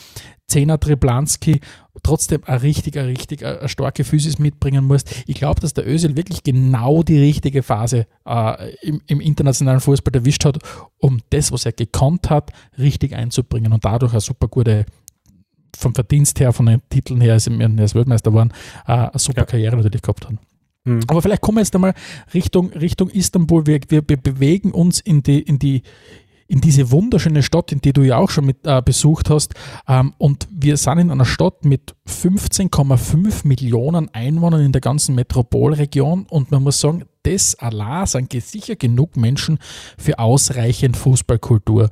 Zehner 0.52 0.80
Triplanski 0.80 1.62
trotzdem 2.04 2.42
eine 2.46 2.62
richtig, 2.62 2.98
eine 2.98 3.08
richtig 3.08 3.46
eine 3.46 3.70
starke 3.70 4.04
Physis 4.04 4.40
mitbringen 4.40 4.86
musst. 4.86 5.24
Ich 5.28 5.36
glaube, 5.36 5.62
dass 5.62 5.74
der 5.74 5.88
Özil 5.88 6.16
wirklich 6.16 6.44
genau 6.44 7.04
die 7.04 7.20
richtige 7.20 7.64
Phase 7.64 8.08
äh, 8.26 8.74
im, 8.82 9.02
im, 9.08 9.22
internationalen 9.22 9.80
Fußball 9.80 10.14
erwischt 10.14 10.46
hat, 10.46 10.60
um 10.98 11.20
das, 11.30 11.52
was 11.52 11.66
er 11.66 11.72
gekonnt 11.72 12.30
hat, 12.30 12.52
richtig 12.78 13.16
einzubringen 13.16 13.74
und 13.74 13.86
dadurch 13.86 14.14
eine 14.14 14.22
super 14.22 14.48
gute 14.48 14.86
vom 15.78 15.96
Verdienst 15.96 16.40
her, 16.40 16.52
von 16.54 16.66
den 16.66 16.82
Titeln 16.90 17.22
her, 17.22 17.34
als 17.34 17.48
er 17.48 17.80
als 17.80 17.96
Weltmeister 17.96 18.34
waren, 18.34 18.52
äh, 18.88 18.92
eine 18.92 19.12
super 19.16 19.42
ja. 19.42 19.46
Karriere 19.46 19.78
natürlich 19.78 20.02
gehabt 20.02 20.28
hat. 20.28 20.36
Mhm. 20.84 21.02
Aber 21.08 21.22
vielleicht 21.22 21.42
kommen 21.42 21.58
wir 21.58 21.62
jetzt 21.62 21.76
einmal 21.76 21.94
Richtung, 22.34 22.72
Richtung 22.74 23.10
Istanbul. 23.10 23.68
Wir, 23.68 23.80
wir, 23.90 24.04
wir 24.08 24.18
bewegen 24.18 24.72
uns 24.72 25.00
in 25.00 25.24
die, 25.24 25.40
in 25.40 25.60
die, 25.60 25.84
in 26.52 26.60
diese 26.60 26.92
wunderschöne 26.92 27.44
Stadt, 27.44 27.72
in 27.72 27.80
die 27.80 27.94
du 27.94 28.02
ja 28.02 28.18
auch 28.18 28.30
schon 28.30 28.46
mit 28.46 28.68
äh, 28.68 28.82
besucht 28.84 29.30
hast. 29.30 29.54
Ähm, 29.88 30.14
und 30.18 30.50
wir 30.52 30.76
sind 30.76 30.98
in 30.98 31.10
einer 31.10 31.24
Stadt 31.24 31.64
mit 31.64 31.96
15,5 32.06 33.48
Millionen 33.48 34.14
Einwohnern 34.14 34.60
in 34.60 34.74
der 34.74 34.82
ganzen 34.82 35.16
Metropolregion. 35.16 36.26
Und 36.30 36.52
man 36.52 36.62
muss 36.62 36.82
sagen, 36.82 37.06
das 37.24 37.56
allein 37.56 38.06
sind 38.06 38.34
sicher 38.34 38.76
genug 38.76 39.16
Menschen 39.16 39.60
für 39.98 40.20
ausreichend 40.20 40.98
Fußballkultur. 40.98 41.90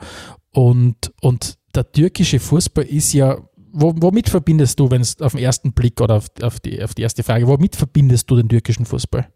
Und, 0.52 1.14
und 1.22 1.58
der 1.74 1.90
türkische 1.90 2.40
Fußball 2.40 2.84
ist 2.84 3.14
ja 3.14 3.38
womit 3.72 4.30
verbindest 4.30 4.80
du, 4.80 4.90
wenn 4.90 5.02
es 5.02 5.22
auf 5.22 5.34
den 5.34 5.44
ersten 5.44 5.74
Blick 5.74 6.02
oder 6.02 6.16
auf, 6.42 6.60
die, 6.60 6.84
auf 6.84 6.96
die 6.96 7.04
erste 7.04 7.22
Frage, 7.22 7.48
womit 7.48 7.76
verbindest 7.76 8.30
du 8.30 8.36
den 8.36 8.50
türkischen 8.50 8.86
Fußball? 8.86 9.30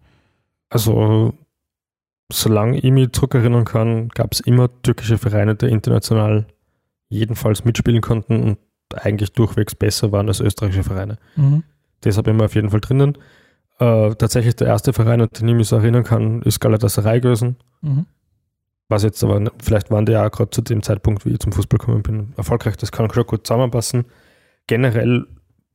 Also 0.69 1.33
solange 2.31 2.79
ich 2.79 2.91
mich 2.91 3.11
zurückerinnern 3.11 3.65
kann, 3.65 4.09
gab 4.09 4.33
es 4.33 4.39
immer 4.39 4.69
türkische 4.81 5.17
Vereine, 5.17 5.55
die 5.55 5.67
international 5.67 6.47
jedenfalls 7.09 7.63
mitspielen 7.65 8.01
konnten 8.01 8.43
und 8.43 8.57
eigentlich 8.93 9.33
durchwegs 9.33 9.75
besser 9.75 10.11
waren 10.11 10.27
als 10.27 10.39
österreichische 10.39 10.83
Vereine. 10.83 11.17
Mhm. 11.35 11.63
Ich 12.03 12.17
immer 12.17 12.45
auf 12.45 12.55
jeden 12.55 12.69
Fall 12.69 12.81
drinnen. 12.81 13.17
Äh, 13.79 14.15
tatsächlich 14.15 14.55
der 14.55 14.67
erste 14.67 14.93
Verein, 14.93 15.21
an 15.21 15.29
den 15.29 15.47
ich 15.47 15.55
mich 15.55 15.67
so 15.67 15.77
erinnern 15.77 16.03
kann, 16.03 16.41
ist 16.41 16.59
Galatasaray 16.59 17.21
gewesen. 17.21 17.55
Mhm. 17.81 18.05
Was 18.89 19.03
jetzt 19.03 19.23
aber, 19.23 19.41
vielleicht 19.61 19.89
waren 19.89 20.05
die 20.05 20.11
ja 20.11 20.27
gerade 20.27 20.49
zu 20.49 20.61
dem 20.61 20.83
Zeitpunkt, 20.83 21.25
wie 21.25 21.31
ich 21.31 21.39
zum 21.39 21.51
Fußball 21.51 21.79
gekommen 21.79 22.03
bin, 22.03 22.33
erfolgreich. 22.35 22.77
Das 22.77 22.91
kann 22.91 23.11
schon 23.11 23.25
gut 23.25 23.47
zusammenpassen. 23.47 24.05
Generell 24.67 25.25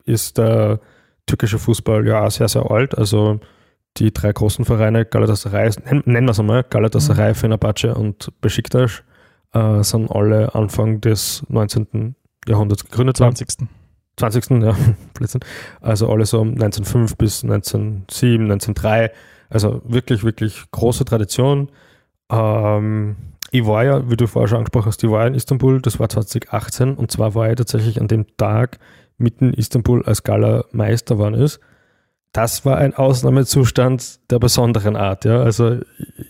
ist 0.05 0.37
der 0.37 0.79
türkische 1.25 1.59
Fußball 1.59 2.05
ja 2.07 2.25
auch 2.25 2.31
sehr, 2.31 2.47
sehr 2.47 2.69
alt. 2.69 2.97
Also 2.97 3.39
die 3.97 4.13
drei 4.13 4.31
großen 4.31 4.65
Vereine, 4.65 5.05
Galatasaray, 5.05 5.71
nennen 6.05 6.25
wir 6.25 6.31
es 6.31 6.39
einmal, 6.39 6.63
Galatasaray, 6.63 7.29
mhm. 7.29 7.35
Fenerbahce 7.35 7.95
und 7.95 8.31
Besiktas, 8.41 9.03
äh, 9.53 9.83
sind 9.83 10.11
alle 10.11 10.53
Anfang 10.55 11.01
des 11.01 11.43
19. 11.49 12.15
Jahrhunderts 12.47 12.85
gegründet. 12.85 13.17
20. 13.17 13.67
20. 14.17 14.49
ja, 14.61 14.75
Also 15.81 16.09
alle 16.09 16.25
so 16.25 16.41
1905 16.41 17.17
bis 17.17 17.43
1907, 17.43 18.43
1903. 18.43 19.11
Also 19.49 19.81
wirklich, 19.85 20.23
wirklich 20.23 20.63
große 20.71 21.05
Tradition. 21.05 21.69
Ähm, 22.31 23.15
ich 23.51 23.65
war 23.65 23.83
ja, 23.83 24.09
wie 24.09 24.15
du 24.15 24.27
vorher 24.27 24.47
schon 24.47 24.59
angesprochen 24.59 24.87
hast, 24.87 25.03
ich 25.03 25.09
war 25.09 25.25
in 25.25 25.33
Istanbul, 25.33 25.81
das 25.81 25.99
war 25.99 26.07
2018 26.07 26.93
und 26.95 27.09
zwar 27.11 27.33
war 27.33 27.49
ich 27.49 27.55
tatsächlich 27.55 27.99
an 27.99 28.07
dem 28.07 28.25
Tag 28.37 28.77
mitten 29.17 29.49
in 29.49 29.53
Istanbul 29.55 30.03
als 30.05 30.23
Gala 30.23 30.65
Meister 30.71 31.15
geworden 31.15 31.33
ist. 31.33 31.59
Das 32.31 32.63
war 32.63 32.77
ein 32.77 32.93
Ausnahmezustand 32.93 34.19
der 34.29 34.37
besonderen 34.37 34.95
Art. 34.95 35.25
Ja. 35.25 35.41
Also 35.41 35.79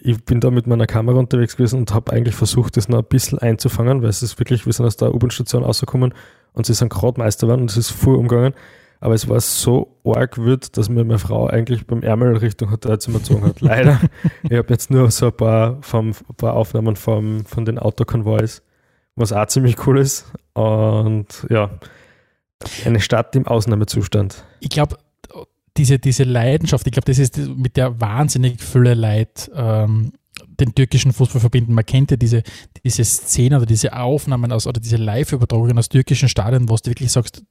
ich 0.02 0.24
bin 0.24 0.40
da 0.40 0.50
mit 0.50 0.66
meiner 0.66 0.88
Kamera 0.88 1.20
unterwegs 1.20 1.58
gewesen 1.58 1.80
und 1.80 1.94
habe 1.94 2.14
eigentlich 2.14 2.36
versucht, 2.36 2.78
das 2.78 2.88
noch 2.88 3.00
ein 3.00 3.06
bisschen 3.06 3.40
einzufangen, 3.40 4.02
weil 4.02 4.10
es 4.10 4.24
ist 4.24 4.40
wirklich, 4.40 4.66
wir 4.66 4.72
sind 4.72 4.86
aus 4.86 4.96
der 4.96 5.14
U-Bahn-Station 5.14 5.64
rausgekommen 5.64 6.14
und 6.54 6.66
sie 6.66 6.74
sind 6.74 6.90
gerade 6.90 7.20
Meister 7.20 7.48
geworden 7.48 7.62
und 7.64 7.72
es 7.72 7.78
ist 7.78 7.90
voll 7.90 8.16
umgegangen. 8.16 8.54
Aber 9.02 9.14
es 9.14 9.30
war 9.30 9.40
so 9.40 9.98
arg 10.06 10.38
wird, 10.38 10.78
dass 10.78 10.90
mir 10.90 11.04
meine 11.06 11.20
Frau 11.20 11.48
eigentlich 11.48 11.88
beim 11.88 12.02
Ärmel 12.02 12.36
Richtung 12.38 12.72
Hotelzimmer 12.72 13.20
gezogen 13.20 13.46
hat. 13.46 13.62
Leider. 13.62 14.00
ich 14.44 14.58
habe 14.58 14.70
jetzt 14.70 14.92
nur 14.92 15.10
so 15.12 15.28
ein 15.28 15.34
paar, 15.34 15.78
vom, 15.82 16.10
ein 16.10 16.36
paar 16.36 16.54
Aufnahmen 16.54 16.96
vom, 16.96 17.46
von 17.46 17.66
den 17.66 17.80
Autokonvois, 17.80 18.62
was 19.16 19.32
auch 19.32 19.46
ziemlich 19.48 19.86
cool 19.88 20.00
ist. 20.00 20.32
Und 20.54 21.46
ja, 21.50 21.72
eine 22.86 23.00
Stadt 23.00 23.36
im 23.36 23.48
Ausnahmezustand. 23.48 24.44
Ich 24.60 24.70
glaube, 24.70 24.98
diese, 25.80 25.98
diese 25.98 26.26
Leidenschaft, 26.26 26.86
ich 26.86 26.92
glaube, 26.92 27.06
das 27.06 27.18
ist 27.18 27.38
mit 27.38 27.78
der 27.78 28.02
wahnsinnig 28.02 28.62
Fülle 28.62 28.94
Leid 28.94 29.50
ähm, 29.56 30.12
den 30.60 30.76
türkischen 30.76 31.14
Fußball 31.14 31.40
verbinden. 31.40 31.74
Man 31.74 31.86
kennt 31.86 32.12
ja 32.12 32.18
diese, 32.18 32.44
diese 32.84 33.04
Szenen 33.06 33.58
oder 33.58 33.66
diese 33.66 33.96
Aufnahmen 33.96 34.52
aus 34.52 34.68
oder 34.68 34.82
diese 34.82 34.98
Live-Übertragungen 34.98 35.78
aus 35.78 35.88
türkischen 35.88 36.28
Stadien, 36.28 36.70
wo 36.70 36.76
du 36.76 36.90
wirklich 36.90 37.12
sagst, 37.12 37.44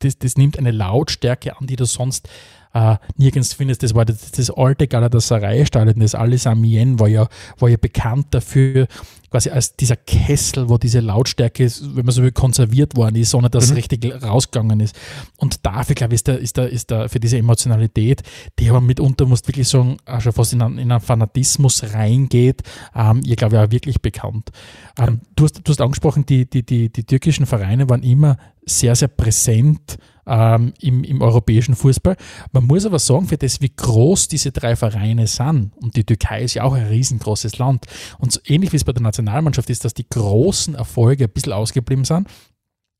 das, 0.00 0.18
das 0.18 0.36
nimmt 0.36 0.58
eine 0.58 0.72
Lautstärke 0.72 1.58
an, 1.58 1.66
die 1.66 1.76
du 1.76 1.86
sonst 1.86 2.28
äh, 2.74 2.96
nirgends 3.16 3.54
findest. 3.54 3.82
Das 3.82 3.94
war 3.94 4.04
das, 4.04 4.32
das 4.32 4.50
alte 4.50 4.86
Galatasaray-Stadion, 4.86 6.00
das 6.00 6.14
Alisamien 6.14 6.98
war 7.00 7.08
ja, 7.08 7.28
war 7.58 7.68
ja 7.68 7.76
bekannt 7.76 8.26
dafür, 8.32 8.88
quasi 9.30 9.50
als 9.50 9.74
dieser 9.74 9.96
Kessel, 9.96 10.68
wo 10.68 10.78
diese 10.78 11.00
Lautstärke, 11.00 11.68
wenn 11.82 12.04
man 12.04 12.14
so 12.14 12.22
will, 12.22 12.30
konserviert 12.30 12.96
worden 12.96 13.16
ist, 13.16 13.34
ohne 13.34 13.50
dass 13.50 13.66
mhm. 13.66 13.72
es 13.72 13.76
richtig 13.76 14.22
rausgegangen 14.22 14.78
ist. 14.80 14.94
Und 15.38 15.66
dafür, 15.66 15.94
glaube 15.94 16.14
ich, 16.14 16.18
ist 16.18 16.28
da, 16.28 16.34
ist 16.34 16.58
da, 16.58 16.64
ist 16.64 16.90
da 16.90 17.08
für 17.08 17.18
diese 17.18 17.38
Emotionalität, 17.38 18.22
die 18.58 18.70
aber 18.70 18.80
mitunter, 18.80 19.26
musst 19.26 19.48
wirklich 19.48 19.68
sagen, 19.68 19.96
auch 20.06 20.20
schon 20.20 20.32
fast 20.32 20.52
in 20.52 20.62
einen, 20.62 20.78
in 20.78 20.92
einen 20.92 21.00
Fanatismus 21.00 21.94
reingeht, 21.94 22.62
ähm, 22.94 23.22
ihr, 23.24 23.36
glaube 23.36 23.56
ich, 23.56 23.62
auch 23.62 23.70
wirklich 23.70 24.00
bekannt. 24.00 24.50
Ähm, 24.98 25.20
du, 25.34 25.44
hast, 25.44 25.60
du 25.64 25.70
hast 25.70 25.80
angesprochen, 25.80 26.26
die, 26.26 26.48
die, 26.48 26.64
die, 26.64 26.90
die 26.90 27.04
türkischen 27.04 27.46
Vereine 27.46 27.88
waren 27.88 28.02
immer 28.02 28.36
sehr, 28.66 28.94
sehr 28.94 29.08
präsent 29.08 29.98
ähm, 30.26 30.72
im, 30.80 31.04
im 31.04 31.22
europäischen 31.22 31.74
Fußball. 31.74 32.16
Man 32.52 32.66
muss 32.66 32.86
aber 32.86 32.98
sagen, 32.98 33.26
für 33.26 33.36
das, 33.36 33.60
wie 33.60 33.72
groß 33.74 34.28
diese 34.28 34.52
drei 34.52 34.76
Vereine 34.76 35.26
sind, 35.26 35.72
und 35.76 35.96
die 35.96 36.04
Türkei 36.04 36.42
ist 36.42 36.54
ja 36.54 36.64
auch 36.64 36.74
ein 36.74 36.86
riesengroßes 36.86 37.58
Land, 37.58 37.86
und 38.18 38.32
so 38.32 38.40
ähnlich 38.44 38.72
wie 38.72 38.76
es 38.76 38.84
bei 38.84 38.92
der 38.92 39.02
Nationalmannschaft 39.02 39.70
ist, 39.70 39.84
dass 39.84 39.94
die 39.94 40.08
großen 40.08 40.74
Erfolge 40.74 41.24
ein 41.24 41.30
bisschen 41.30 41.52
ausgeblieben 41.52 42.04
sind, 42.04 42.28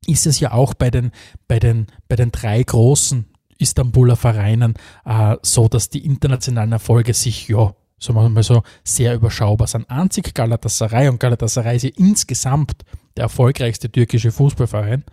ist 0.07 0.27
es 0.27 0.41
ja 0.41 0.53
auch 0.53 0.75
bei 0.75 0.91
den, 0.91 1.13
bei 1.49 1.59
den, 1.59 1.87
bei 2.09 2.17
den 2.17 2.31
drei 2.31 2.63
großen 2.63 3.27
Istanbuler 3.59 4.17
Vereinen 4.17 4.75
äh, 5.05 5.37
so, 5.43 5.69
dass 5.69 5.89
die 5.89 6.05
internationalen 6.05 6.73
Erfolge 6.73 7.15
sich 7.15 7.49
ja 7.49 7.75
sagen 7.99 8.19
wir 8.19 8.29
mal 8.29 8.43
so, 8.43 8.63
sehr 8.83 9.15
überschaubar 9.15 9.67
sind. 9.67 9.89
Einzig 9.89 10.35
Galatasaray 10.35 11.09
und 11.09 11.21
Galatasaray 11.21 11.77
ist 11.77 11.85
ja 11.85 11.91
insgesamt 11.97 12.85
der 13.17 13.25
erfolgreichste 13.25 13.91
türkische 13.91 14.33
Fußballverein, 14.33 15.05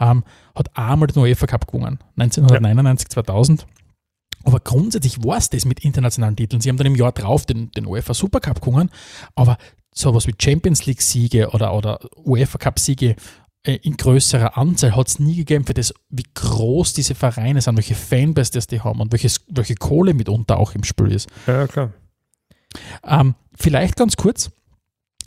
ähm, 0.00 0.24
hat 0.54 0.76
einmal 0.76 1.08
den 1.08 1.22
UEFA 1.22 1.46
Cup 1.46 1.66
gewonnen, 1.66 1.98
1999, 2.16 3.08
ja. 3.08 3.24
2000. 3.24 3.66
Aber 4.44 4.60
grundsätzlich 4.60 5.22
war 5.22 5.36
es 5.36 5.50
das 5.50 5.66
mit 5.66 5.84
internationalen 5.84 6.36
Titeln. 6.36 6.62
Sie 6.62 6.70
haben 6.70 6.78
dann 6.78 6.86
im 6.86 6.94
Jahr 6.94 7.12
drauf 7.12 7.44
den, 7.44 7.70
den 7.72 7.86
UEFA 7.86 8.14
Supercup 8.14 8.62
gewonnen, 8.62 8.90
aber 9.34 9.58
sowas 9.94 10.26
wie 10.26 10.34
Champions 10.40 10.86
League-Siege 10.86 11.50
oder, 11.50 11.74
oder 11.74 12.00
UEFA 12.16 12.58
Cup-Siege 12.58 13.16
äh, 13.62 13.74
in 13.82 13.96
größerer 13.96 14.56
Anzahl 14.56 14.96
hat 14.96 15.08
es 15.08 15.18
nie 15.18 15.36
gegeben 15.36 15.66
für 15.66 15.74
das, 15.74 15.92
wie 16.08 16.24
groß 16.34 16.94
diese 16.94 17.14
Vereine 17.14 17.60
sind, 17.60 17.76
welche 17.76 17.94
Fanbase 17.94 18.52
das 18.52 18.66
die 18.66 18.80
haben 18.80 19.00
und 19.00 19.12
welches, 19.12 19.44
welche 19.48 19.74
Kohle 19.74 20.14
mitunter 20.14 20.58
auch 20.58 20.74
im 20.74 20.84
Spiel 20.84 21.12
ist. 21.12 21.28
Ja, 21.46 21.66
klar. 21.66 21.92
Ähm, 23.04 23.34
vielleicht 23.54 23.96
ganz 23.96 24.16
kurz, 24.16 24.50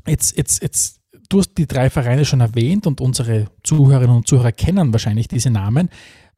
jetzt, 0.07 0.35
jetzt, 0.37 0.63
jetzt, 0.63 0.99
du 1.33 1.39
hast 1.39 1.57
die 1.57 1.65
drei 1.65 1.89
Vereine 1.89 2.25
schon 2.25 2.41
erwähnt 2.41 2.85
und 2.85 3.01
unsere 3.01 3.47
Zuhörerinnen 3.63 4.17
und 4.17 4.27
Zuhörer 4.27 4.51
kennen 4.51 4.93
wahrscheinlich 4.93 5.27
diese 5.27 5.49
Namen, 5.49 5.89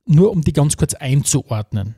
nur 0.05 0.31
um 0.31 0.41
die 0.41 0.53
ganz 0.53 0.77
kurz 0.77 0.93
einzuordnen. 0.93 1.95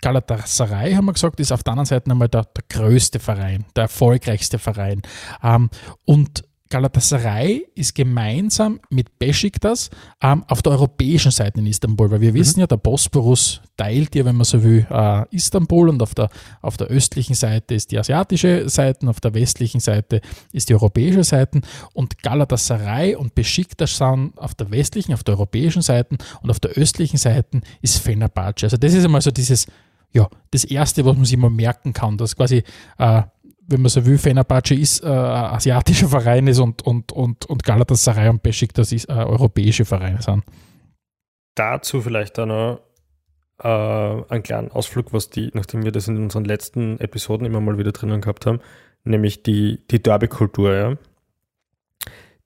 Galatasaray, 0.00 0.94
haben 0.94 1.06
wir 1.06 1.12
gesagt, 1.12 1.40
ist 1.40 1.52
auf 1.52 1.62
der 1.62 1.72
anderen 1.72 1.86
Seite 1.86 2.10
einmal 2.10 2.28
der, 2.28 2.44
der 2.44 2.64
größte 2.68 3.18
Verein, 3.18 3.66
der 3.76 3.82
erfolgreichste 3.84 4.58
Verein. 4.58 5.02
Ähm, 5.42 5.68
und 6.04 6.44
Galatasaray 6.68 7.66
ist 7.74 7.94
gemeinsam 7.94 8.80
mit 8.90 9.18
Besiktas 9.18 9.90
ähm, 10.22 10.44
auf 10.48 10.62
der 10.62 10.72
europäischen 10.72 11.30
Seite 11.30 11.60
in 11.60 11.66
Istanbul, 11.66 12.10
weil 12.10 12.20
wir 12.20 12.32
mhm. 12.32 12.36
wissen 12.36 12.60
ja, 12.60 12.66
der 12.66 12.76
Bosporus 12.76 13.60
teilt 13.76 14.14
ja, 14.14 14.24
wenn 14.24 14.36
man 14.36 14.44
so 14.44 14.62
will, 14.62 14.86
äh, 14.90 15.24
Istanbul 15.30 15.88
und 15.88 16.02
auf 16.02 16.14
der, 16.14 16.28
auf 16.60 16.76
der 16.76 16.88
östlichen 16.88 17.34
Seite 17.34 17.74
ist 17.74 17.90
die 17.90 17.98
asiatische 17.98 18.68
Seite, 18.68 19.08
auf 19.08 19.20
der 19.20 19.34
westlichen 19.34 19.80
Seite 19.80 20.20
ist 20.52 20.68
die 20.68 20.74
europäische 20.74 21.24
Seite 21.24 21.60
und 21.94 22.22
Galatasaray 22.22 23.14
und 23.14 23.34
Besiktas 23.34 23.96
sind 23.96 24.32
auf 24.36 24.54
der 24.54 24.70
westlichen, 24.70 25.14
auf 25.14 25.24
der 25.24 25.34
europäischen 25.34 25.82
Seite 25.82 26.16
und 26.42 26.50
auf 26.50 26.60
der 26.60 26.72
östlichen 26.72 27.18
Seite 27.18 27.60
ist 27.80 27.98
Fenerbahce. 27.98 28.66
Also 28.66 28.76
das 28.76 28.94
ist 28.94 29.04
einmal 29.04 29.22
so 29.22 29.30
dieses, 29.30 29.66
ja, 30.12 30.28
das 30.50 30.64
Erste, 30.64 31.04
was 31.04 31.16
man 31.16 31.24
sich 31.24 31.36
mal 31.36 31.50
merken 31.50 31.92
kann, 31.92 32.16
dass 32.16 32.34
quasi 32.34 32.62
äh, 32.98 33.22
wenn 33.68 33.82
man 33.82 33.90
so 33.90 34.04
will, 34.04 34.18
Fenerbahce 34.18 34.74
ist 34.74 35.04
äh, 35.04 35.06
asiatischer 35.06 36.08
Verein 36.20 36.46
ist 36.46 36.58
und, 36.58 36.82
und, 36.82 37.12
und, 37.12 37.46
und 37.46 37.62
Galatasaray 37.62 38.28
und 38.30 38.42
Besiktas 38.42 38.92
ist 38.92 39.08
äh, 39.08 39.12
europäische 39.12 39.84
Vereine 39.84 40.22
sind. 40.22 40.42
Dazu 41.54 42.00
vielleicht 42.00 42.38
dann 42.38 42.48
noch 42.48 42.80
äh, 43.62 43.68
einen 43.68 44.42
kleinen 44.42 44.70
Ausflug, 44.70 45.12
was 45.12 45.30
die, 45.30 45.50
nachdem 45.52 45.84
wir 45.84 45.92
das 45.92 46.08
in 46.08 46.16
unseren 46.16 46.44
letzten 46.44 46.98
Episoden 46.98 47.46
immer 47.46 47.60
mal 47.60 47.78
wieder 47.78 47.92
drinnen 47.92 48.20
gehabt 48.20 48.46
haben, 48.46 48.60
nämlich 49.04 49.42
die, 49.42 49.86
die 49.90 50.02
Derby-Kultur, 50.02 50.74
ja. 50.74 50.96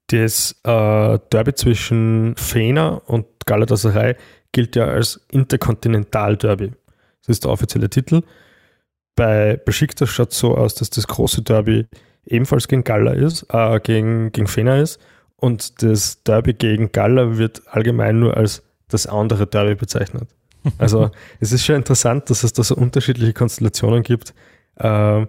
Das 0.07 0.59
äh, 0.63 1.19
Derby 1.31 1.53
zwischen 1.55 2.35
Fener 2.35 3.01
und 3.07 3.25
Galatasaray 3.45 4.15
gilt 4.51 4.75
ja 4.75 4.85
als 4.85 5.25
Interkontinental-Derby. 5.31 6.73
Das 7.21 7.29
ist 7.29 7.45
der 7.45 7.51
offizielle 7.51 7.89
Titel. 7.89 8.21
Bei 9.15 9.57
Besiktas 9.57 10.09
schaut 10.09 10.31
es 10.31 10.39
so 10.39 10.55
aus, 10.57 10.75
dass 10.75 10.89
das 10.89 11.07
große 11.07 11.43
Derby 11.43 11.87
ebenfalls 12.25 12.67
gegen 12.67 12.83
Galla 12.83 13.11
ist, 13.11 13.45
äh, 13.49 13.79
gegen, 13.79 14.31
gegen 14.31 14.47
Fener 14.47 14.79
ist. 14.79 14.99
Und 15.35 15.81
das 15.83 16.23
Derby 16.23 16.53
gegen 16.53 16.91
Galla 16.91 17.37
wird 17.37 17.61
allgemein 17.67 18.19
nur 18.19 18.37
als 18.37 18.63
das 18.87 19.07
andere 19.07 19.47
Derby 19.47 19.75
bezeichnet. 19.75 20.29
Also 20.77 21.11
es 21.41 21.51
ist 21.51 21.65
schon 21.65 21.75
interessant, 21.75 22.29
dass 22.29 22.43
es 22.43 22.53
da 22.53 22.63
so 22.63 22.75
unterschiedliche 22.77 23.33
Konstellationen 23.33 24.01
gibt, 24.01 24.33
äh, 24.77 25.25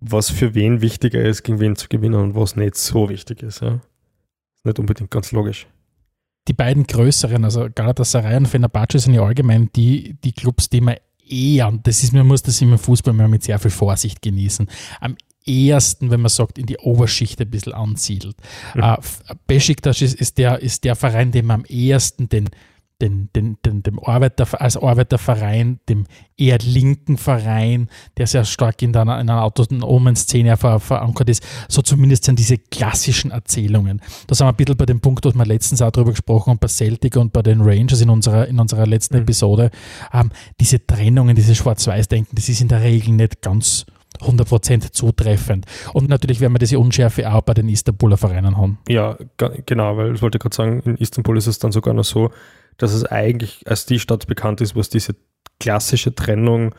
was 0.00 0.30
für 0.30 0.54
wen 0.54 0.80
wichtiger 0.80 1.22
ist, 1.22 1.42
gegen 1.42 1.60
wen 1.60 1.76
zu 1.76 1.88
gewinnen 1.88 2.14
und 2.14 2.34
was 2.34 2.56
nicht 2.56 2.76
so 2.76 3.10
wichtig 3.10 3.42
ist. 3.42 3.60
Ja. 3.60 3.80
Nicht 4.64 4.78
unbedingt 4.78 5.10
ganz 5.10 5.30
logisch. 5.32 5.66
Die 6.48 6.54
beiden 6.54 6.86
größeren, 6.86 7.44
also 7.44 7.68
Galatasaray 7.72 8.36
und 8.36 8.48
Fenerbahce 8.48 8.98
sind 8.98 9.12
ja 9.14 9.22
allgemein 9.22 9.68
die, 9.76 10.16
die 10.24 10.32
Clubs, 10.32 10.70
die 10.70 10.80
man 10.80 10.96
eher, 11.28 11.68
und 11.68 11.86
das 11.86 12.02
ist, 12.02 12.12
man 12.12 12.26
muss 12.26 12.42
das 12.42 12.60
im 12.60 12.78
Fußball 12.78 13.14
immer 13.14 13.28
mit 13.28 13.42
sehr 13.42 13.58
viel 13.58 13.70
Vorsicht 13.70 14.22
genießen, 14.22 14.68
am 15.00 15.16
ehesten, 15.44 16.10
wenn 16.10 16.20
man 16.20 16.28
sagt, 16.28 16.58
in 16.58 16.66
die 16.66 16.78
Oberschicht 16.78 17.40
ein 17.40 17.50
bisschen 17.50 17.72
ansiedelt. 17.72 18.36
Mhm. 18.74 18.82
Uh, 18.82 18.96
Besiktas 19.46 20.00
ist, 20.02 20.14
ist, 20.14 20.38
der, 20.38 20.60
ist 20.60 20.84
der 20.84 20.96
Verein, 20.96 21.32
dem 21.32 21.46
man 21.46 21.60
am 21.60 21.64
ehesten 21.66 22.28
den 22.28 22.50
den, 23.02 23.28
den, 23.34 23.58
den, 23.64 23.82
dem 23.82 23.98
Arbeiter, 23.98 24.46
als 24.60 24.76
Arbeiterverein, 24.76 25.80
dem 25.88 26.04
eher 26.36 26.58
linken 26.58 27.18
Verein, 27.18 27.88
der 28.16 28.26
sehr 28.26 28.44
stark 28.44 28.80
in 28.80 28.96
einer, 28.96 29.20
in 29.20 29.28
einer 29.28 29.42
autonomen 29.42 30.16
Szene 30.16 30.56
ver, 30.56 30.80
verankert 30.80 31.28
ist. 31.28 31.44
So 31.68 31.82
zumindest 31.82 32.24
sind 32.24 32.38
diese 32.38 32.58
klassischen 32.58 33.32
Erzählungen. 33.32 34.00
Da 34.28 34.34
sind 34.34 34.46
wir 34.46 34.52
ein 34.52 34.56
bisschen 34.56 34.76
bei 34.76 34.86
dem 34.86 35.00
Punkt, 35.00 35.24
was 35.24 35.34
wir 35.34 35.44
letztens 35.44 35.82
auch 35.82 35.90
drüber 35.90 36.12
gesprochen 36.12 36.50
haben, 36.50 36.58
bei 36.58 36.68
Celtic 36.68 37.16
und 37.16 37.32
bei 37.32 37.42
den 37.42 37.60
Rangers 37.60 38.00
in 38.00 38.08
unserer, 38.08 38.46
in 38.46 38.58
unserer 38.58 38.86
letzten 38.86 39.16
mhm. 39.16 39.22
Episode. 39.22 39.70
Ähm, 40.12 40.30
diese 40.60 40.86
Trennungen, 40.86 41.34
diese 41.34 41.54
Schwarz-Weiß-Denken, 41.54 42.36
das 42.36 42.48
ist 42.48 42.60
in 42.60 42.68
der 42.68 42.82
Regel 42.82 43.12
nicht 43.12 43.42
ganz 43.42 43.84
100% 44.20 44.92
zutreffend. 44.92 45.66
Und 45.92 46.08
natürlich 46.08 46.40
werden 46.40 46.54
wir 46.54 46.58
diese 46.58 46.78
Unschärfe 46.78 47.32
auch 47.32 47.42
bei 47.42 47.54
den 47.54 47.68
Istanbuler 47.68 48.16
Vereinen 48.16 48.56
haben. 48.56 48.78
Ja, 48.88 49.16
genau, 49.66 49.96
weil 49.96 50.14
ich 50.14 50.22
wollte 50.22 50.38
gerade 50.38 50.54
sagen, 50.54 50.80
in 50.84 50.96
Istanbul 50.96 51.36
ist 51.38 51.46
es 51.46 51.58
dann 51.58 51.72
sogar 51.72 51.94
noch 51.94 52.04
so, 52.04 52.30
dass 52.78 52.92
es 52.92 53.04
eigentlich 53.04 53.62
als 53.66 53.86
die 53.86 53.98
Stadt 53.98 54.26
bekannt 54.26 54.60
ist, 54.60 54.74
wo 54.74 54.80
es 54.80 54.88
diese 54.88 55.14
klassische 55.60 56.14
Trennung 56.14 56.74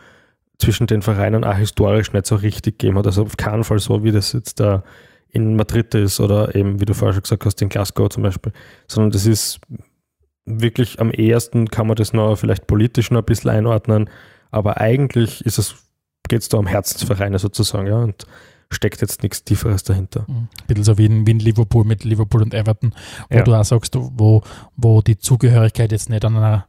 zwischen 0.60 0.88
den 0.88 1.02
Vereinen 1.02 1.44
auch 1.44 1.56
historisch 1.56 2.14
nicht 2.14 2.26
so 2.26 2.36
richtig 2.36 2.80
gegeben 2.80 2.98
hat. 2.98 3.08
Also 3.08 3.24
auf 3.24 3.38
keinen 3.38 3.64
Fall 3.64 3.80
so, 3.80 4.04
wie 4.04 4.12
das 4.12 4.34
jetzt 4.34 4.60
da 4.60 4.84
in 5.30 5.56
Madrid 5.56 5.94
ist 5.96 6.20
oder 6.20 6.54
eben, 6.56 6.80
wie 6.80 6.86
du 6.86 6.94
vorher 6.94 7.14
schon 7.14 7.24
gesagt 7.24 7.46
hast, 7.46 7.62
in 7.62 7.70
Glasgow 7.70 8.10
zum 8.10 8.24
Beispiel, 8.24 8.54
sondern 8.88 9.12
das 9.12 9.26
ist 9.26 9.60
wirklich 10.46 11.00
am 11.00 11.12
ehesten 11.12 11.70
kann 11.70 11.88
man 11.88 11.96
das 11.96 12.14
noch 12.14 12.36
vielleicht 12.36 12.68
politisch 12.68 13.10
noch 13.10 13.22
ein 13.22 13.26
bisschen 13.26 13.50
einordnen, 13.50 14.10
aber 14.52 14.80
eigentlich 14.80 15.44
geht 15.44 16.41
es 16.41 16.50
da 16.50 16.58
um 16.58 16.68
Herzensvereine 16.68 17.39
sozusagen, 17.39 17.88
ja, 17.88 17.98
und 17.98 18.26
steckt 18.74 19.02
jetzt 19.02 19.24
nichts 19.24 19.44
Tieferes 19.44 19.84
dahinter. 19.84 20.26
Mhm. 20.28 20.36
Ein 20.36 20.68
bisschen 20.68 20.84
so 20.84 20.98
wie 20.98 21.06
in, 21.06 21.28
wie 21.28 21.32
in 21.32 21.40
Liverpool 21.40 21.86
mit 21.86 22.04
Liverpool 22.04 22.42
und 22.42 22.54
Everton, 22.54 22.94
wo 23.30 23.38
ja. 23.38 23.44
du 23.44 23.54
auch 23.54 23.66
sagst, 23.66 23.96
wo, 23.96 24.42
wo 24.76 25.02
die 25.02 25.18
Zugehörigkeit 25.18 25.92
jetzt 25.92 26.10
nicht 26.10 26.26
an 26.26 26.38
einer 26.38 26.68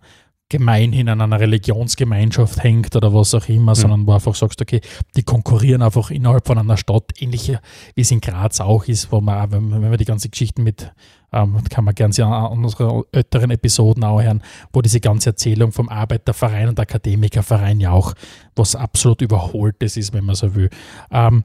gemeinhin 0.50 1.08
an 1.08 1.20
einer 1.20 1.40
Religionsgemeinschaft 1.40 2.62
hängt 2.62 2.94
oder 2.94 3.14
was 3.14 3.34
auch 3.34 3.48
immer, 3.48 3.72
mhm. 3.72 3.76
sondern 3.76 4.06
wo 4.06 4.12
einfach 4.12 4.34
sagst, 4.34 4.60
okay, 4.60 4.80
die 5.16 5.22
konkurrieren 5.22 5.82
einfach 5.82 6.10
innerhalb 6.10 6.46
von 6.46 6.58
einer 6.58 6.76
Stadt, 6.76 7.10
ähnlich 7.18 7.52
wie 7.94 8.00
es 8.00 8.10
in 8.10 8.20
Graz 8.20 8.60
auch 8.60 8.84
ist, 8.84 9.10
wo 9.10 9.20
man, 9.20 9.50
wenn, 9.50 9.72
wenn 9.72 9.88
man 9.88 9.96
die 9.96 10.04
ganze 10.04 10.28
Geschichten 10.28 10.62
mit, 10.62 10.92
ähm, 11.32 11.64
kann 11.70 11.84
man 11.84 11.94
gerne 11.94 12.14
an 12.24 12.64
unseren 12.64 13.02
älteren 13.10 13.50
Episoden 13.50 14.04
auch 14.04 14.22
hören, 14.22 14.42
wo 14.72 14.82
diese 14.82 15.00
ganze 15.00 15.30
Erzählung 15.30 15.72
vom 15.72 15.88
Arbeiterverein 15.88 16.68
und 16.68 16.78
Akademikerverein 16.78 17.80
ja 17.80 17.90
auch 17.90 18.12
was 18.54 18.76
absolut 18.76 19.22
Überholtes 19.22 19.96
ist, 19.96 20.12
wenn 20.12 20.24
man 20.24 20.36
so 20.36 20.54
will. 20.54 20.70
Ähm, 21.10 21.44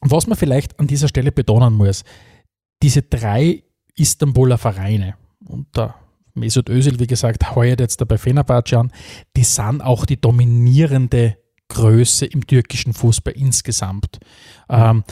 was 0.00 0.26
man 0.26 0.36
vielleicht 0.36 0.78
an 0.78 0.86
dieser 0.86 1.08
Stelle 1.08 1.32
betonen 1.32 1.74
muss, 1.74 2.04
diese 2.82 3.02
drei 3.02 3.62
Istanbuler 3.96 4.58
Vereine, 4.58 5.14
und 5.44 5.66
da 5.72 5.94
Mesut 6.34 6.68
Özil, 6.68 6.98
wie 6.98 7.06
gesagt, 7.06 7.54
heuert 7.54 7.80
jetzt 7.80 8.00
dabei 8.00 8.18
Fenerbahce 8.18 8.78
an, 8.78 8.92
die 9.36 9.44
sind 9.44 9.80
auch 9.80 10.06
die 10.06 10.20
dominierende 10.20 11.36
Größe 11.68 12.26
im 12.26 12.46
türkischen 12.46 12.92
Fußball 12.92 13.34
insgesamt. 13.34 14.18
Ähm, 14.68 15.04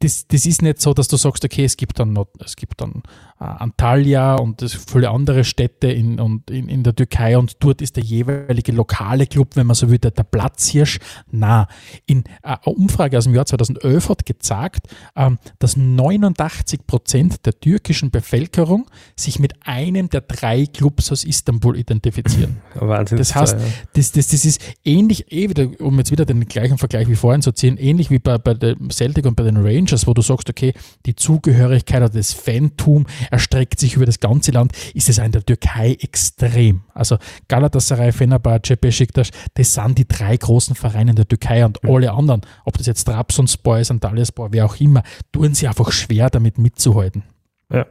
das, 0.00 0.26
das 0.26 0.46
ist 0.46 0.62
nicht 0.62 0.80
so, 0.80 0.94
dass 0.94 1.08
du 1.08 1.16
sagst, 1.16 1.44
okay, 1.44 1.64
es 1.64 1.76
gibt 1.76 1.98
dann, 1.98 2.12
noch, 2.12 2.28
es 2.44 2.56
gibt 2.56 2.80
dann 2.80 3.02
Antalya 3.38 4.36
und 4.36 4.62
viele 4.88 5.10
andere 5.10 5.44
Städte 5.44 5.88
in, 5.88 6.18
und 6.20 6.50
in, 6.50 6.68
in 6.68 6.82
der 6.82 6.94
Türkei 6.94 7.36
und 7.36 7.56
dort 7.60 7.82
ist 7.82 7.96
der 7.96 8.02
jeweilige 8.02 8.72
lokale 8.72 9.26
Club, 9.26 9.56
wenn 9.56 9.66
man 9.66 9.74
so 9.74 9.90
will, 9.90 9.98
der, 9.98 10.10
der 10.10 10.22
Platzhirsch. 10.22 10.98
Na, 11.30 11.68
in 12.06 12.20
äh, 12.20 12.22
eine 12.42 12.58
Umfrage 12.64 13.18
aus 13.18 13.24
dem 13.24 13.34
Jahr 13.34 13.44
2011 13.44 14.08
hat 14.08 14.26
gezeigt, 14.26 14.88
ähm, 15.16 15.38
dass 15.58 15.76
89 15.76 16.86
Prozent 16.86 17.44
der 17.44 17.60
türkischen 17.60 18.10
Bevölkerung 18.10 18.86
sich 19.16 19.38
mit 19.38 19.54
einem 19.66 20.08
der 20.08 20.22
drei 20.22 20.64
Clubs 20.64 21.12
aus 21.12 21.24
Istanbul 21.24 21.76
identifizieren. 21.76 22.56
Wahnsinn. 22.74 23.18
Das 23.18 23.34
heißt, 23.34 23.56
das, 23.92 24.12
das, 24.12 24.28
das 24.28 24.44
ist 24.46 24.62
ähnlich, 24.82 25.30
eh 25.30 25.50
wieder, 25.50 25.68
um 25.80 25.98
jetzt 25.98 26.10
wieder 26.10 26.24
den 26.24 26.46
gleichen 26.46 26.78
Vergleich 26.78 27.08
wie 27.08 27.16
vorhin 27.16 27.42
zu 27.42 27.52
ziehen, 27.52 27.76
ähnlich 27.76 28.10
wie 28.10 28.18
bei, 28.18 28.38
bei 28.38 28.54
dem 28.54 28.90
Celtic 28.90 29.26
und 29.26 29.36
bei 29.36 29.44
den 29.44 29.58
Rangers, 29.58 30.06
wo 30.06 30.14
du 30.14 30.22
sagst, 30.22 30.48
okay, 30.48 30.72
die 31.04 31.14
Zugehörigkeit 31.14 32.02
oder 32.02 32.08
das 32.08 32.32
Fantum 32.32 33.06
erstreckt 33.30 33.80
sich 33.80 33.94
über 33.94 34.06
das 34.06 34.20
ganze 34.20 34.52
Land, 34.52 34.72
ist 34.94 35.08
es 35.08 35.18
in 35.18 35.32
der 35.32 35.44
Türkei 35.44 35.96
extrem. 36.00 36.82
Also 36.94 37.18
Galatasaray, 37.48 38.12
Fenerbahce, 38.12 38.76
Besiktas, 38.76 39.30
das 39.54 39.74
sind 39.74 39.98
die 39.98 40.08
drei 40.08 40.36
großen 40.36 40.74
Vereine 40.74 41.10
in 41.10 41.16
der 41.16 41.28
Türkei 41.28 41.64
und 41.64 41.82
mhm. 41.82 41.90
alle 41.90 42.12
anderen, 42.12 42.42
ob 42.64 42.76
das 42.78 42.86
jetzt 42.86 43.04
Trabzonspor 43.04 43.78
ist, 43.78 43.90
Antalyaspor, 43.90 44.52
wer 44.52 44.66
auch 44.66 44.76
immer, 44.80 45.02
tun 45.32 45.54
sie 45.54 45.68
einfach 45.68 45.92
schwer 45.92 46.30
damit 46.30 46.58
mitzuhalten. 46.58 47.22
Ja. 47.70 47.86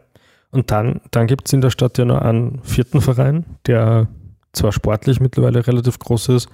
Und 0.52 0.72
dann, 0.72 1.02
dann 1.12 1.28
gibt 1.28 1.48
es 1.48 1.54
in 1.54 1.62
der 1.62 1.70
Stadt 1.70 1.98
ja 1.98 2.06
noch 2.06 2.22
einen 2.22 2.62
vierten 2.64 3.02
Verein, 3.02 3.46
der 3.68 4.08
zwar 4.54 4.72
sportlich 4.72 5.20
mittlerweile 5.20 5.66
relativ 5.68 6.00
groß 6.00 6.30
ist, 6.30 6.50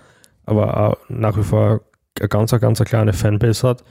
aber 0.46 0.78
auch 0.78 0.98
nach 1.08 1.38
wie 1.38 1.44
vor 1.44 1.82
eine 2.20 2.30
ganz, 2.30 2.52
ganz 2.52 2.82
eine 2.82 2.88
kleine 2.88 3.14
Fanbase 3.14 3.68
hat. 3.68 3.84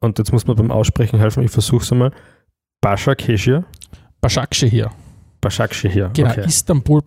Und 0.00 0.18
jetzt 0.18 0.32
muss 0.32 0.46
man 0.46 0.56
beim 0.56 0.70
Aussprechen 0.70 1.18
helfen, 1.18 1.42
ich 1.42 1.50
versuche 1.50 1.84
es 1.84 1.92
einmal. 1.92 2.12
Bascha 2.80 3.14
Keshir. 3.14 3.64
Hier. 4.66 4.90
hier. 5.88 6.10
Genau, 6.12 6.30
okay. 6.30 6.44
Istanbul 6.46 7.00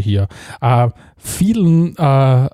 hier. 0.00 0.26
Äh, 0.60 0.88
vielen 1.16 1.96
äh, 1.96 2.48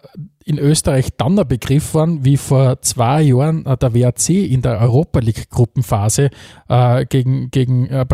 in 0.45 0.59
Österreich 0.59 1.09
dann 1.17 1.39
ein 1.39 1.49
Begriff 1.49 1.95
waren, 1.95 2.25
wie 2.25 2.37
vor 2.37 2.83
zwei 2.83 3.23
Jahren 3.23 3.65
äh, 3.65 3.77
der 3.79 3.95
WAC 3.95 4.29
in 4.29 4.61
der 4.61 4.79
Europa 4.79 5.21
League 5.21 5.49
Gruppenphase 5.49 6.29
äh, 6.69 7.07
gegen, 7.07 7.51
gegen 7.51 7.87
äh, 7.87 8.05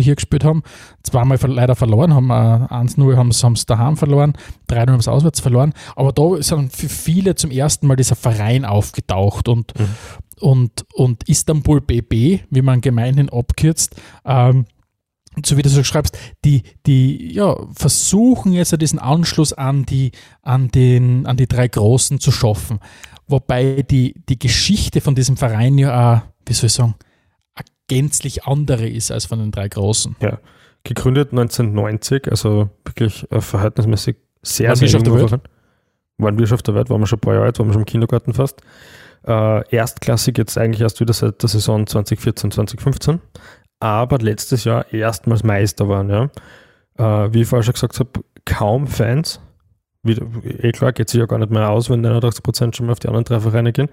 hier 0.00 0.14
gespielt 0.14 0.44
haben. 0.44 0.62
Zweimal 1.02 1.38
leider 1.42 1.74
verloren, 1.74 2.14
haben 2.14 2.30
äh, 2.30 2.72
1-0 2.72 3.16
haben 3.16 3.32
sie 3.56 3.66
daheim 3.66 3.96
verloren, 3.96 4.34
3-0 4.68 4.92
haben 4.92 5.00
sie 5.00 5.10
auswärts 5.10 5.40
verloren. 5.40 5.74
Aber 5.96 6.12
da 6.12 6.36
ist 6.36 6.52
dann 6.52 6.70
für 6.70 6.88
viele 6.88 7.34
zum 7.34 7.50
ersten 7.50 7.88
Mal 7.88 7.96
dieser 7.96 8.16
Verein 8.16 8.64
aufgetaucht 8.64 9.48
und, 9.48 9.76
mhm. 9.76 9.88
und, 10.38 10.84
und 10.94 11.28
Istanbul 11.28 11.80
BB, 11.80 12.44
wie 12.50 12.62
man 12.62 12.80
gemeinhin 12.80 13.28
abkürzt, 13.28 13.96
ähm, 14.24 14.66
so 15.44 15.56
wie 15.56 15.62
du 15.62 15.68
so 15.68 15.84
schreibst, 15.84 16.18
die, 16.44 16.62
die 16.86 17.32
ja, 17.32 17.56
versuchen 17.72 18.52
jetzt 18.52 18.78
diesen 18.80 18.98
Anschluss 18.98 19.52
an 19.52 19.86
die, 19.86 20.12
an, 20.42 20.68
den, 20.68 21.26
an 21.26 21.36
die 21.36 21.46
drei 21.46 21.68
Großen 21.68 22.20
zu 22.20 22.32
schaffen. 22.32 22.80
Wobei 23.28 23.82
die, 23.88 24.14
die 24.28 24.38
Geschichte 24.38 25.00
von 25.00 25.14
diesem 25.14 25.36
Verein 25.36 25.78
ja 25.78 26.18
auch, 26.18 26.22
wie 26.46 26.52
soll 26.52 26.66
ich 26.66 26.72
sagen, 26.72 26.96
gänzlich 27.86 28.44
andere 28.44 28.88
ist 28.88 29.10
als 29.10 29.26
von 29.26 29.38
den 29.38 29.50
drei 29.50 29.68
Großen. 29.68 30.16
Ja, 30.20 30.38
gegründet 30.84 31.30
1990, 31.30 32.28
also 32.30 32.70
wirklich 32.84 33.30
äh, 33.30 33.40
verhältnismäßig 33.40 34.16
sehr, 34.42 34.74
sehr 34.76 34.88
jung. 34.88 35.06
War 35.06 35.40
Waren 36.18 36.38
wir 36.38 36.46
schon 36.46 36.56
auf 36.56 36.62
der 36.62 36.74
Welt, 36.74 36.90
waren 36.90 37.00
wir 37.00 37.06
schon 37.06 37.18
ein 37.18 37.20
paar 37.20 37.34
Jahre 37.34 37.46
alt, 37.46 37.58
waren 37.58 37.68
wir 37.68 37.72
schon 37.72 37.82
im 37.82 37.86
Kindergarten 37.86 38.34
fast. 38.34 38.60
Äh, 39.26 39.68
erstklassig 39.74 40.38
jetzt 40.38 40.56
eigentlich 40.56 40.80
erst 40.80 41.00
wieder 41.00 41.12
seit 41.12 41.42
der 41.42 41.48
Saison 41.48 41.86
2014, 41.86 42.52
2015 42.52 43.20
aber 43.80 44.18
letztes 44.18 44.64
Jahr 44.64 44.92
erstmals 44.92 45.42
Meister 45.42 45.88
waren. 45.88 46.10
Ja. 46.10 46.30
Äh, 46.98 47.32
wie 47.32 47.42
ich 47.42 47.48
vorher 47.48 47.64
schon 47.64 47.74
gesagt 47.74 47.98
habe, 47.98 48.10
kaum 48.44 48.86
Fans. 48.86 49.40
Wie, 50.02 50.12
eh 50.12 50.72
klar, 50.72 50.92
geht 50.92 51.10
sich 51.10 51.20
ja 51.20 51.26
gar 51.26 51.38
nicht 51.38 51.50
mehr 51.50 51.68
aus, 51.68 51.90
wenn 51.90 52.04
89% 52.04 52.74
schon 52.74 52.86
mal 52.86 52.92
auf 52.92 53.00
die 53.00 53.08
anderen 53.08 53.24
drei 53.24 53.40
Vereine 53.40 53.72
gehen. 53.72 53.88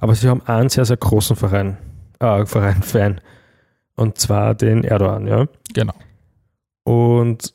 Aber 0.00 0.14
sie 0.14 0.28
haben 0.28 0.42
einen 0.46 0.68
sehr, 0.68 0.84
sehr 0.84 0.96
großen 0.96 1.36
Verein, 1.36 1.76
äh, 2.20 2.46
Verein, 2.46 2.82
Fan. 2.82 3.20
Und 3.94 4.18
zwar 4.18 4.54
den 4.54 4.84
Erdogan, 4.84 5.26
ja. 5.26 5.46
Genau. 5.74 5.94
Und 6.84 7.52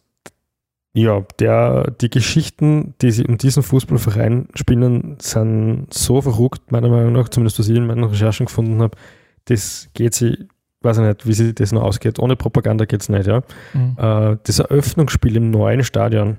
ja, 0.93 1.23
der, 1.39 1.91
die 1.91 2.09
Geschichten, 2.09 2.95
die 3.01 3.11
sie 3.11 3.25
um 3.25 3.37
diesen 3.37 3.61
Fußballverein 3.61 4.47
spinnen, 4.55 5.17
sind 5.19 5.93
so 5.93 6.21
verrückt, 6.21 6.71
meiner 6.71 6.89
Meinung 6.89 7.13
nach, 7.13 7.29
zumindest 7.29 7.59
was 7.59 7.69
ich 7.69 7.75
in 7.75 7.85
meinen 7.85 8.03
Recherchen 8.03 8.47
gefunden 8.47 8.81
habe. 8.81 8.97
Das 9.45 9.89
geht 9.93 10.13
sie 10.15 10.47
weiß 10.87 10.97
ich 10.97 11.03
nicht, 11.03 11.27
wie 11.27 11.33
sich 11.33 11.53
das 11.55 11.71
noch 11.71 11.83
ausgeht. 11.83 12.17
Ohne 12.17 12.35
Propaganda 12.35 12.85
geht 12.85 13.01
es 13.01 13.09
nicht, 13.09 13.27
ja. 13.27 13.41
Mhm. 13.73 13.95
Äh, 13.97 14.37
das 14.43 14.59
Eröffnungsspiel 14.59 15.35
im 15.35 15.51
neuen 15.51 15.83
Stadion 15.83 16.37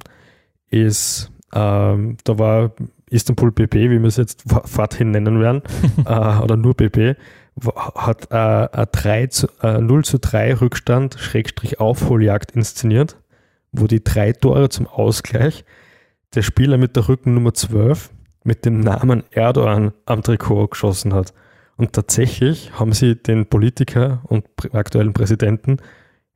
ist, 0.71 1.31
ähm, 1.55 2.17
da 2.25 2.39
war 2.39 2.73
Istanbul 3.11 3.53
BB, 3.53 3.75
wie 3.75 4.01
wir 4.01 4.05
es 4.05 4.17
jetzt 4.17 4.45
forthin 4.65 5.11
nennen 5.11 5.41
werden, 5.41 5.63
äh, 6.05 6.39
oder 6.43 6.57
nur 6.57 6.75
BB, 6.75 7.17
hat 7.95 8.31
äh, 8.31 8.37
ein 8.37 8.87
3 8.93 9.27
zu, 9.29 9.49
äh, 9.63 9.79
0 9.79 10.05
zu 10.05 10.19
3 10.19 10.55
Rückstand, 10.55 11.17
Schrägstrich 11.19 11.81
Aufholjagd 11.81 12.53
inszeniert, 12.53 13.17
wo 13.73 13.87
die 13.87 14.03
drei 14.03 14.33
Tore 14.33 14.69
zum 14.69 14.87
Ausgleich 14.87 15.65
der 16.35 16.43
Spieler 16.43 16.79
mit 16.79 16.97
der 16.97 17.09
Rückennummer 17.09 17.55
12 17.55 18.11
mit 18.45 18.65
dem 18.65 18.81
Namen 18.81 19.25
Erdogan 19.31 19.93
am 20.07 20.23
Trikot 20.23 20.69
geschossen 20.69 21.15
hat. 21.15 21.35
Und 21.79 21.93
tatsächlich 21.93 22.73
haben 22.79 22.93
sie 22.93 23.15
den 23.15 23.47
Politiker 23.47 24.21
und 24.25 24.45
aktuellen 24.73 25.15
Präsidenten 25.15 25.79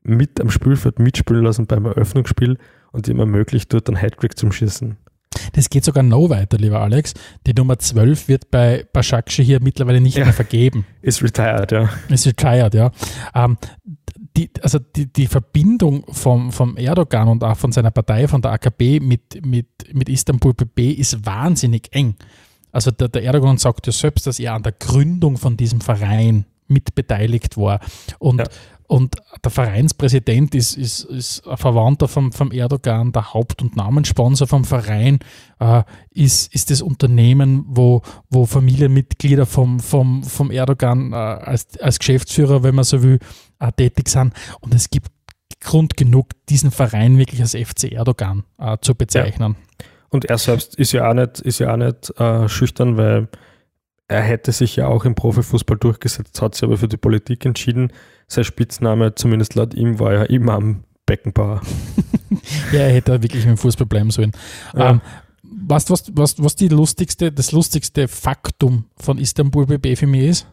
mit 0.04 0.40
am 0.40 0.50
Spielfeld 0.50 0.98
mitspielen 0.98 1.44
lassen 1.44 1.66
beim 1.66 1.84
Eröffnungsspiel 1.84 2.58
und 2.92 3.08
ihm 3.08 3.18
ermöglicht, 3.18 3.72
dort 3.72 3.88
einen 3.88 3.96
Hattrick 3.96 4.38
zum 4.38 4.52
Schießen. 4.52 4.96
Das 5.54 5.68
geht 5.68 5.84
sogar 5.84 6.02
noch 6.02 6.28
weiter, 6.28 6.58
lieber 6.58 6.80
Alex. 6.80 7.14
Die 7.46 7.54
Nummer 7.54 7.78
12 7.78 8.28
wird 8.28 8.50
bei 8.50 8.86
Bashakshi 8.92 9.44
hier 9.44 9.60
mittlerweile 9.60 10.00
nicht 10.00 10.16
ja, 10.16 10.24
mehr 10.24 10.32
vergeben. 10.32 10.86
Ist 11.00 11.22
retired, 11.22 11.72
ja. 11.72 11.88
Ist 12.08 12.26
retired, 12.26 12.74
ja. 12.74 12.92
Ähm, 13.34 13.56
die, 14.36 14.50
also 14.62 14.78
die, 14.78 15.12
die 15.12 15.26
Verbindung 15.26 16.04
vom, 16.10 16.52
vom 16.52 16.76
Erdogan 16.76 17.28
und 17.28 17.44
auch 17.44 17.56
von 17.56 17.72
seiner 17.72 17.90
Partei, 17.90 18.28
von 18.28 18.42
der 18.42 18.52
AKP 18.52 19.00
mit, 19.00 19.44
mit, 19.44 19.66
mit 19.92 20.08
Istanbul 20.08 20.54
PP 20.54 20.92
ist 20.92 21.26
wahnsinnig 21.26 21.88
eng. 21.92 22.14
Also 22.72 22.90
der, 22.90 23.08
der 23.08 23.22
Erdogan 23.22 23.58
sagt 23.58 23.86
ja 23.86 23.92
selbst, 23.92 24.26
dass 24.26 24.40
er 24.40 24.54
an 24.54 24.62
der 24.62 24.72
Gründung 24.72 25.36
von 25.36 25.56
diesem 25.56 25.80
Verein 25.80 26.46
mitbeteiligt 26.66 27.56
war. 27.56 27.80
Und, 28.18 28.38
ja. 28.38 28.46
und 28.86 29.16
der 29.44 29.50
Vereinspräsident 29.50 30.54
ist, 30.54 30.76
ist, 30.76 31.04
ist 31.04 31.46
ein 31.46 31.56
Verwandter 31.58 32.08
vom, 32.08 32.32
vom 32.32 32.50
Erdogan, 32.50 33.12
der 33.12 33.34
Haupt- 33.34 33.62
und 33.62 33.76
Namenssponsor 33.76 34.46
vom 34.46 34.64
Verein 34.64 35.18
äh, 35.60 35.82
ist, 36.10 36.52
ist 36.54 36.70
das 36.70 36.82
Unternehmen, 36.82 37.64
wo, 37.68 38.02
wo 38.30 38.46
Familienmitglieder 38.46 39.46
vom, 39.46 39.78
vom, 39.78 40.22
vom 40.24 40.50
Erdogan 40.50 41.12
äh, 41.12 41.16
als, 41.16 41.78
als 41.78 41.98
Geschäftsführer, 41.98 42.62
wenn 42.62 42.74
man 42.74 42.84
so 42.84 43.02
will, 43.02 43.18
äh, 43.60 43.70
tätig 43.72 44.08
sind. 44.08 44.32
Und 44.60 44.74
es 44.74 44.88
gibt 44.88 45.08
Grund 45.62 45.96
genug, 45.96 46.30
diesen 46.48 46.70
Verein 46.70 47.18
wirklich 47.18 47.40
als 47.40 47.54
FC 47.54 47.92
Erdogan 47.92 48.44
äh, 48.58 48.78
zu 48.80 48.94
bezeichnen. 48.94 49.56
Ja. 49.80 49.86
Und 50.12 50.26
er 50.26 50.36
selbst 50.36 50.74
ist 50.74 50.92
ja 50.92 51.08
auch 51.08 51.14
nicht, 51.14 51.40
ist 51.40 51.58
ja 51.58 51.72
auch 51.72 51.78
nicht 51.78 52.10
äh, 52.20 52.46
schüchtern, 52.46 52.98
weil 52.98 53.28
er 54.08 54.20
hätte 54.20 54.52
sich 54.52 54.76
ja 54.76 54.86
auch 54.86 55.06
im 55.06 55.14
Profifußball 55.14 55.78
durchgesetzt, 55.78 56.42
hat 56.42 56.54
sich 56.54 56.64
aber 56.64 56.76
für 56.76 56.86
die 56.86 56.98
Politik 56.98 57.46
entschieden. 57.46 57.92
Sein 58.28 58.44
Spitzname, 58.44 59.14
zumindest 59.14 59.54
laut 59.54 59.72
ihm, 59.72 59.98
war 59.98 60.12
ja 60.12 60.22
Imam 60.24 60.84
Beckenbauer. 61.06 61.62
ja, 62.72 62.80
er 62.80 62.92
hätte 62.92 63.22
wirklich 63.22 63.46
im 63.46 63.56
Fußball 63.56 63.86
bleiben 63.86 64.10
sollen. 64.10 64.32
Ja. 64.76 64.90
Ähm, 64.90 65.00
was, 65.42 65.88
was, 65.88 66.12
was, 66.14 66.42
was 66.42 66.56
die 66.56 66.68
lustigste, 66.68 67.32
das 67.32 67.52
lustigste 67.52 68.06
Faktum 68.06 68.84
von 68.96 69.16
Istanbul 69.16 69.66
BB 69.66 69.96
für 69.96 70.06
mich 70.06 70.22
ist? 70.24 70.46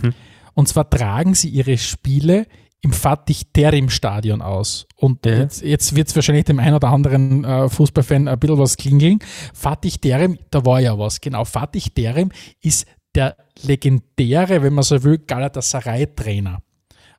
Hm. 0.00 0.14
Und 0.54 0.66
zwar 0.66 0.90
tragen 0.90 1.34
sie 1.34 1.48
ihre 1.48 1.78
Spiele 1.78 2.46
im 2.82 2.92
Fatih 2.92 3.42
Terim 3.52 3.90
Stadion 3.90 4.42
aus. 4.42 4.86
Und 4.96 5.26
ja. 5.26 5.38
jetzt, 5.38 5.62
jetzt 5.62 5.94
wird 5.94 6.08
es 6.08 6.16
wahrscheinlich 6.16 6.44
dem 6.44 6.58
einen 6.58 6.74
oder 6.74 6.88
anderen 6.88 7.44
äh, 7.44 7.68
Fußballfan 7.68 8.28
ein 8.28 8.38
bisschen 8.38 8.58
was 8.58 8.76
klingeln. 8.76 9.18
Fatih 9.52 9.98
Terim, 10.00 10.38
da 10.50 10.64
war 10.64 10.80
ja 10.80 10.98
was. 10.98 11.20
Genau, 11.20 11.44
Fatih 11.44 11.90
Terim 11.94 12.30
ist 12.62 12.86
der 13.14 13.36
legendäre, 13.62 14.62
wenn 14.62 14.74
man 14.74 14.84
so 14.84 15.02
will, 15.02 15.18
Galatasaray-Trainer. 15.18 16.62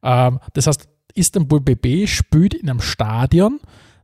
Ähm, 0.04 0.40
das 0.54 0.68
heißt, 0.68 0.88
Istanbul 1.14 1.62
BB 1.62 2.08
spielt 2.08 2.54
in 2.54 2.70
einem 2.70 2.82
Stadion, 2.82 3.60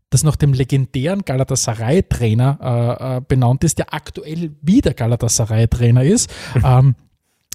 das 0.09 0.23
nach 0.23 0.35
dem 0.35 0.53
legendären 0.53 1.23
Galatasaray-Trainer 1.23 2.59
äh, 2.61 3.17
äh, 3.17 3.21
benannt 3.21 3.63
ist, 3.63 3.77
der 3.77 3.93
aktuell 3.93 4.55
wieder 4.61 4.93
Galatasaray-Trainer 4.93 6.03
ist. 6.03 6.29
ähm, 6.63 6.95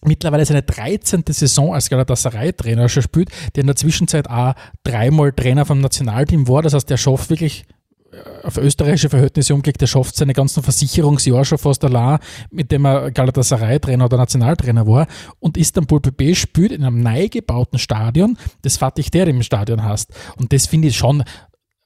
mittlerweile 0.04 0.44
seine 0.44 0.62
13. 0.62 1.24
Saison 1.28 1.74
als 1.74 1.88
Galatasaray-Trainer 1.88 2.88
schon 2.88 3.02
spielt, 3.02 3.30
der 3.54 3.62
in 3.62 3.66
der 3.66 3.76
Zwischenzeit 3.76 4.28
auch 4.28 4.54
dreimal 4.84 5.32
Trainer 5.32 5.64
vom 5.64 5.80
Nationalteam 5.80 6.48
war. 6.48 6.62
Das 6.62 6.74
heißt, 6.74 6.90
der 6.90 6.96
schafft 6.96 7.30
wirklich 7.30 7.64
äh, 8.12 8.46
auf 8.46 8.58
österreichische 8.58 9.08
Verhältnisse 9.08 9.54
umgelegt, 9.54 9.80
der 9.80 9.86
schafft 9.86 10.16
seine 10.16 10.32
ganzen 10.32 10.62
Versicherungsjahre 10.62 11.44
schon 11.44 11.58
fast 11.58 11.84
allein, 11.84 12.18
mit 12.50 12.72
dem 12.72 12.84
er 12.84 13.10
Galatasaray-Trainer 13.10 14.04
oder 14.04 14.16
Nationaltrainer 14.16 14.86
war. 14.86 15.06
Und 15.38 15.56
Istanbul 15.56 16.00
BB 16.00 16.34
spielt 16.34 16.72
in 16.72 16.84
einem 16.84 17.00
neu 17.00 17.28
gebauten 17.28 17.78
Stadion, 17.78 18.36
das 18.62 18.76
Fatih 18.76 19.04
Terim 19.04 19.42
Stadion 19.42 19.82
heißt. 19.82 20.12
Und 20.36 20.52
das 20.52 20.66
finde 20.66 20.88
ich 20.88 20.96
schon 20.96 21.22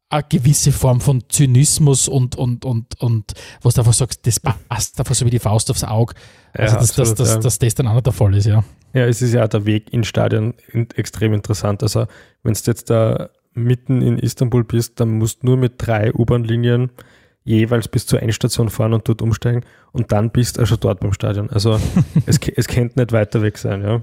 eine 0.08 0.24
gewisse 0.28 0.72
Form 0.72 1.00
von 1.00 1.24
Zynismus 1.28 2.08
und, 2.08 2.36
und, 2.36 2.64
und, 2.64 3.00
und 3.00 3.32
was 3.62 3.74
du 3.74 3.80
einfach 3.80 3.92
sagst, 3.92 4.26
das 4.26 4.38
passt 4.38 4.98
einfach 4.98 5.14
so 5.14 5.26
wie 5.26 5.30
die 5.30 5.38
Faust 5.38 5.70
aufs 5.70 5.84
Auge. 5.84 6.14
Also, 6.52 6.74
ja, 6.74 6.80
dass, 6.80 6.90
absolut, 6.90 7.18
dass, 7.18 7.34
dass, 7.34 7.42
dass 7.42 7.58
das 7.58 7.74
dann 7.74 7.88
auch 7.88 7.94
nicht 7.94 8.06
der 8.06 8.12
Fall 8.12 8.34
ist, 8.34 8.46
ja. 8.46 8.64
Ja, 8.94 9.04
es 9.04 9.20
ist 9.20 9.34
ja 9.34 9.44
auch 9.44 9.48
der 9.48 9.66
Weg 9.66 9.92
ins 9.92 10.06
Stadion 10.06 10.54
extrem 10.94 11.32
interessant. 11.34 11.82
Also, 11.82 12.06
wenn 12.42 12.54
du 12.54 12.60
jetzt 12.66 12.88
da 12.88 13.30
mitten 13.52 14.00
in 14.00 14.18
Istanbul 14.18 14.64
bist, 14.64 15.00
dann 15.00 15.18
musst 15.18 15.42
du 15.42 15.46
nur 15.46 15.56
mit 15.56 15.74
drei 15.78 16.12
U-Bahn-Linien 16.14 16.90
jeweils 17.44 17.88
bis 17.88 18.06
zur 18.06 18.22
Endstation 18.22 18.70
fahren 18.70 18.92
und 18.92 19.08
dort 19.08 19.22
umsteigen 19.22 19.64
und 19.92 20.12
dann 20.12 20.30
bist 20.30 20.58
du 20.58 20.66
schon 20.66 20.80
dort 20.80 21.00
beim 21.00 21.12
Stadion. 21.12 21.50
Also, 21.50 21.80
es, 22.26 22.38
es 22.54 22.68
könnte 22.68 22.98
nicht 22.98 23.12
weiter 23.12 23.42
weg 23.42 23.58
sein, 23.58 23.82
ja. 23.82 24.02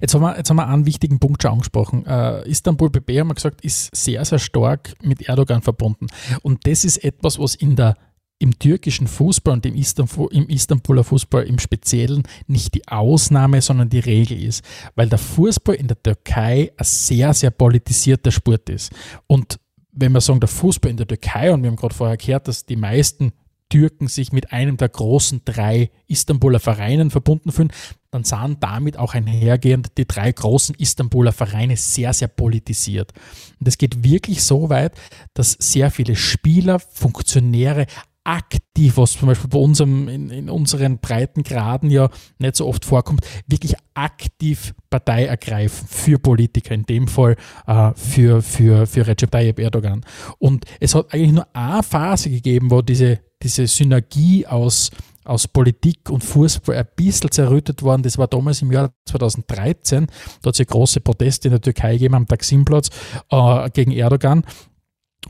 Jetzt 0.00 0.14
haben 0.14 0.22
wir, 0.22 0.36
jetzt 0.36 0.50
haben 0.50 0.56
wir 0.56 0.68
einen 0.68 0.86
wichtigen 0.86 1.18
Punkt 1.18 1.42
schon 1.42 1.52
angesprochen. 1.52 2.04
Uh, 2.06 2.42
Istanbul 2.44 2.90
BB, 2.90 3.20
haben 3.20 3.28
wir 3.28 3.34
gesagt, 3.34 3.62
ist 3.62 3.94
sehr, 3.94 4.24
sehr 4.24 4.38
stark 4.38 4.94
mit 5.02 5.28
Erdogan 5.28 5.62
verbunden. 5.62 6.06
Und 6.42 6.66
das 6.66 6.84
ist 6.84 7.04
etwas, 7.04 7.38
was 7.38 7.54
in 7.54 7.76
der, 7.76 7.96
im 8.38 8.58
türkischen 8.58 9.06
Fußball 9.06 9.54
und 9.54 9.66
im, 9.66 9.74
Istanbul, 9.74 10.28
im 10.32 10.48
Istanbuler 10.48 11.04
Fußball 11.04 11.44
im 11.44 11.58
Speziellen 11.58 12.22
nicht 12.46 12.74
die 12.74 12.88
Ausnahme, 12.88 13.60
sondern 13.60 13.90
die 13.90 13.98
Regel 13.98 14.42
ist. 14.42 14.64
Weil 14.94 15.08
der 15.08 15.18
Fußball 15.18 15.74
in 15.74 15.88
der 15.88 16.02
Türkei 16.02 16.72
ein 16.76 16.84
sehr, 16.84 17.34
sehr 17.34 17.50
politisierter 17.50 18.30
Sport 18.30 18.70
ist. 18.70 18.92
Und 19.26 19.58
wenn 19.92 20.12
wir 20.12 20.20
sagen, 20.20 20.40
der 20.40 20.48
Fußball 20.48 20.90
in 20.90 20.96
der 20.96 21.06
Türkei, 21.06 21.52
und 21.52 21.62
wir 21.62 21.70
haben 21.70 21.76
gerade 21.76 21.94
vorher 21.94 22.16
gehört, 22.16 22.48
dass 22.48 22.64
die 22.64 22.76
meisten 22.76 23.32
Türken 23.68 24.08
sich 24.08 24.32
mit 24.32 24.52
einem 24.52 24.76
der 24.76 24.88
großen 24.88 25.42
drei 25.44 25.90
Istanbuler 26.06 26.60
Vereinen 26.60 27.10
verbunden 27.10 27.52
fühlen, 27.52 27.72
dann 28.10 28.24
sahen 28.24 28.56
damit 28.60 28.96
auch 28.96 29.14
einhergehend 29.14 29.96
die 29.98 30.06
drei 30.06 30.32
großen 30.32 30.74
Istanbuler 30.76 31.32
Vereine 31.32 31.76
sehr, 31.76 32.12
sehr 32.12 32.28
politisiert. 32.28 33.12
Und 33.58 33.68
es 33.68 33.78
geht 33.78 34.02
wirklich 34.02 34.42
so 34.42 34.68
weit, 34.68 34.92
dass 35.34 35.52
sehr 35.52 35.90
viele 35.90 36.16
Spieler, 36.16 36.80
Funktionäre, 36.80 37.86
aktiv, 38.24 38.96
was 38.96 39.12
zum 39.12 39.28
Beispiel 39.28 39.48
bei 39.48 39.58
unserem, 39.58 40.08
in, 40.08 40.30
in, 40.30 40.50
unseren 40.50 40.98
Breitengraden 40.98 41.90
ja 41.90 42.10
nicht 42.38 42.56
so 42.56 42.66
oft 42.66 42.84
vorkommt, 42.84 43.26
wirklich 43.46 43.74
aktiv 43.94 44.74
Partei 44.90 45.24
ergreifen 45.24 45.86
für 45.88 46.18
Politiker, 46.18 46.74
in 46.74 46.84
dem 46.84 47.08
Fall 47.08 47.36
äh, 47.66 47.92
für, 47.94 48.42
für, 48.42 48.86
für 48.86 49.06
Recep 49.06 49.30
Tayyip 49.30 49.58
Erdogan. 49.58 50.04
Und 50.38 50.64
es 50.80 50.94
hat 50.94 51.12
eigentlich 51.12 51.32
nur 51.32 51.48
eine 51.54 51.82
Phase 51.82 52.30
gegeben, 52.30 52.70
wo 52.70 52.82
diese, 52.82 53.20
diese 53.42 53.66
Synergie 53.66 54.46
aus 54.46 54.90
aus 55.30 55.46
Politik 55.46 56.10
und 56.10 56.24
Fußball 56.24 56.76
ein 56.76 56.88
bisschen 56.96 57.30
zerrüttet 57.30 57.82
worden. 57.82 58.02
Das 58.02 58.18
war 58.18 58.26
damals 58.26 58.62
im 58.62 58.72
Jahr 58.72 58.92
2013. 59.06 60.06
Da 60.42 60.48
hat 60.48 60.54
es 60.54 60.58
ja 60.58 60.64
große 60.64 61.00
Proteste 61.00 61.48
in 61.48 61.52
der 61.52 61.60
Türkei 61.60 61.92
gegeben 61.92 62.14
am 62.14 62.26
Taksimplatz 62.26 62.90
äh, 63.30 63.70
gegen 63.70 63.92
Erdogan. 63.92 64.44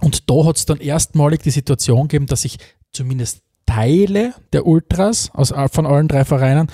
Und 0.00 0.30
da 0.30 0.46
hat 0.46 0.56
es 0.56 0.64
dann 0.64 0.78
erstmalig 0.78 1.42
die 1.42 1.50
Situation 1.50 2.08
gegeben, 2.08 2.26
dass 2.26 2.42
sich 2.42 2.56
zumindest 2.92 3.42
Teile 3.66 4.34
der 4.52 4.66
Ultras 4.66 5.30
aus, 5.34 5.52
von 5.70 5.86
allen 5.86 6.08
drei 6.08 6.24
Vereinen 6.24 6.68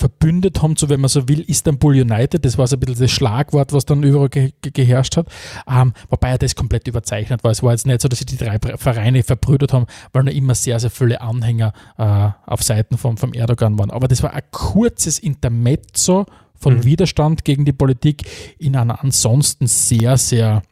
verbündet 0.00 0.62
haben, 0.62 0.76
so 0.76 0.88
wenn 0.88 1.00
man 1.00 1.08
so 1.08 1.28
will, 1.28 1.42
Istanbul 1.42 1.92
United, 1.92 2.44
das 2.44 2.56
war 2.56 2.66
so 2.66 2.76
ein 2.76 2.80
bisschen 2.80 3.02
das 3.02 3.10
Schlagwort, 3.10 3.74
was 3.74 3.84
dann 3.84 4.02
überall 4.02 4.30
ge 4.30 4.52
geherrscht 4.62 5.18
hat, 5.18 5.28
ähm, 5.70 5.92
wobei 6.08 6.30
er 6.30 6.38
das 6.38 6.54
komplett 6.54 6.88
überzeichnet 6.88 7.44
war. 7.44 7.50
Es 7.50 7.62
war 7.62 7.72
jetzt 7.72 7.86
nicht 7.86 8.00
so, 8.00 8.08
dass 8.08 8.18
sich 8.18 8.26
die 8.26 8.38
drei 8.38 8.58
Vereine 8.58 9.22
verbrüdert 9.22 9.74
haben, 9.74 9.86
weil 10.12 10.24
noch 10.24 10.32
immer 10.32 10.54
sehr, 10.54 10.80
sehr 10.80 10.90
viele 10.90 11.20
Anhänger 11.20 11.74
äh, 11.98 12.30
auf 12.46 12.62
Seiten 12.62 12.96
vom, 12.96 13.18
vom 13.18 13.34
Erdogan 13.34 13.78
waren. 13.78 13.90
Aber 13.90 14.08
das 14.08 14.22
war 14.22 14.32
ein 14.32 14.42
kurzes 14.50 15.18
Intermezzo 15.18 16.24
von 16.54 16.76
mhm. 16.76 16.84
Widerstand 16.84 17.44
gegen 17.44 17.66
die 17.66 17.72
Politik 17.74 18.24
in 18.58 18.76
einer 18.76 19.02
ansonsten 19.02 19.66
sehr, 19.66 20.16
sehr, 20.16 20.62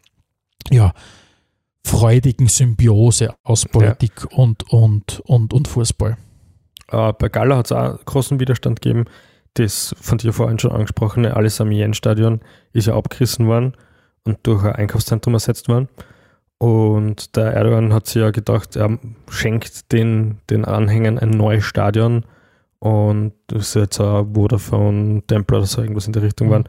ja, 0.70 0.94
freudigen 1.84 2.48
Symbiose 2.48 3.34
aus 3.42 3.66
Politik 3.66 4.12
ja. 4.30 4.36
und, 4.38 4.70
und, 4.72 5.20
und, 5.20 5.52
und 5.52 5.68
Fußball. 5.68 6.16
Äh, 6.90 7.12
bei 7.12 7.28
Gala 7.28 7.56
hat 7.56 7.66
es 7.66 7.72
auch 7.72 8.04
großen 8.04 8.40
Widerstand 8.40 8.80
gegeben. 8.80 9.04
Das 9.54 9.94
von 10.00 10.18
dir 10.18 10.32
vorhin 10.32 10.58
schon 10.58 10.72
angesprochene 10.72 11.36
Alisamiyen-Stadion 11.36 12.40
ist 12.72 12.86
ja 12.86 12.96
abgerissen 12.96 13.46
worden 13.46 13.74
und 14.24 14.38
durch 14.44 14.64
ein 14.64 14.74
Einkaufszentrum 14.74 15.34
ersetzt 15.34 15.68
worden. 15.68 15.88
Und 16.58 17.36
der 17.36 17.52
Erdogan 17.52 17.92
hat 17.92 18.06
sich 18.06 18.20
ja 18.20 18.30
gedacht, 18.30 18.76
er 18.76 18.98
schenkt 19.30 19.92
den, 19.92 20.38
den 20.50 20.64
Anhängern 20.64 21.18
ein 21.18 21.30
neues 21.30 21.64
Stadion 21.64 22.24
und 22.80 23.32
das 23.46 23.68
ist 23.68 23.74
jetzt 23.74 24.00
ein 24.00 24.34
Vodafone 24.34 25.22
Tempel 25.26 25.58
oder 25.58 25.66
so 25.66 25.82
irgendwas 25.82 26.06
in 26.06 26.12
die 26.12 26.18
Richtung 26.20 26.48
mhm. 26.48 26.52
waren. 26.52 26.68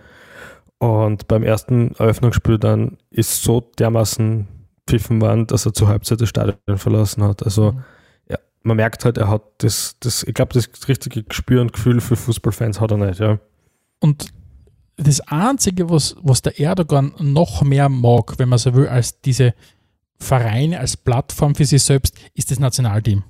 Und 0.77 1.27
beim 1.27 1.43
ersten 1.43 1.93
Eröffnungsspiel 1.95 2.57
dann 2.57 2.97
ist 3.09 3.43
so 3.43 3.61
dermaßen 3.77 4.47
pfiffen 4.87 5.21
worden, 5.21 5.47
dass 5.47 5.65
er 5.65 5.73
zur 5.73 5.89
Halbzeit 5.89 6.21
das 6.21 6.29
Stadion 6.29 6.77
verlassen 6.77 7.23
hat. 7.23 7.43
Also 7.43 7.73
mhm 7.73 7.83
man 8.63 8.77
merkt 8.77 9.05
halt, 9.05 9.17
er 9.17 9.29
hat 9.29 9.43
das, 9.59 9.97
das 9.99 10.23
ich 10.23 10.33
glaube, 10.33 10.53
das 10.53 10.69
richtige 10.87 11.23
Gespür 11.23 11.61
und 11.61 11.73
Gefühl 11.73 12.01
für 12.01 12.15
Fußballfans 12.15 12.79
hat 12.79 12.91
er 12.91 12.97
nicht, 12.97 13.19
ja. 13.19 13.39
Und 13.99 14.31
das 14.97 15.21
Einzige, 15.21 15.89
was, 15.89 16.15
was 16.21 16.41
der 16.41 16.59
Erdogan 16.59 17.13
noch 17.19 17.61
mehr 17.63 17.89
mag, 17.89 18.37
wenn 18.37 18.49
man 18.49 18.59
so 18.59 18.73
will, 18.73 18.87
als 18.87 19.21
diese 19.21 19.53
Vereine, 20.17 20.79
als 20.79 20.97
Plattform 20.97 21.55
für 21.55 21.65
sich 21.65 21.83
selbst, 21.83 22.17
ist 22.33 22.51
das 22.51 22.59
Nationalteam. 22.59 23.23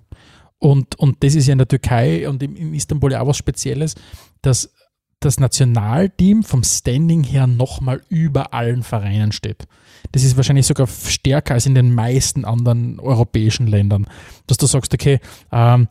Und, 0.58 0.96
und 1.00 1.24
das 1.24 1.36
ist 1.36 1.48
ja 1.48 1.54
in 1.54 1.60
der 1.60 1.68
Türkei 1.68 2.28
und 2.28 2.42
in, 2.44 2.74
Istanbul 2.74 3.12
ja 3.12 3.22
auch 3.22 3.28
was 3.28 3.38
Spezielles, 3.38 3.96
dass 4.42 4.74
das 5.20 5.40
Nationalteam 5.40 6.44
vom 6.44 6.64
Standing 6.64 7.24
her 7.24 7.48
nochmal 7.48 8.02
über 8.10 8.54
allen 8.54 8.84
Vereinen 8.84 9.32
steht. 9.32 9.68
Das 10.12 10.24
ist 10.24 10.38
wahrscheinlich 10.38 10.66
sogar 10.66 10.88
stärker 10.88 11.56
als 11.56 11.66
in 11.66 11.76
den 11.76 11.94
meisten 11.94 12.46
anderen 12.46 13.00
europäischen 13.00 13.68
Ländern. 13.68 14.08
Dass 14.48 14.58
du 14.58 14.66
sagst, 14.66 14.94
okay, 14.94 15.20
ähm, 15.52 15.88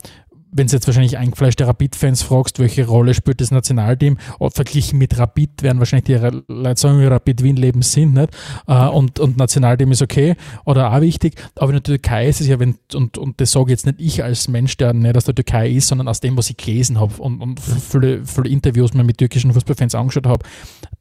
wenn 0.51 0.67
du 0.67 0.73
jetzt 0.73 0.87
wahrscheinlich 0.87 1.17
eingefleischte 1.17 1.67
Rapid-Fans 1.67 2.23
fragst, 2.23 2.59
welche 2.59 2.87
Rolle 2.87 3.13
spielt 3.13 3.41
das 3.41 3.51
Nationalteam, 3.51 4.17
verglichen 4.51 4.97
mit 4.97 5.17
Rapid 5.17 5.61
werden 5.61 5.79
wahrscheinlich 5.79 6.05
die 6.05 6.41
Leute 6.47 6.79
sagen, 6.79 7.05
Rapid 7.05 7.43
Wien 7.43 7.55
leben 7.55 7.81
sind 7.81 8.13
nicht 8.13 8.35
äh, 8.67 8.87
und, 8.87 9.19
und 9.19 9.37
Nationalteam 9.37 9.91
ist 9.91 10.01
okay 10.01 10.35
oder 10.65 10.91
auch 10.91 11.01
wichtig, 11.01 11.35
aber 11.55 11.67
in 11.69 11.75
der 11.75 11.83
Türkei 11.83 12.27
ist 12.27 12.41
es 12.41 12.47
ja, 12.47 12.59
wenn, 12.59 12.77
und, 12.93 13.17
und 13.17 13.39
das 13.39 13.51
sage 13.51 13.71
jetzt 13.71 13.85
nicht 13.85 13.99
ich 13.99 14.23
als 14.23 14.47
Mensch, 14.47 14.77
der 14.77 14.93
nicht 14.93 15.15
aus 15.15 15.25
der 15.25 15.35
Türkei 15.35 15.69
ist, 15.69 15.87
sondern 15.87 16.07
aus 16.07 16.19
dem, 16.19 16.37
was 16.37 16.49
ich 16.49 16.57
gelesen 16.57 16.99
habe 16.99 17.21
und, 17.21 17.41
und 17.41 17.59
viele, 17.59 18.25
viele 18.25 18.49
Interviews 18.49 18.93
mir 18.93 19.03
mit 19.03 19.17
türkischen 19.17 19.53
Fußballfans 19.53 19.95
angeschaut 19.95 20.27
habe, 20.27 20.45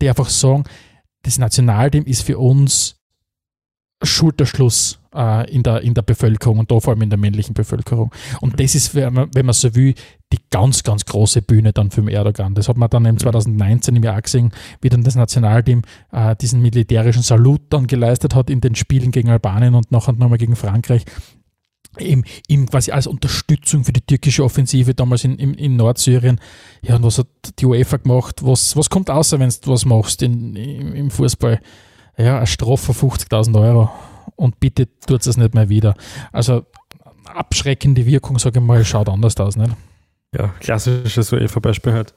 die 0.01 0.09
einfach 0.09 0.29
sagen, 0.29 0.65
das 1.23 1.39
Nationalteam 1.39 2.05
ist 2.05 2.23
für 2.23 2.39
uns 2.39 2.98
Schulterschluss 4.03 5.01
äh, 5.15 5.51
in, 5.51 5.63
der, 5.63 5.83
in 5.83 5.95
der 5.95 6.03
Bevölkerung 6.03 6.59
und 6.59 6.71
da 6.71 6.79
vor 6.79 6.93
allem 6.93 7.03
in 7.03 7.11
der 7.11 7.19
männlichen 7.19 7.55
Bevölkerung. 7.55 8.13
Und 8.41 8.59
das 8.61 8.75
ist, 8.75 8.95
wenn 8.95 9.13
man, 9.13 9.31
wenn 9.35 9.47
man 9.47 9.55
so 9.55 9.75
will, 9.75 9.95
die 10.33 10.39
ganz, 10.51 10.83
ganz 10.83 11.05
große 11.05 11.43
Bühne 11.43 11.73
dann 11.73 11.91
für 11.91 12.03
den 12.03 12.09
Erdogan. 12.09 12.55
Das 12.55 12.69
hat 12.69 12.77
man 12.77 12.91
dann 12.91 13.07
im 13.07 13.19
2019 13.19 13.97
im 13.97 14.03
Jahr 14.03 14.21
gesehen, 14.23 14.53
wie 14.81 14.89
dann 14.89 15.03
das 15.03 15.17
Nationalteam 15.17 15.83
äh, 16.13 16.37
diesen 16.37 16.61
militärischen 16.63 17.23
Salut 17.23 17.63
dann 17.71 17.87
geleistet 17.87 18.35
hat 18.35 18.51
in 18.51 18.61
den 18.61 18.75
Spielen 18.75 19.11
gegen 19.11 19.31
Albanien 19.31 19.75
und 19.75 19.91
nachher 19.91 20.13
nochmal 20.13 20.39
gegen 20.39 20.55
Frankreich. 20.55 21.05
Ihm, 21.99 22.25
ihm 22.47 22.67
quasi 22.67 22.93
als 22.93 23.07
Unterstützung 23.07 23.83
für 23.83 23.93
die 23.93 24.03
türkische 24.03 24.45
Offensive 24.45 24.95
damals 24.95 25.25
in, 25.25 25.37
in, 25.39 25.55
in 25.55 25.77
Nordsyrien. 25.77 26.39
Ja, 26.83 26.97
und 26.97 27.03
was 27.03 27.19
hat 27.19 27.27
die 27.59 27.67
UEFA 27.67 27.97
gemacht? 27.97 28.45
Was, 28.45 28.77
was 28.77 28.91
kommt 28.91 29.11
außer, 29.11 29.41
wenn 29.41 29.49
du 29.49 29.73
was 29.73 29.85
machst 29.85 30.23
in, 30.23 30.55
im, 30.55 30.95
im 30.95 31.11
Fußball? 31.11 31.61
Ja, 32.19 32.39
eine 32.39 32.47
Strafe 32.47 32.93
von 32.93 33.11
50.000 33.11 33.61
Euro 33.61 33.91
und 34.37 34.61
bitte 34.61 34.89
tut 35.07 35.27
es 35.27 35.37
nicht 35.37 35.55
mehr 35.55 35.69
wieder. 35.69 35.95
Also 36.33 36.67
abschreckende 37.25 38.05
Wirkung, 38.07 38.39
sage 38.39 38.59
ich 38.59 38.65
mal, 38.65 38.85
schaut 38.85 39.09
anders 39.09 39.37
aus. 39.39 39.57
Nicht? 39.57 39.73
Ja, 40.35 40.49
klassisches 40.61 41.33
UEFA-Beispiel 41.33 41.93
halt. 41.93 42.15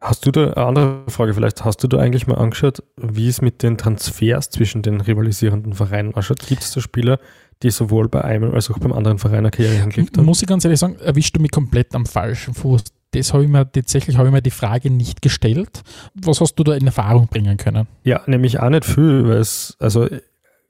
Hast 0.00 0.26
du 0.26 0.30
da, 0.30 0.52
eine 0.52 0.66
andere 0.66 1.04
Frage 1.08 1.32
vielleicht, 1.32 1.64
hast 1.64 1.82
du 1.82 1.88
da 1.88 1.98
eigentlich 1.98 2.26
mal 2.26 2.36
angeschaut, 2.36 2.82
wie 2.96 3.28
es 3.28 3.40
mit 3.40 3.62
den 3.62 3.78
Transfers 3.78 4.50
zwischen 4.50 4.82
den 4.82 5.00
rivalisierenden 5.00 5.72
Vereinen 5.72 6.14
ausschaut? 6.14 6.46
Gibt 6.46 6.62
es 6.62 6.72
da 6.72 6.80
Spieler, 6.80 7.18
die 7.62 7.70
sowohl 7.70 8.08
bei 8.08 8.22
einem 8.22 8.54
als 8.54 8.70
auch 8.70 8.78
beim 8.78 8.92
anderen 8.92 9.18
Verein 9.18 9.38
eine 9.38 9.50
Karriere 9.50 9.74
hingelegt 9.74 10.16
haben? 10.16 10.26
Muss 10.26 10.42
ich 10.42 10.48
ganz 10.48 10.64
ehrlich 10.64 10.80
sagen, 10.80 10.96
erwischst 11.00 11.36
du 11.36 11.40
mich 11.40 11.50
komplett 11.50 11.94
am 11.94 12.06
falschen 12.06 12.54
Fuß. 12.54 12.84
Das 13.12 13.32
habe 13.32 13.44
ich 13.44 13.48
mir 13.48 13.70
tatsächlich 13.70 14.16
habe 14.16 14.28
ich 14.28 14.34
mir 14.34 14.42
die 14.42 14.50
Frage 14.50 14.90
nicht 14.90 15.22
gestellt. 15.22 15.82
Was 16.14 16.40
hast 16.40 16.56
du 16.56 16.64
da 16.64 16.74
in 16.74 16.86
Erfahrung 16.86 17.28
bringen 17.28 17.56
können? 17.56 17.86
Ja, 18.02 18.22
nämlich 18.26 18.60
auch 18.60 18.70
nicht 18.70 18.84
viel, 18.84 19.28
weil 19.28 19.38
es, 19.38 19.76
also 19.78 20.08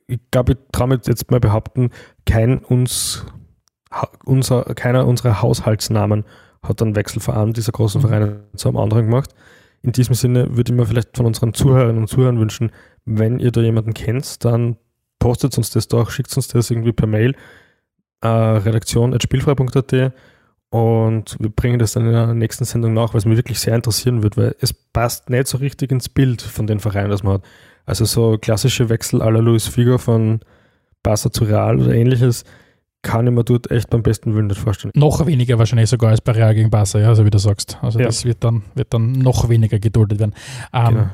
ich 0.06 0.20
glaube, 0.30 0.52
ich 0.52 0.58
traue 0.72 0.88
mir 0.88 1.00
jetzt 1.04 1.30
mal 1.30 1.40
behaupten, 1.40 1.90
kein 2.26 2.58
uns, 2.58 3.24
unser, 4.24 4.64
keiner 4.74 5.06
unserer 5.06 5.40
Haushaltsnamen 5.40 6.24
hat 6.62 6.82
einen 6.82 6.96
Wechsel 6.96 7.20
von 7.20 7.34
einem 7.34 7.52
dieser 7.52 7.72
großen 7.72 8.00
mhm. 8.00 8.06
Vereine 8.06 8.40
zu 8.56 8.68
einem 8.68 8.78
anderen 8.78 9.06
gemacht. 9.06 9.34
In 9.82 9.92
diesem 9.92 10.14
Sinne 10.14 10.56
würde 10.56 10.72
ich 10.72 10.76
mir 10.76 10.86
vielleicht 10.86 11.16
von 11.16 11.26
unseren 11.26 11.52
Zuhörerinnen 11.52 12.02
und 12.02 12.08
Zuhörern 12.08 12.40
wünschen, 12.40 12.72
wenn 13.04 13.38
ihr 13.38 13.52
da 13.52 13.60
jemanden 13.60 13.92
kennt, 13.92 14.44
dann 14.44 14.76
postet 15.24 15.56
uns 15.56 15.70
das 15.70 15.88
doch, 15.88 16.10
schickt 16.10 16.36
uns 16.36 16.48
das 16.48 16.70
irgendwie 16.70 16.92
per 16.92 17.06
Mail, 17.06 17.34
äh, 18.20 18.28
redaktion.spielfrei.at 18.28 20.12
und 20.68 21.36
wir 21.40 21.48
bringen 21.48 21.78
das 21.78 21.92
dann 21.92 22.04
in 22.04 22.12
der 22.12 22.34
nächsten 22.34 22.66
Sendung 22.66 22.92
nach, 22.92 23.14
weil 23.14 23.20
es 23.20 23.24
mich 23.24 23.38
wirklich 23.38 23.58
sehr 23.58 23.74
interessieren 23.74 24.22
wird, 24.22 24.36
weil 24.36 24.54
es 24.60 24.74
passt 24.74 25.30
nicht 25.30 25.46
so 25.46 25.56
richtig 25.56 25.92
ins 25.92 26.10
Bild 26.10 26.42
von 26.42 26.66
den 26.66 26.78
Vereinen, 26.78 27.08
das 27.08 27.22
man 27.22 27.34
hat. 27.34 27.42
Also 27.86 28.04
so 28.04 28.36
klassische 28.36 28.90
Wechsel 28.90 29.22
à 29.22 29.30
la 29.30 29.40
Luis 29.40 29.66
Figo 29.66 29.96
von 29.96 30.40
Barca 31.02 31.32
zu 31.32 31.44
Real 31.44 31.80
oder 31.80 31.94
ähnliches 31.94 32.44
kann 33.00 33.26
ich 33.26 33.32
mir 33.32 33.44
dort 33.44 33.70
echt 33.70 33.88
beim 33.88 34.02
besten 34.02 34.34
Willen 34.34 34.48
nicht 34.48 34.60
vorstellen. 34.60 34.92
Noch 34.94 35.24
weniger 35.24 35.58
wahrscheinlich 35.58 35.88
sogar 35.88 36.10
als 36.10 36.20
bei 36.20 36.32
Real 36.32 36.54
gegen 36.54 36.68
Barca, 36.68 36.98
ja, 36.98 37.08
also 37.08 37.24
wie 37.24 37.30
du 37.30 37.38
sagst. 37.38 37.78
Also 37.80 37.98
ja. 37.98 38.06
das 38.06 38.26
wird 38.26 38.44
dann, 38.44 38.62
wird 38.74 38.92
dann 38.92 39.12
noch 39.12 39.48
weniger 39.48 39.78
geduldet 39.78 40.18
werden. 40.18 40.34
Ähm, 40.74 40.88
genau. 40.88 41.06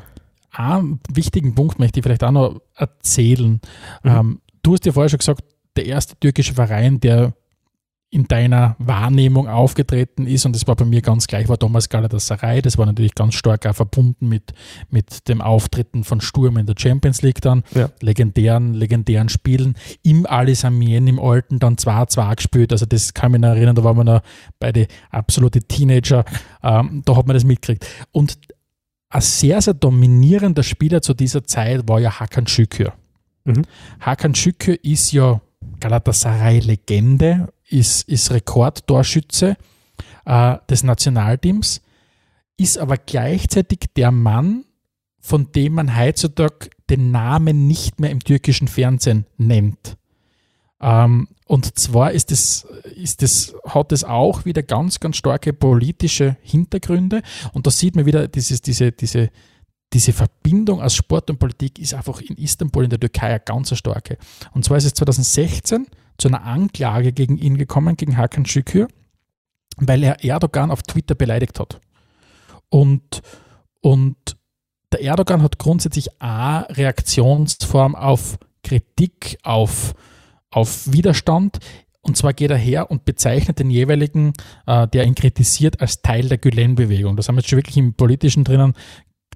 Einen 0.53 1.01
wichtigen 1.13 1.55
Punkt 1.55 1.79
möchte 1.79 2.01
ich 2.01 2.05
vielleicht 2.05 2.25
auch 2.25 2.31
noch 2.31 2.61
erzählen. 2.75 3.61
Mhm. 4.03 4.11
Ähm, 4.11 4.41
du 4.63 4.73
hast 4.73 4.87
ja 4.87 4.93
vorher 4.93 5.09
schon 5.09 5.19
gesagt, 5.19 5.45
der 5.77 5.87
erste 5.87 6.17
türkische 6.19 6.55
Verein, 6.55 7.01
der 7.01 7.35
in 8.13 8.27
deiner 8.27 8.75
Wahrnehmung 8.79 9.47
aufgetreten 9.47 10.27
ist. 10.27 10.45
Und 10.45 10.57
das 10.57 10.67
war 10.67 10.75
bei 10.75 10.85
mir 10.85 11.01
ganz 11.01 11.29
gleich, 11.29 11.49
war 11.49 11.57
damals 11.57 11.89
Galatasaray. 11.89 12.61
Das 12.61 12.77
war 12.77 12.85
natürlich 12.85 13.15
ganz 13.15 13.35
stark 13.35 13.67
auch 13.67 13.75
verbunden 13.75 14.29
mit, 14.29 14.53
mit 14.91 15.29
dem 15.29 15.41
Auftritten 15.41 16.03
von 16.03 16.21
Sturm 16.21 16.57
in 16.57 16.67
der 16.67 16.75
Champions 16.77 17.23
League 17.23 17.41
dann. 17.41 17.63
Ja. 17.73 17.89
Legendären, 18.01 18.75
legendären 18.75 19.29
Spielen. 19.29 19.77
Im 20.03 20.27
Alice 20.27 20.65
Amien 20.65 21.07
im 21.07 21.21
Alten 21.21 21.61
dann 21.61 21.77
2-2 21.77 22.35
gespielt. 22.37 22.73
Also 22.73 22.85
das 22.85 23.15
kann 23.15 23.31
mich 23.31 23.41
noch 23.41 23.51
erinnern, 23.51 23.77
da 23.77 23.85
waren 23.85 23.97
wir 23.97 24.05
noch 24.05 24.23
beide 24.59 24.89
absolute 25.11 25.63
Teenager. 25.63 26.25
Ähm, 26.65 27.03
da 27.05 27.15
hat 27.15 27.29
man 27.29 27.35
das 27.35 27.45
mitgekriegt. 27.45 27.87
Und 28.11 28.39
ein 29.11 29.21
sehr, 29.21 29.61
sehr 29.61 29.75
dominierender 29.75 30.63
Spieler 30.63 31.03
zu 31.03 31.15
dieser 31.15 31.45
Zeit 31.45 31.89
war 31.89 32.01
ja 32.01 32.19
Hakan 32.21 32.47
Şükür. 32.47 32.93
Mhm. 33.45 33.65
Hakan 34.01 34.35
Şükür 34.35 34.79
ist 34.83 35.13
ja 35.13 35.41
Galatasaray-Legende 35.81 37.49
ist, 37.69 38.09
ist 38.09 38.31
Rekordtorschütze 38.31 39.57
äh, 40.25 40.57
des 40.69 40.83
Nationalteams, 40.83 41.83
ist 42.57 42.79
aber 42.79 42.97
gleichzeitig 42.97 43.81
der 43.97 44.11
Mann, 44.11 44.65
von 45.21 45.53
dem 45.53 45.75
man 45.75 45.99
heutzutage 45.99 46.71
den 46.89 47.11
Namen 47.11 47.67
nicht 47.67 48.01
mehr 48.01 48.11
im 48.11 48.21
türkischen 48.21 48.69
Fernsehen 48.69 49.27
nennt. 49.37 49.97
Ähm, 50.81 51.29
und 51.51 51.77
zwar 51.81 52.13
ist 52.13 52.31
es, 52.31 52.63
ist 52.95 53.25
es, 53.25 53.57
hat 53.67 53.91
es 53.91 54.05
auch 54.05 54.45
wieder 54.45 54.63
ganz, 54.63 55.01
ganz 55.01 55.17
starke 55.17 55.53
politische 55.53 56.37
Hintergründe. 56.43 57.23
Und 57.53 57.67
da 57.67 57.73
sieht 57.73 57.97
man 57.97 58.07
wieder 58.07 58.29
dieses, 58.29 58.63
diese, 58.63 58.93
diese, 58.93 59.31
diese 59.93 60.13
Verbindung 60.13 60.81
aus 60.81 60.95
Sport 60.95 61.29
und 61.29 61.41
Politik 61.41 61.81
ist 61.81 61.93
einfach 61.93 62.21
in 62.21 62.37
Istanbul 62.37 62.85
in 62.85 62.91
der 62.91 63.01
Türkei 63.01 63.31
eine 63.31 63.41
ganz 63.41 63.77
starke. 63.77 64.17
Und 64.53 64.65
zwar 64.65 64.77
ist 64.77 64.85
es 64.85 64.95
2016 64.95 65.89
zu 66.19 66.29
einer 66.29 66.45
Anklage 66.45 67.13
gegen 67.13 67.37
ihn 67.37 67.59
gekommen, 67.59 67.97
gegen 67.97 68.17
Hakan 68.17 68.47
Şükür, 68.47 68.87
weil 69.77 70.05
er 70.05 70.25
Erdogan 70.25 70.71
auf 70.71 70.85
Twitter 70.85 71.17
beleidigt 71.17 71.59
hat. 71.59 71.81
Und, 72.69 73.23
und 73.81 74.37
der 74.93 75.03
Erdogan 75.03 75.43
hat 75.43 75.59
grundsätzlich 75.59 76.23
eine 76.23 76.69
Reaktionsform 76.69 77.97
auf 77.97 78.39
Kritik, 78.63 79.37
auf, 79.43 79.95
auf 80.51 80.93
Widerstand. 80.93 81.59
Und 82.03 82.17
zwar 82.17 82.33
geht 82.33 82.51
er 82.51 82.57
her 82.57 82.91
und 82.91 83.05
bezeichnet 83.05 83.59
den 83.59 83.71
jeweiligen, 83.71 84.33
äh, 84.67 84.89
der 84.89 85.05
ihn 85.05 85.15
kritisiert, 85.15 85.81
als 85.81 86.01
Teil 86.01 86.29
der 86.29 86.39
Gülen-Bewegung. 86.39 87.17
Das 87.17 87.29
haben 87.29 87.37
wir 87.37 87.41
jetzt 87.41 87.51
schon 87.51 87.59
wirklich 87.59 87.77
im 87.77 87.95
Politischen 87.95 88.45
drinnen 88.45 88.75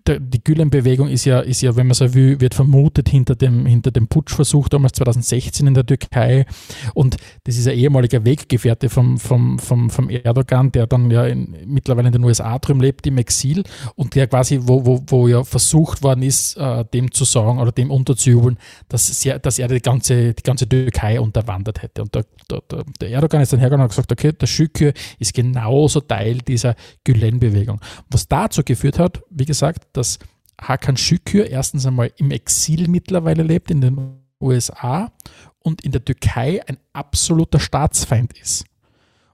der, 0.07 0.21
die 0.21 0.43
Gülen-Bewegung 0.43 1.09
ist 1.09 1.25
ja, 1.25 1.41
ist 1.41 1.63
ja, 1.63 1.77
wenn 1.77 1.87
man 1.87 1.95
so 1.95 2.13
will, 2.13 2.41
wird 2.41 2.55
vermutet 2.55 3.09
hinter 3.09 3.35
dem, 3.35 3.65
hinter 3.65 3.91
dem 3.91 4.07
Putschversuch 4.07 4.69
damals 4.69 4.93
2016 4.95 5.67
in 5.67 5.75
der 5.75 5.87
Türkei. 5.87 6.45
Und 6.93 7.17
das 7.45 7.57
ist 7.57 7.67
ein 7.67 7.79
ehemaliger 7.79 8.25
Weggefährte 8.25 8.91
vom, 8.91 9.19
vom, 9.19 9.59
vom, 9.59 9.89
vom 9.89 10.11
Erdogan, 10.11 10.71
der 10.73 10.87
dann 10.87 11.11
ja 11.11 11.27
in, 11.27 11.57
mittlerweile 11.67 12.09
in 12.09 12.13
den 12.13 12.25
USA 12.25 12.59
drüben 12.59 12.81
lebt, 12.81 13.07
im 13.07 13.17
Exil 13.17 13.63
und 13.95 14.15
der 14.15 14.27
quasi, 14.27 14.61
wo, 14.63 14.85
wo, 14.85 15.03
wo 15.07 15.27
ja 15.27 15.43
versucht 15.43 16.03
worden 16.03 16.23
ist, 16.23 16.57
äh, 16.59 16.85
dem 16.93 17.11
zu 17.11 17.25
sagen 17.25 17.59
oder 17.59 17.73
dem 17.73 17.91
unterzujubeln, 17.91 18.59
dass, 18.89 19.07
sehr, 19.07 19.39
dass 19.39 19.59
er 19.59 19.69
die 19.69 19.81
ganze, 19.81 20.35
die 20.35 20.43
ganze 20.43 20.69
Türkei 20.69 21.19
unterwandert 21.19 21.83
hätte. 21.83 22.03
Und 22.03 22.15
der, 22.15 22.27
der, 22.51 22.85
der 23.01 23.09
Erdogan 23.09 23.41
ist 23.41 23.55
dann 23.55 23.61
hergegangen 23.61 23.85
und 23.85 23.91
gesagt, 23.91 24.13
okay, 24.13 24.33
der 24.33 24.47
Schücke 24.47 24.93
ist 25.19 25.33
genauso 25.33 26.01
Teil 26.01 26.39
dieser 26.39 26.75
Gülen-Bewegung. 27.05 27.81
Was 28.11 28.29
dazu 28.29 28.63
geführt 28.63 28.99
hat, 28.99 29.23
wie 29.31 29.47
gesagt, 29.47 29.94
dass 29.97 30.19
Hakan 30.61 30.97
Şükür 30.97 31.47
erstens 31.47 31.87
einmal 31.87 32.13
im 32.17 32.31
Exil 32.31 32.89
mittlerweile 32.89 33.43
lebt 33.43 33.71
in 33.71 33.81
den 33.81 34.21
USA 34.41 35.13
und 35.61 35.83
in 35.83 35.93
der 35.93 36.05
Türkei 36.05 36.63
ein 36.67 36.79
absoluter 36.93 37.59
Staatsfeind 37.59 38.39
ist. 38.39 38.65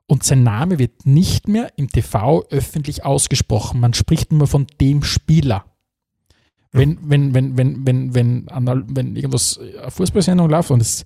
Und 0.06 0.24
sein 0.24 0.42
Name 0.42 0.78
wird 0.78 1.06
nicht 1.06 1.46
mehr 1.46 1.72
im 1.76 1.88
TV 1.88 2.44
öffentlich 2.50 3.04
ausgesprochen. 3.04 3.80
Man 3.80 3.94
spricht 3.94 4.32
nur 4.32 4.46
von 4.46 4.66
dem 4.80 5.02
Spieler. 5.02 5.64
Wenn, 6.72 6.98
wenn, 7.02 7.34
wenn, 7.34 7.56
wenn, 7.56 7.86
wenn, 7.86 8.14
wenn, 8.14 8.46
wenn, 8.50 8.96
wenn 8.96 9.16
irgendwas 9.16 9.58
eine 9.58 9.90
Fußballsendung 9.90 10.48
läuft 10.48 10.70
und 10.70 10.80
es 10.80 11.04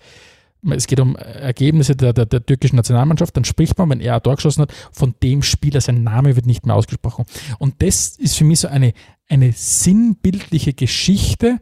es 0.73 0.87
geht 0.87 1.01
um 1.01 1.17
Ergebnisse 1.17 1.97
der, 1.97 2.13
der, 2.13 2.27
der, 2.27 2.45
türkischen 2.45 2.77
Nationalmannschaft, 2.77 3.37
dann 3.37 3.45
spricht 3.45 3.77
man, 3.79 3.91
wenn 3.91 4.01
er 4.01 4.17
ein 4.17 4.23
Tor 4.23 4.37
geschossen 4.37 4.63
hat, 4.63 4.73
von 4.93 5.15
dem 5.23 5.43
Spieler, 5.43 5.81
sein 5.81 6.03
Name 6.03 6.37
wird 6.37 6.47
nicht 6.47 6.67
mehr 6.67 6.75
ausgesprochen. 6.75 7.25
Und 7.59 7.83
das 7.83 8.17
ist 8.17 8.37
für 8.37 8.45
mich 8.45 8.61
so 8.61 8.69
eine, 8.69 8.93
eine 9.29 9.53
sinnbildliche 9.53 10.73
Geschichte, 10.73 11.61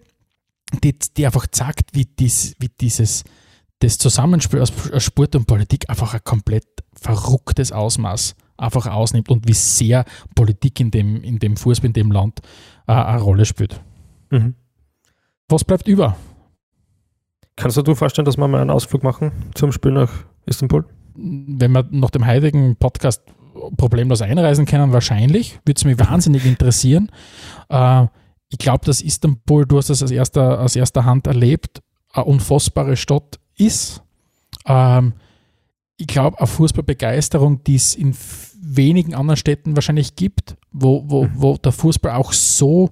die, 0.85 0.97
die 1.17 1.27
einfach 1.27 1.47
zeigt, 1.49 1.95
wie, 1.95 2.05
dies, 2.07 2.55
wie 2.59 2.69
dieses 2.69 3.25
das 3.81 3.99
Zusammenspiel 3.99 4.61
aus 4.61 4.73
Sport 4.99 5.35
und 5.35 5.47
Politik 5.47 5.91
einfach 5.91 6.15
ein 6.15 6.23
komplett 6.23 6.67
verrücktes 6.95 7.73
Ausmaß 7.73 8.37
einfach 8.57 8.87
ausnimmt 8.87 9.29
und 9.29 9.49
wie 9.49 9.55
sehr 9.55 10.05
Politik 10.35 10.79
in 10.81 10.91
dem, 10.91 11.23
in 11.23 11.39
dem 11.39 11.57
Fußball, 11.57 11.89
in 11.89 11.93
dem 11.93 12.13
Land 12.13 12.41
äh, 12.87 12.93
eine 12.93 13.21
Rolle 13.21 13.45
spielt. 13.45 13.81
Mhm. 14.31 14.55
Was 15.49 15.65
bleibt 15.65 15.89
über? 15.89 16.17
Kannst 17.57 17.77
du 17.77 17.83
dir 17.83 17.95
vorstellen, 17.95 18.25
dass 18.25 18.37
wir 18.37 18.49
mal 18.49 18.61
einen 18.61 18.71
Ausflug 18.71 19.03
machen 19.03 19.33
zum 19.55 19.73
Spiel 19.73 19.93
nach 19.93 20.11
Istanbul? 20.47 20.85
Wenn 21.15 21.73
wir 21.73 21.87
nach 21.91 22.11
dem 22.11 22.27
heutigen 22.27 22.77
Podcast 22.77 23.23
problemlos 23.77 24.23
einreisen 24.23 24.67
können, 24.67 24.93
wahrscheinlich. 24.93 25.59
Würde 25.65 25.79
es 25.79 25.85
mich 25.85 25.99
wahnsinnig 25.99 26.47
interessieren. 26.47 27.11
Äh, 27.69 28.07
ich 28.49 28.59
glaube, 28.59 28.85
dass 28.85 29.01
Istanbul, 29.01 29.67
du 29.67 29.79
hast 29.79 29.91
das 29.91 30.03
aus 30.03 30.11
erster, 30.11 30.61
aus 30.61 30.77
erster 30.77 31.05
Hand 31.05 31.27
erlebt, 31.27 31.83
eine 32.13 32.25
unfassbare 32.25 32.97
Stadt 32.97 33.39
ist. 33.57 34.03
Ähm, 34.67 35.15
ich 35.97 36.07
glaube, 36.07 36.39
eine 36.39 36.47
Fußballbegeisterung, 36.47 37.65
die 37.65 37.77
es 37.77 37.95
in 37.95 38.17
wenigen 38.61 39.15
anderen 39.15 39.37
Städten 39.37 39.77
wahrscheinlich 39.77 40.17
gibt, 40.17 40.57
wo, 40.71 41.05
wo, 41.07 41.25
mhm. 41.25 41.31
wo 41.35 41.57
der 41.57 41.73
Fußball 41.73 42.13
auch 42.13 42.33
so 42.33 42.91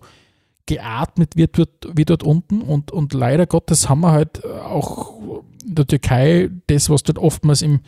geatmet 0.70 1.36
wird, 1.36 1.58
wie 1.92 2.04
dort 2.04 2.22
unten. 2.22 2.62
Und, 2.62 2.92
und 2.92 3.12
leider 3.12 3.46
Gottes 3.46 3.88
haben 3.88 4.02
wir 4.02 4.12
halt 4.12 4.44
auch 4.44 5.42
in 5.66 5.74
der 5.74 5.86
Türkei 5.86 6.48
das, 6.68 6.88
was 6.88 7.02
dort 7.02 7.18
oftmals 7.18 7.62
im, 7.62 7.80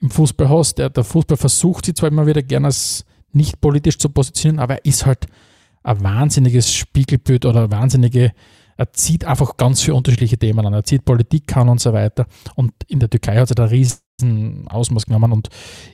im 0.00 0.10
Fußball 0.10 0.48
hast. 0.48 0.78
Der, 0.78 0.90
der 0.90 1.04
Fußball 1.04 1.36
versucht 1.36 1.86
sich 1.86 1.94
zwar 1.94 2.08
immer 2.08 2.26
wieder 2.26 2.42
gerne 2.42 2.66
als 2.66 3.04
nicht 3.32 3.60
politisch 3.60 3.98
zu 3.98 4.08
positionieren, 4.08 4.58
aber 4.58 4.74
er 4.74 4.84
ist 4.84 5.06
halt 5.06 5.26
ein 5.84 6.02
wahnsinniges 6.02 6.74
Spiegelbild 6.74 7.46
oder 7.46 7.60
eine 7.60 7.70
wahnsinnige, 7.70 8.32
er 8.76 8.92
zieht 8.92 9.24
einfach 9.24 9.56
ganz 9.56 9.82
viele 9.82 9.94
unterschiedliche 9.94 10.36
Themen 10.36 10.66
an. 10.66 10.72
Er 10.72 10.84
zieht 10.84 11.04
Politik 11.04 11.56
an 11.56 11.68
und 11.68 11.80
so 11.80 11.92
weiter. 11.92 12.26
Und 12.56 12.72
in 12.88 12.98
der 12.98 13.08
Türkei 13.08 13.36
hat 13.36 13.50
er 13.50 13.54
da 13.54 13.66
riesen 13.66 14.66
Ausmaß 14.68 15.06
genommen 15.06 15.32
und 15.32 15.48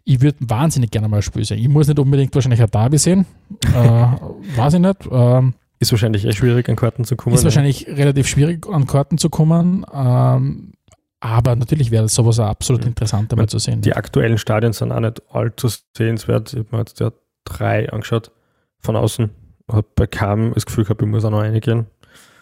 ich 0.05 0.20
würde 0.22 0.39
wahnsinnig 0.41 0.91
gerne 0.91 1.09
mal 1.09 1.18
ein 1.18 1.22
Spiel 1.22 1.45
sehen. 1.45 1.59
Ich 1.59 1.68
muss 1.68 1.89
nicht 1.89 1.99
unbedingt 1.99 2.35
wahrscheinlich 2.35 2.62
ein 2.62 2.70
Derby 2.70 2.97
sehen, 2.97 3.26
äh, 3.74 3.76
weiß 4.57 4.74
ich 4.74 4.80
nicht. 4.80 5.09
Ähm, 5.11 5.55
ist 5.83 5.93
wahrscheinlich 5.93 6.24
echt 6.24 6.39
schwierig 6.39 6.68
an 6.68 6.76
Karten 6.76 7.05
zu 7.05 7.16
kommen. 7.16 7.35
Ist 7.35 7.45
wahrscheinlich 7.45 7.89
relativ 7.89 8.28
schwierig 8.28 8.66
an 8.68 8.87
Karten 8.87 9.18
zu 9.18 9.28
kommen. 9.28 9.85
Ähm, 9.93 10.72
aber 11.20 11.57
natürlich 11.57 11.91
wäre 11.91 12.09
sowas 12.09 12.39
auch 12.39 12.47
absolut 12.47 12.85
interessant 12.85 13.33
einmal 13.33 13.49
zu 13.49 13.59
sehen. 13.59 13.80
Die 13.80 13.95
aktuellen 13.95 14.39
Stadien 14.39 14.72
sind 14.72 14.93
auch 14.93 15.01
nicht 15.01 15.22
allzu 15.30 15.68
sehenswert. 15.97 16.53
Ich 16.53 16.61
habe 16.61 16.68
mir 16.70 16.78
jetzt 16.78 17.01
ja 17.01 17.11
drei 17.45 17.91
angeschaut 17.91 18.30
von 18.78 18.97
außen. 18.97 19.30
Habe 19.70 19.87
bei 19.97 20.07
keinem 20.07 20.55
das 20.55 20.66
Gefühl 20.66 20.85
gehabt, 20.85 21.03
ich 21.03 21.09
muss 21.09 21.24
auch 21.24 21.30
noch 21.30 21.41
einigen. 21.41 21.87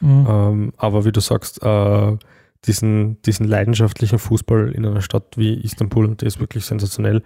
Mhm. 0.01 0.26
Ähm, 0.28 0.72
aber 0.76 1.05
wie 1.07 1.12
du 1.12 1.20
sagst, 1.20 1.62
äh, 1.62 2.16
diesen, 2.66 3.22
diesen 3.22 3.49
leidenschaftlichen 3.49 4.18
Fußball 4.18 4.72
in 4.72 4.84
einer 4.84 5.01
Stadt 5.01 5.36
wie 5.36 5.55
Istanbul, 5.55 6.14
der 6.16 6.28
ist 6.28 6.41
wirklich 6.41 6.66
sensationell 6.66 7.22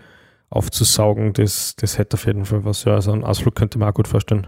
aufzusaugen, 0.49 1.33
das, 1.33 1.75
das 1.77 1.99
hätte 1.99 2.15
auf 2.15 2.27
jeden 2.27 2.45
Fall 2.45 2.65
was. 2.65 2.85
Ja, 2.85 2.95
also 2.95 3.11
einen 3.11 3.25
Ausflug 3.25 3.57
könnte 3.57 3.79
man 3.79 3.89
auch 3.89 3.95
gut 3.95 4.07
vorstellen. 4.07 4.47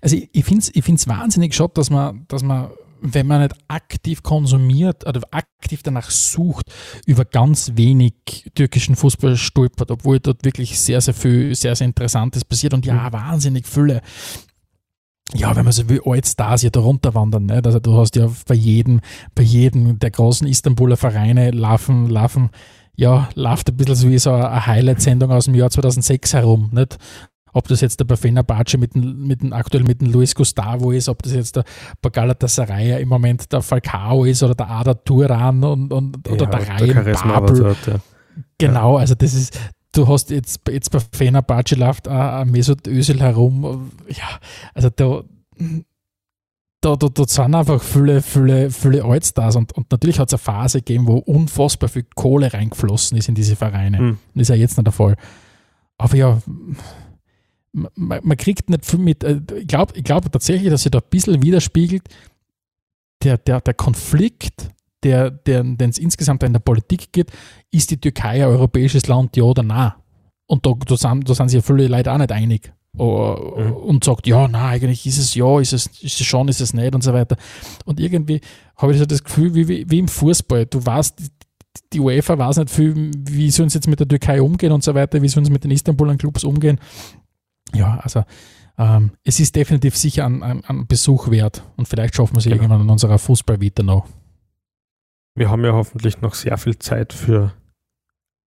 Also 0.00 0.16
ich, 0.16 0.28
ich 0.32 0.44
finde 0.44 0.60
es 0.60 0.74
ich 0.74 0.84
find's 0.84 1.08
wahnsinnig 1.08 1.54
schade, 1.54 1.72
dass 1.74 1.90
man, 1.90 2.24
dass 2.28 2.42
man, 2.42 2.70
wenn 3.00 3.26
man 3.26 3.42
nicht 3.42 3.54
aktiv 3.68 4.22
konsumiert 4.22 5.06
oder 5.06 5.20
aktiv 5.30 5.82
danach 5.82 6.10
sucht, 6.10 6.72
über 7.06 7.24
ganz 7.24 7.72
wenig 7.74 8.50
türkischen 8.54 8.96
Fußball 8.96 9.36
stolpert, 9.36 9.90
obwohl 9.90 10.20
dort 10.20 10.44
wirklich 10.44 10.78
sehr, 10.78 11.00
sehr 11.00 11.14
viel, 11.14 11.54
sehr, 11.54 11.74
sehr 11.74 11.86
Interessantes 11.86 12.44
passiert 12.44 12.74
und 12.74 12.86
ja, 12.86 12.94
mhm. 12.94 13.12
wahnsinnig 13.12 13.66
viele 13.66 14.02
ja, 15.34 15.54
wenn 15.56 15.64
man 15.64 15.72
so 15.72 15.88
wie 15.88 16.00
Allstars 16.04 16.60
hier 16.60 16.70
da 16.70 16.80
runterwandern, 16.80 17.46
ne? 17.46 17.62
also 17.64 17.78
du 17.78 17.96
hast 17.96 18.16
ja 18.16 18.28
bei 18.46 18.54
jedem, 18.54 19.00
bei 19.34 19.42
jedem 19.42 19.98
der 19.98 20.10
großen 20.10 20.46
Istanbuler 20.46 20.96
Vereine 20.96 21.50
laufen, 21.52 22.08
laufen, 22.08 22.50
ja, 22.94 23.28
läuft 23.34 23.70
ein 23.70 23.76
bisschen 23.76 23.94
so 23.94 24.10
wie 24.10 24.18
so 24.18 24.32
eine 24.32 24.66
Highlight-Sendung 24.66 25.30
aus 25.30 25.46
dem 25.46 25.54
Jahr 25.54 25.70
2006 25.70 26.34
herum, 26.34 26.70
nicht? 26.72 26.98
Ob 27.52 27.68
das 27.68 27.80
jetzt 27.80 28.00
der 28.00 28.04
Bafena 28.04 28.42
Bace 28.42 28.78
mit, 28.78 28.96
mit 28.96 29.42
dem, 29.42 29.52
aktuell 29.52 29.84
mit 29.84 30.00
dem 30.00 30.10
Luis 30.10 30.34
Gustavo 30.34 30.90
ist, 30.90 31.08
ob 31.08 31.22
das 31.22 31.32
jetzt 31.34 31.56
der 31.56 31.64
Galatasaray 32.10 33.00
im 33.02 33.08
Moment 33.08 33.52
der 33.52 33.62
Falcao 33.62 34.24
ist 34.24 34.42
oder 34.42 34.54
der 34.54 34.70
Ada 34.70 34.94
Turan 34.94 35.62
und, 35.62 35.92
und, 35.92 36.28
oder 36.28 36.46
der 36.46 36.80
Ryan 36.80 37.04
Babel. 37.12 37.76
Ja. 37.86 37.94
Genau, 38.58 38.96
also 38.96 39.14
das 39.14 39.34
ist, 39.34 39.58
du 39.92 40.08
hast 40.08 40.30
jetzt, 40.30 40.62
jetzt 40.68 40.90
bei 40.90 41.00
Fenerbahce 41.12 41.74
läuft 41.74 42.08
ein 42.08 42.50
Mesut 42.50 42.86
Özil 42.86 43.20
herum. 43.20 43.90
Ja, 44.08 44.38
also 44.74 44.88
da, 44.88 45.22
da, 46.80 46.96
da, 46.96 47.08
da 47.08 47.24
sind 47.26 47.54
einfach 47.54 47.82
viele, 47.82 48.22
viele, 48.22 48.70
viele 48.70 49.04
Allstars 49.04 49.56
und, 49.56 49.72
und 49.76 49.90
natürlich 49.90 50.18
hat 50.18 50.28
es 50.28 50.34
eine 50.34 50.38
Phase 50.38 50.78
gegeben, 50.78 51.06
wo 51.06 51.18
unfassbar 51.18 51.88
viel 51.88 52.06
Kohle 52.14 52.52
reingeflossen 52.52 53.18
ist 53.18 53.28
in 53.28 53.34
diese 53.34 53.56
Vereine. 53.56 53.98
Hm. 53.98 54.18
Das 54.34 54.42
ist 54.42 54.48
ja 54.48 54.54
jetzt 54.54 54.76
nicht 54.76 54.86
der 54.86 54.92
Fall. 54.92 55.16
Aber 55.98 56.16
ja, 56.16 56.42
man, 57.72 58.20
man 58.22 58.36
kriegt 58.36 58.70
nicht 58.70 58.84
viel 58.84 58.98
mit. 58.98 59.24
Äh, 59.24 59.40
ich 59.58 59.66
glaube 59.66 59.92
ich 59.96 60.04
glaub 60.04 60.30
tatsächlich, 60.30 60.70
dass 60.70 60.82
sich 60.82 60.90
da 60.90 60.98
ein 60.98 61.10
bisschen 61.10 61.42
widerspiegelt, 61.42 62.02
der, 63.22 63.38
der, 63.38 63.60
der 63.60 63.74
Konflikt 63.74 64.70
der, 65.02 65.30
der, 65.30 65.62
den 65.64 65.90
es 65.90 65.98
insgesamt 65.98 66.42
in 66.42 66.52
der 66.52 66.60
Politik 66.60 67.12
geht, 67.12 67.30
ist 67.70 67.90
die 67.90 68.00
Türkei 68.00 68.44
ein 68.44 68.50
europäisches 68.50 69.06
Land, 69.08 69.36
ja 69.36 69.42
oder 69.44 69.62
nein? 69.62 69.92
Und 70.46 70.66
da, 70.66 70.74
da, 70.86 70.96
sind, 70.96 71.28
da 71.28 71.34
sind 71.34 71.48
sich 71.48 71.56
ja 71.56 71.62
viele 71.62 71.88
Leute 71.88 72.12
auch 72.12 72.18
nicht 72.18 72.32
einig. 72.32 72.72
Oh, 72.98 73.54
mhm. 73.56 73.72
Und 73.72 74.04
sagt, 74.04 74.26
ja, 74.26 74.46
nein, 74.46 74.74
eigentlich 74.74 75.06
ist 75.06 75.18
es 75.18 75.34
ja, 75.34 75.60
ist 75.60 75.72
es, 75.72 75.86
ist 75.86 76.20
es 76.20 76.26
schon, 76.26 76.48
ist 76.48 76.60
es 76.60 76.74
nicht 76.74 76.94
und 76.94 77.02
so 77.02 77.12
weiter. 77.12 77.36
Und 77.84 77.98
irgendwie 77.98 78.40
habe 78.76 78.92
ich 78.92 78.98
so 78.98 79.06
das 79.06 79.24
Gefühl, 79.24 79.54
wie, 79.54 79.66
wie, 79.66 79.90
wie 79.90 79.98
im 79.98 80.08
Fußball. 80.08 80.66
Du 80.66 80.84
weißt, 80.84 81.14
die 81.92 82.00
UEFA 82.00 82.36
weiß 82.36 82.58
nicht 82.58 82.70
viel, 82.70 83.10
wie 83.16 83.50
sollen 83.50 83.70
sie 83.70 83.78
jetzt 83.78 83.88
mit 83.88 83.98
der 83.98 84.08
Türkei 84.08 84.42
umgehen 84.42 84.72
und 84.72 84.84
so 84.84 84.94
weiter, 84.94 85.22
wie 85.22 85.28
sollen 85.28 85.46
sie 85.46 85.52
mit 85.52 85.64
den 85.64 85.70
Istanbuler 85.70 86.16
Clubs 86.16 86.44
umgehen. 86.44 86.78
Ja, 87.74 87.98
also 88.02 88.24
ähm, 88.78 89.12
es 89.24 89.40
ist 89.40 89.54
definitiv 89.56 89.96
sicher 89.96 90.24
ein, 90.24 90.42
ein, 90.42 90.64
ein, 90.64 90.86
Besuch 90.86 91.30
wert 91.30 91.62
und 91.76 91.88
vielleicht 91.88 92.14
schaffen 92.14 92.34
wir 92.34 92.38
es 92.38 92.44
genau. 92.44 92.56
irgendwann 92.56 92.82
in 92.82 92.90
unserer 92.90 93.18
Fußballvita 93.18 93.82
noch. 93.82 94.06
Wir 95.34 95.50
haben 95.50 95.64
ja 95.64 95.72
hoffentlich 95.72 96.20
noch 96.20 96.34
sehr 96.34 96.58
viel 96.58 96.78
Zeit 96.78 97.12
für 97.12 97.52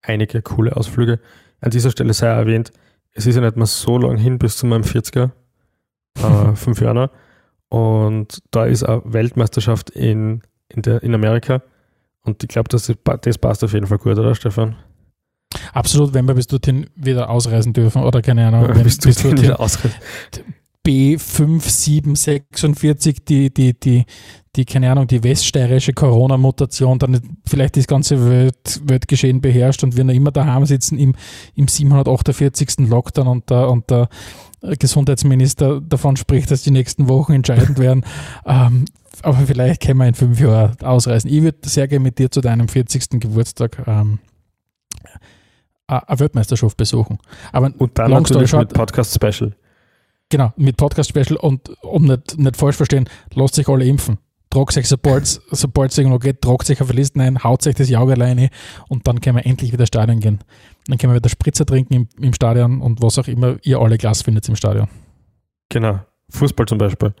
einige 0.02 0.42
coole 0.42 0.76
Ausflüge. 0.76 1.20
An 1.60 1.70
dieser 1.70 1.90
Stelle 1.90 2.12
sei 2.12 2.26
erwähnt, 2.26 2.72
es 3.12 3.26
ist 3.26 3.36
ja 3.36 3.40
nicht 3.40 3.56
mehr 3.56 3.66
so 3.66 3.96
lang 3.96 4.18
hin 4.18 4.38
bis 4.38 4.56
zu 4.56 4.66
meinem 4.66 4.82
40er, 4.82 5.30
äh, 6.18 6.54
fünf 6.56 6.80
Jahre. 6.80 7.10
Und 7.68 8.42
da 8.50 8.66
ist 8.66 8.82
eine 8.82 9.02
Weltmeisterschaft 9.04 9.90
in, 9.90 10.42
in, 10.68 10.82
der, 10.82 11.02
in 11.02 11.14
Amerika. 11.14 11.62
Und 12.22 12.42
ich 12.42 12.48
glaube, 12.48 12.68
das, 12.68 12.92
das 13.22 13.38
passt 13.38 13.64
auf 13.64 13.72
jeden 13.72 13.86
Fall 13.86 13.98
gut, 13.98 14.18
oder 14.18 14.34
Stefan? 14.34 14.76
Absolut, 15.72 16.14
wenn 16.14 16.26
wir 16.26 16.34
bis 16.34 16.46
dorthin 16.46 16.86
wieder 16.96 17.30
ausreisen 17.30 17.72
dürfen 17.72 18.02
oder 18.02 18.22
keine 18.22 18.46
Ahnung. 18.46 18.62
Ja, 18.62 18.82
bis, 18.82 18.98
bis 18.98 19.16
dorthin 19.16 19.42
wieder 19.42 19.60
ausreisen. 19.60 19.96
B5746, 20.86 23.24
die, 23.26 23.52
die, 23.52 23.78
die, 23.78 24.04
die, 24.54 24.64
keine 24.66 24.90
Ahnung, 24.90 25.06
die 25.06 25.24
weststeirische 25.24 25.94
Corona-Mutation 25.94 26.98
dann 26.98 27.38
vielleicht 27.46 27.78
das 27.78 27.86
ganze 27.86 28.28
Welt, 28.28 28.82
Weltgeschehen 28.84 29.40
beherrscht 29.40 29.82
und 29.82 29.96
wir 29.96 30.04
noch 30.04 30.12
immer 30.12 30.30
daheim 30.30 30.66
sitzen 30.66 30.98
im, 30.98 31.14
im 31.54 31.68
748. 31.68 32.86
Lockdown 32.88 33.28
und 33.28 33.48
der, 33.48 33.70
und 33.70 33.90
der 33.90 34.10
Gesundheitsminister 34.78 35.80
davon 35.80 36.16
spricht, 36.16 36.50
dass 36.50 36.62
die 36.62 36.70
nächsten 36.70 37.08
Wochen 37.08 37.32
entscheidend 37.32 37.78
werden. 37.78 38.04
ähm, 38.46 38.84
aber 39.22 39.38
vielleicht 39.38 39.80
können 39.82 40.00
wir 40.00 40.08
in 40.08 40.14
fünf 40.14 40.38
Jahren 40.40 40.76
ausreisen. 40.82 41.30
Ich 41.30 41.42
würde 41.42 41.58
sehr 41.64 41.88
gerne 41.88 42.02
mit 42.02 42.18
dir 42.18 42.30
zu 42.30 42.42
deinem 42.42 42.68
40. 42.68 43.20
Geburtstag 43.20 43.82
ähm, 43.86 44.18
eine 45.86 46.20
Weltmeisterschaft 46.20 46.76
besuchen. 46.76 47.18
Aber 47.52 47.70
und 47.78 47.98
dann 47.98 48.10
natürlich 48.10 48.52
mit 48.52 48.72
Podcast-Special. 48.72 49.54
Genau, 50.30 50.52
mit 50.56 50.76
Podcast-Special 50.76 51.36
und 51.36 51.70
um 51.82 52.06
nicht, 52.06 52.38
nicht 52.38 52.56
falsch 52.56 52.76
verstehen, 52.76 53.08
lasst 53.34 53.54
sich 53.54 53.68
alle 53.68 53.84
impfen. 53.84 54.18
Tragt 54.50 54.72
sich, 54.72 54.88
sobald 54.88 55.24
es 55.24 55.98
irgendwo 55.98 56.18
geht, 56.18 56.40
tragt 56.40 56.66
sich 56.66 56.80
auf 56.80 56.88
die 56.88 56.96
Listen 56.96 57.20
ein, 57.20 57.42
haut 57.42 57.62
sich 57.62 57.74
das 57.74 57.88
Jauge 57.88 58.12
alleine 58.12 58.50
und 58.88 59.06
dann 59.08 59.20
können 59.20 59.36
wir 59.36 59.46
endlich 59.46 59.72
wieder 59.72 59.84
Stadion 59.86 60.20
gehen. 60.20 60.38
Dann 60.86 60.96
können 60.96 61.12
wir 61.12 61.16
wieder 61.16 61.28
Spritzer 61.28 61.66
trinken 61.66 61.94
im, 61.94 62.08
im 62.20 62.32
Stadion 62.32 62.80
und 62.80 63.02
was 63.02 63.18
auch 63.18 63.26
immer 63.26 63.56
ihr 63.62 63.80
alle 63.80 63.98
Glas 63.98 64.22
findet 64.22 64.48
im 64.48 64.54
Stadion. 64.54 64.88
Genau. 65.70 66.00
Fußball 66.30 66.66
zum 66.66 66.78
Beispiel. 66.78 67.14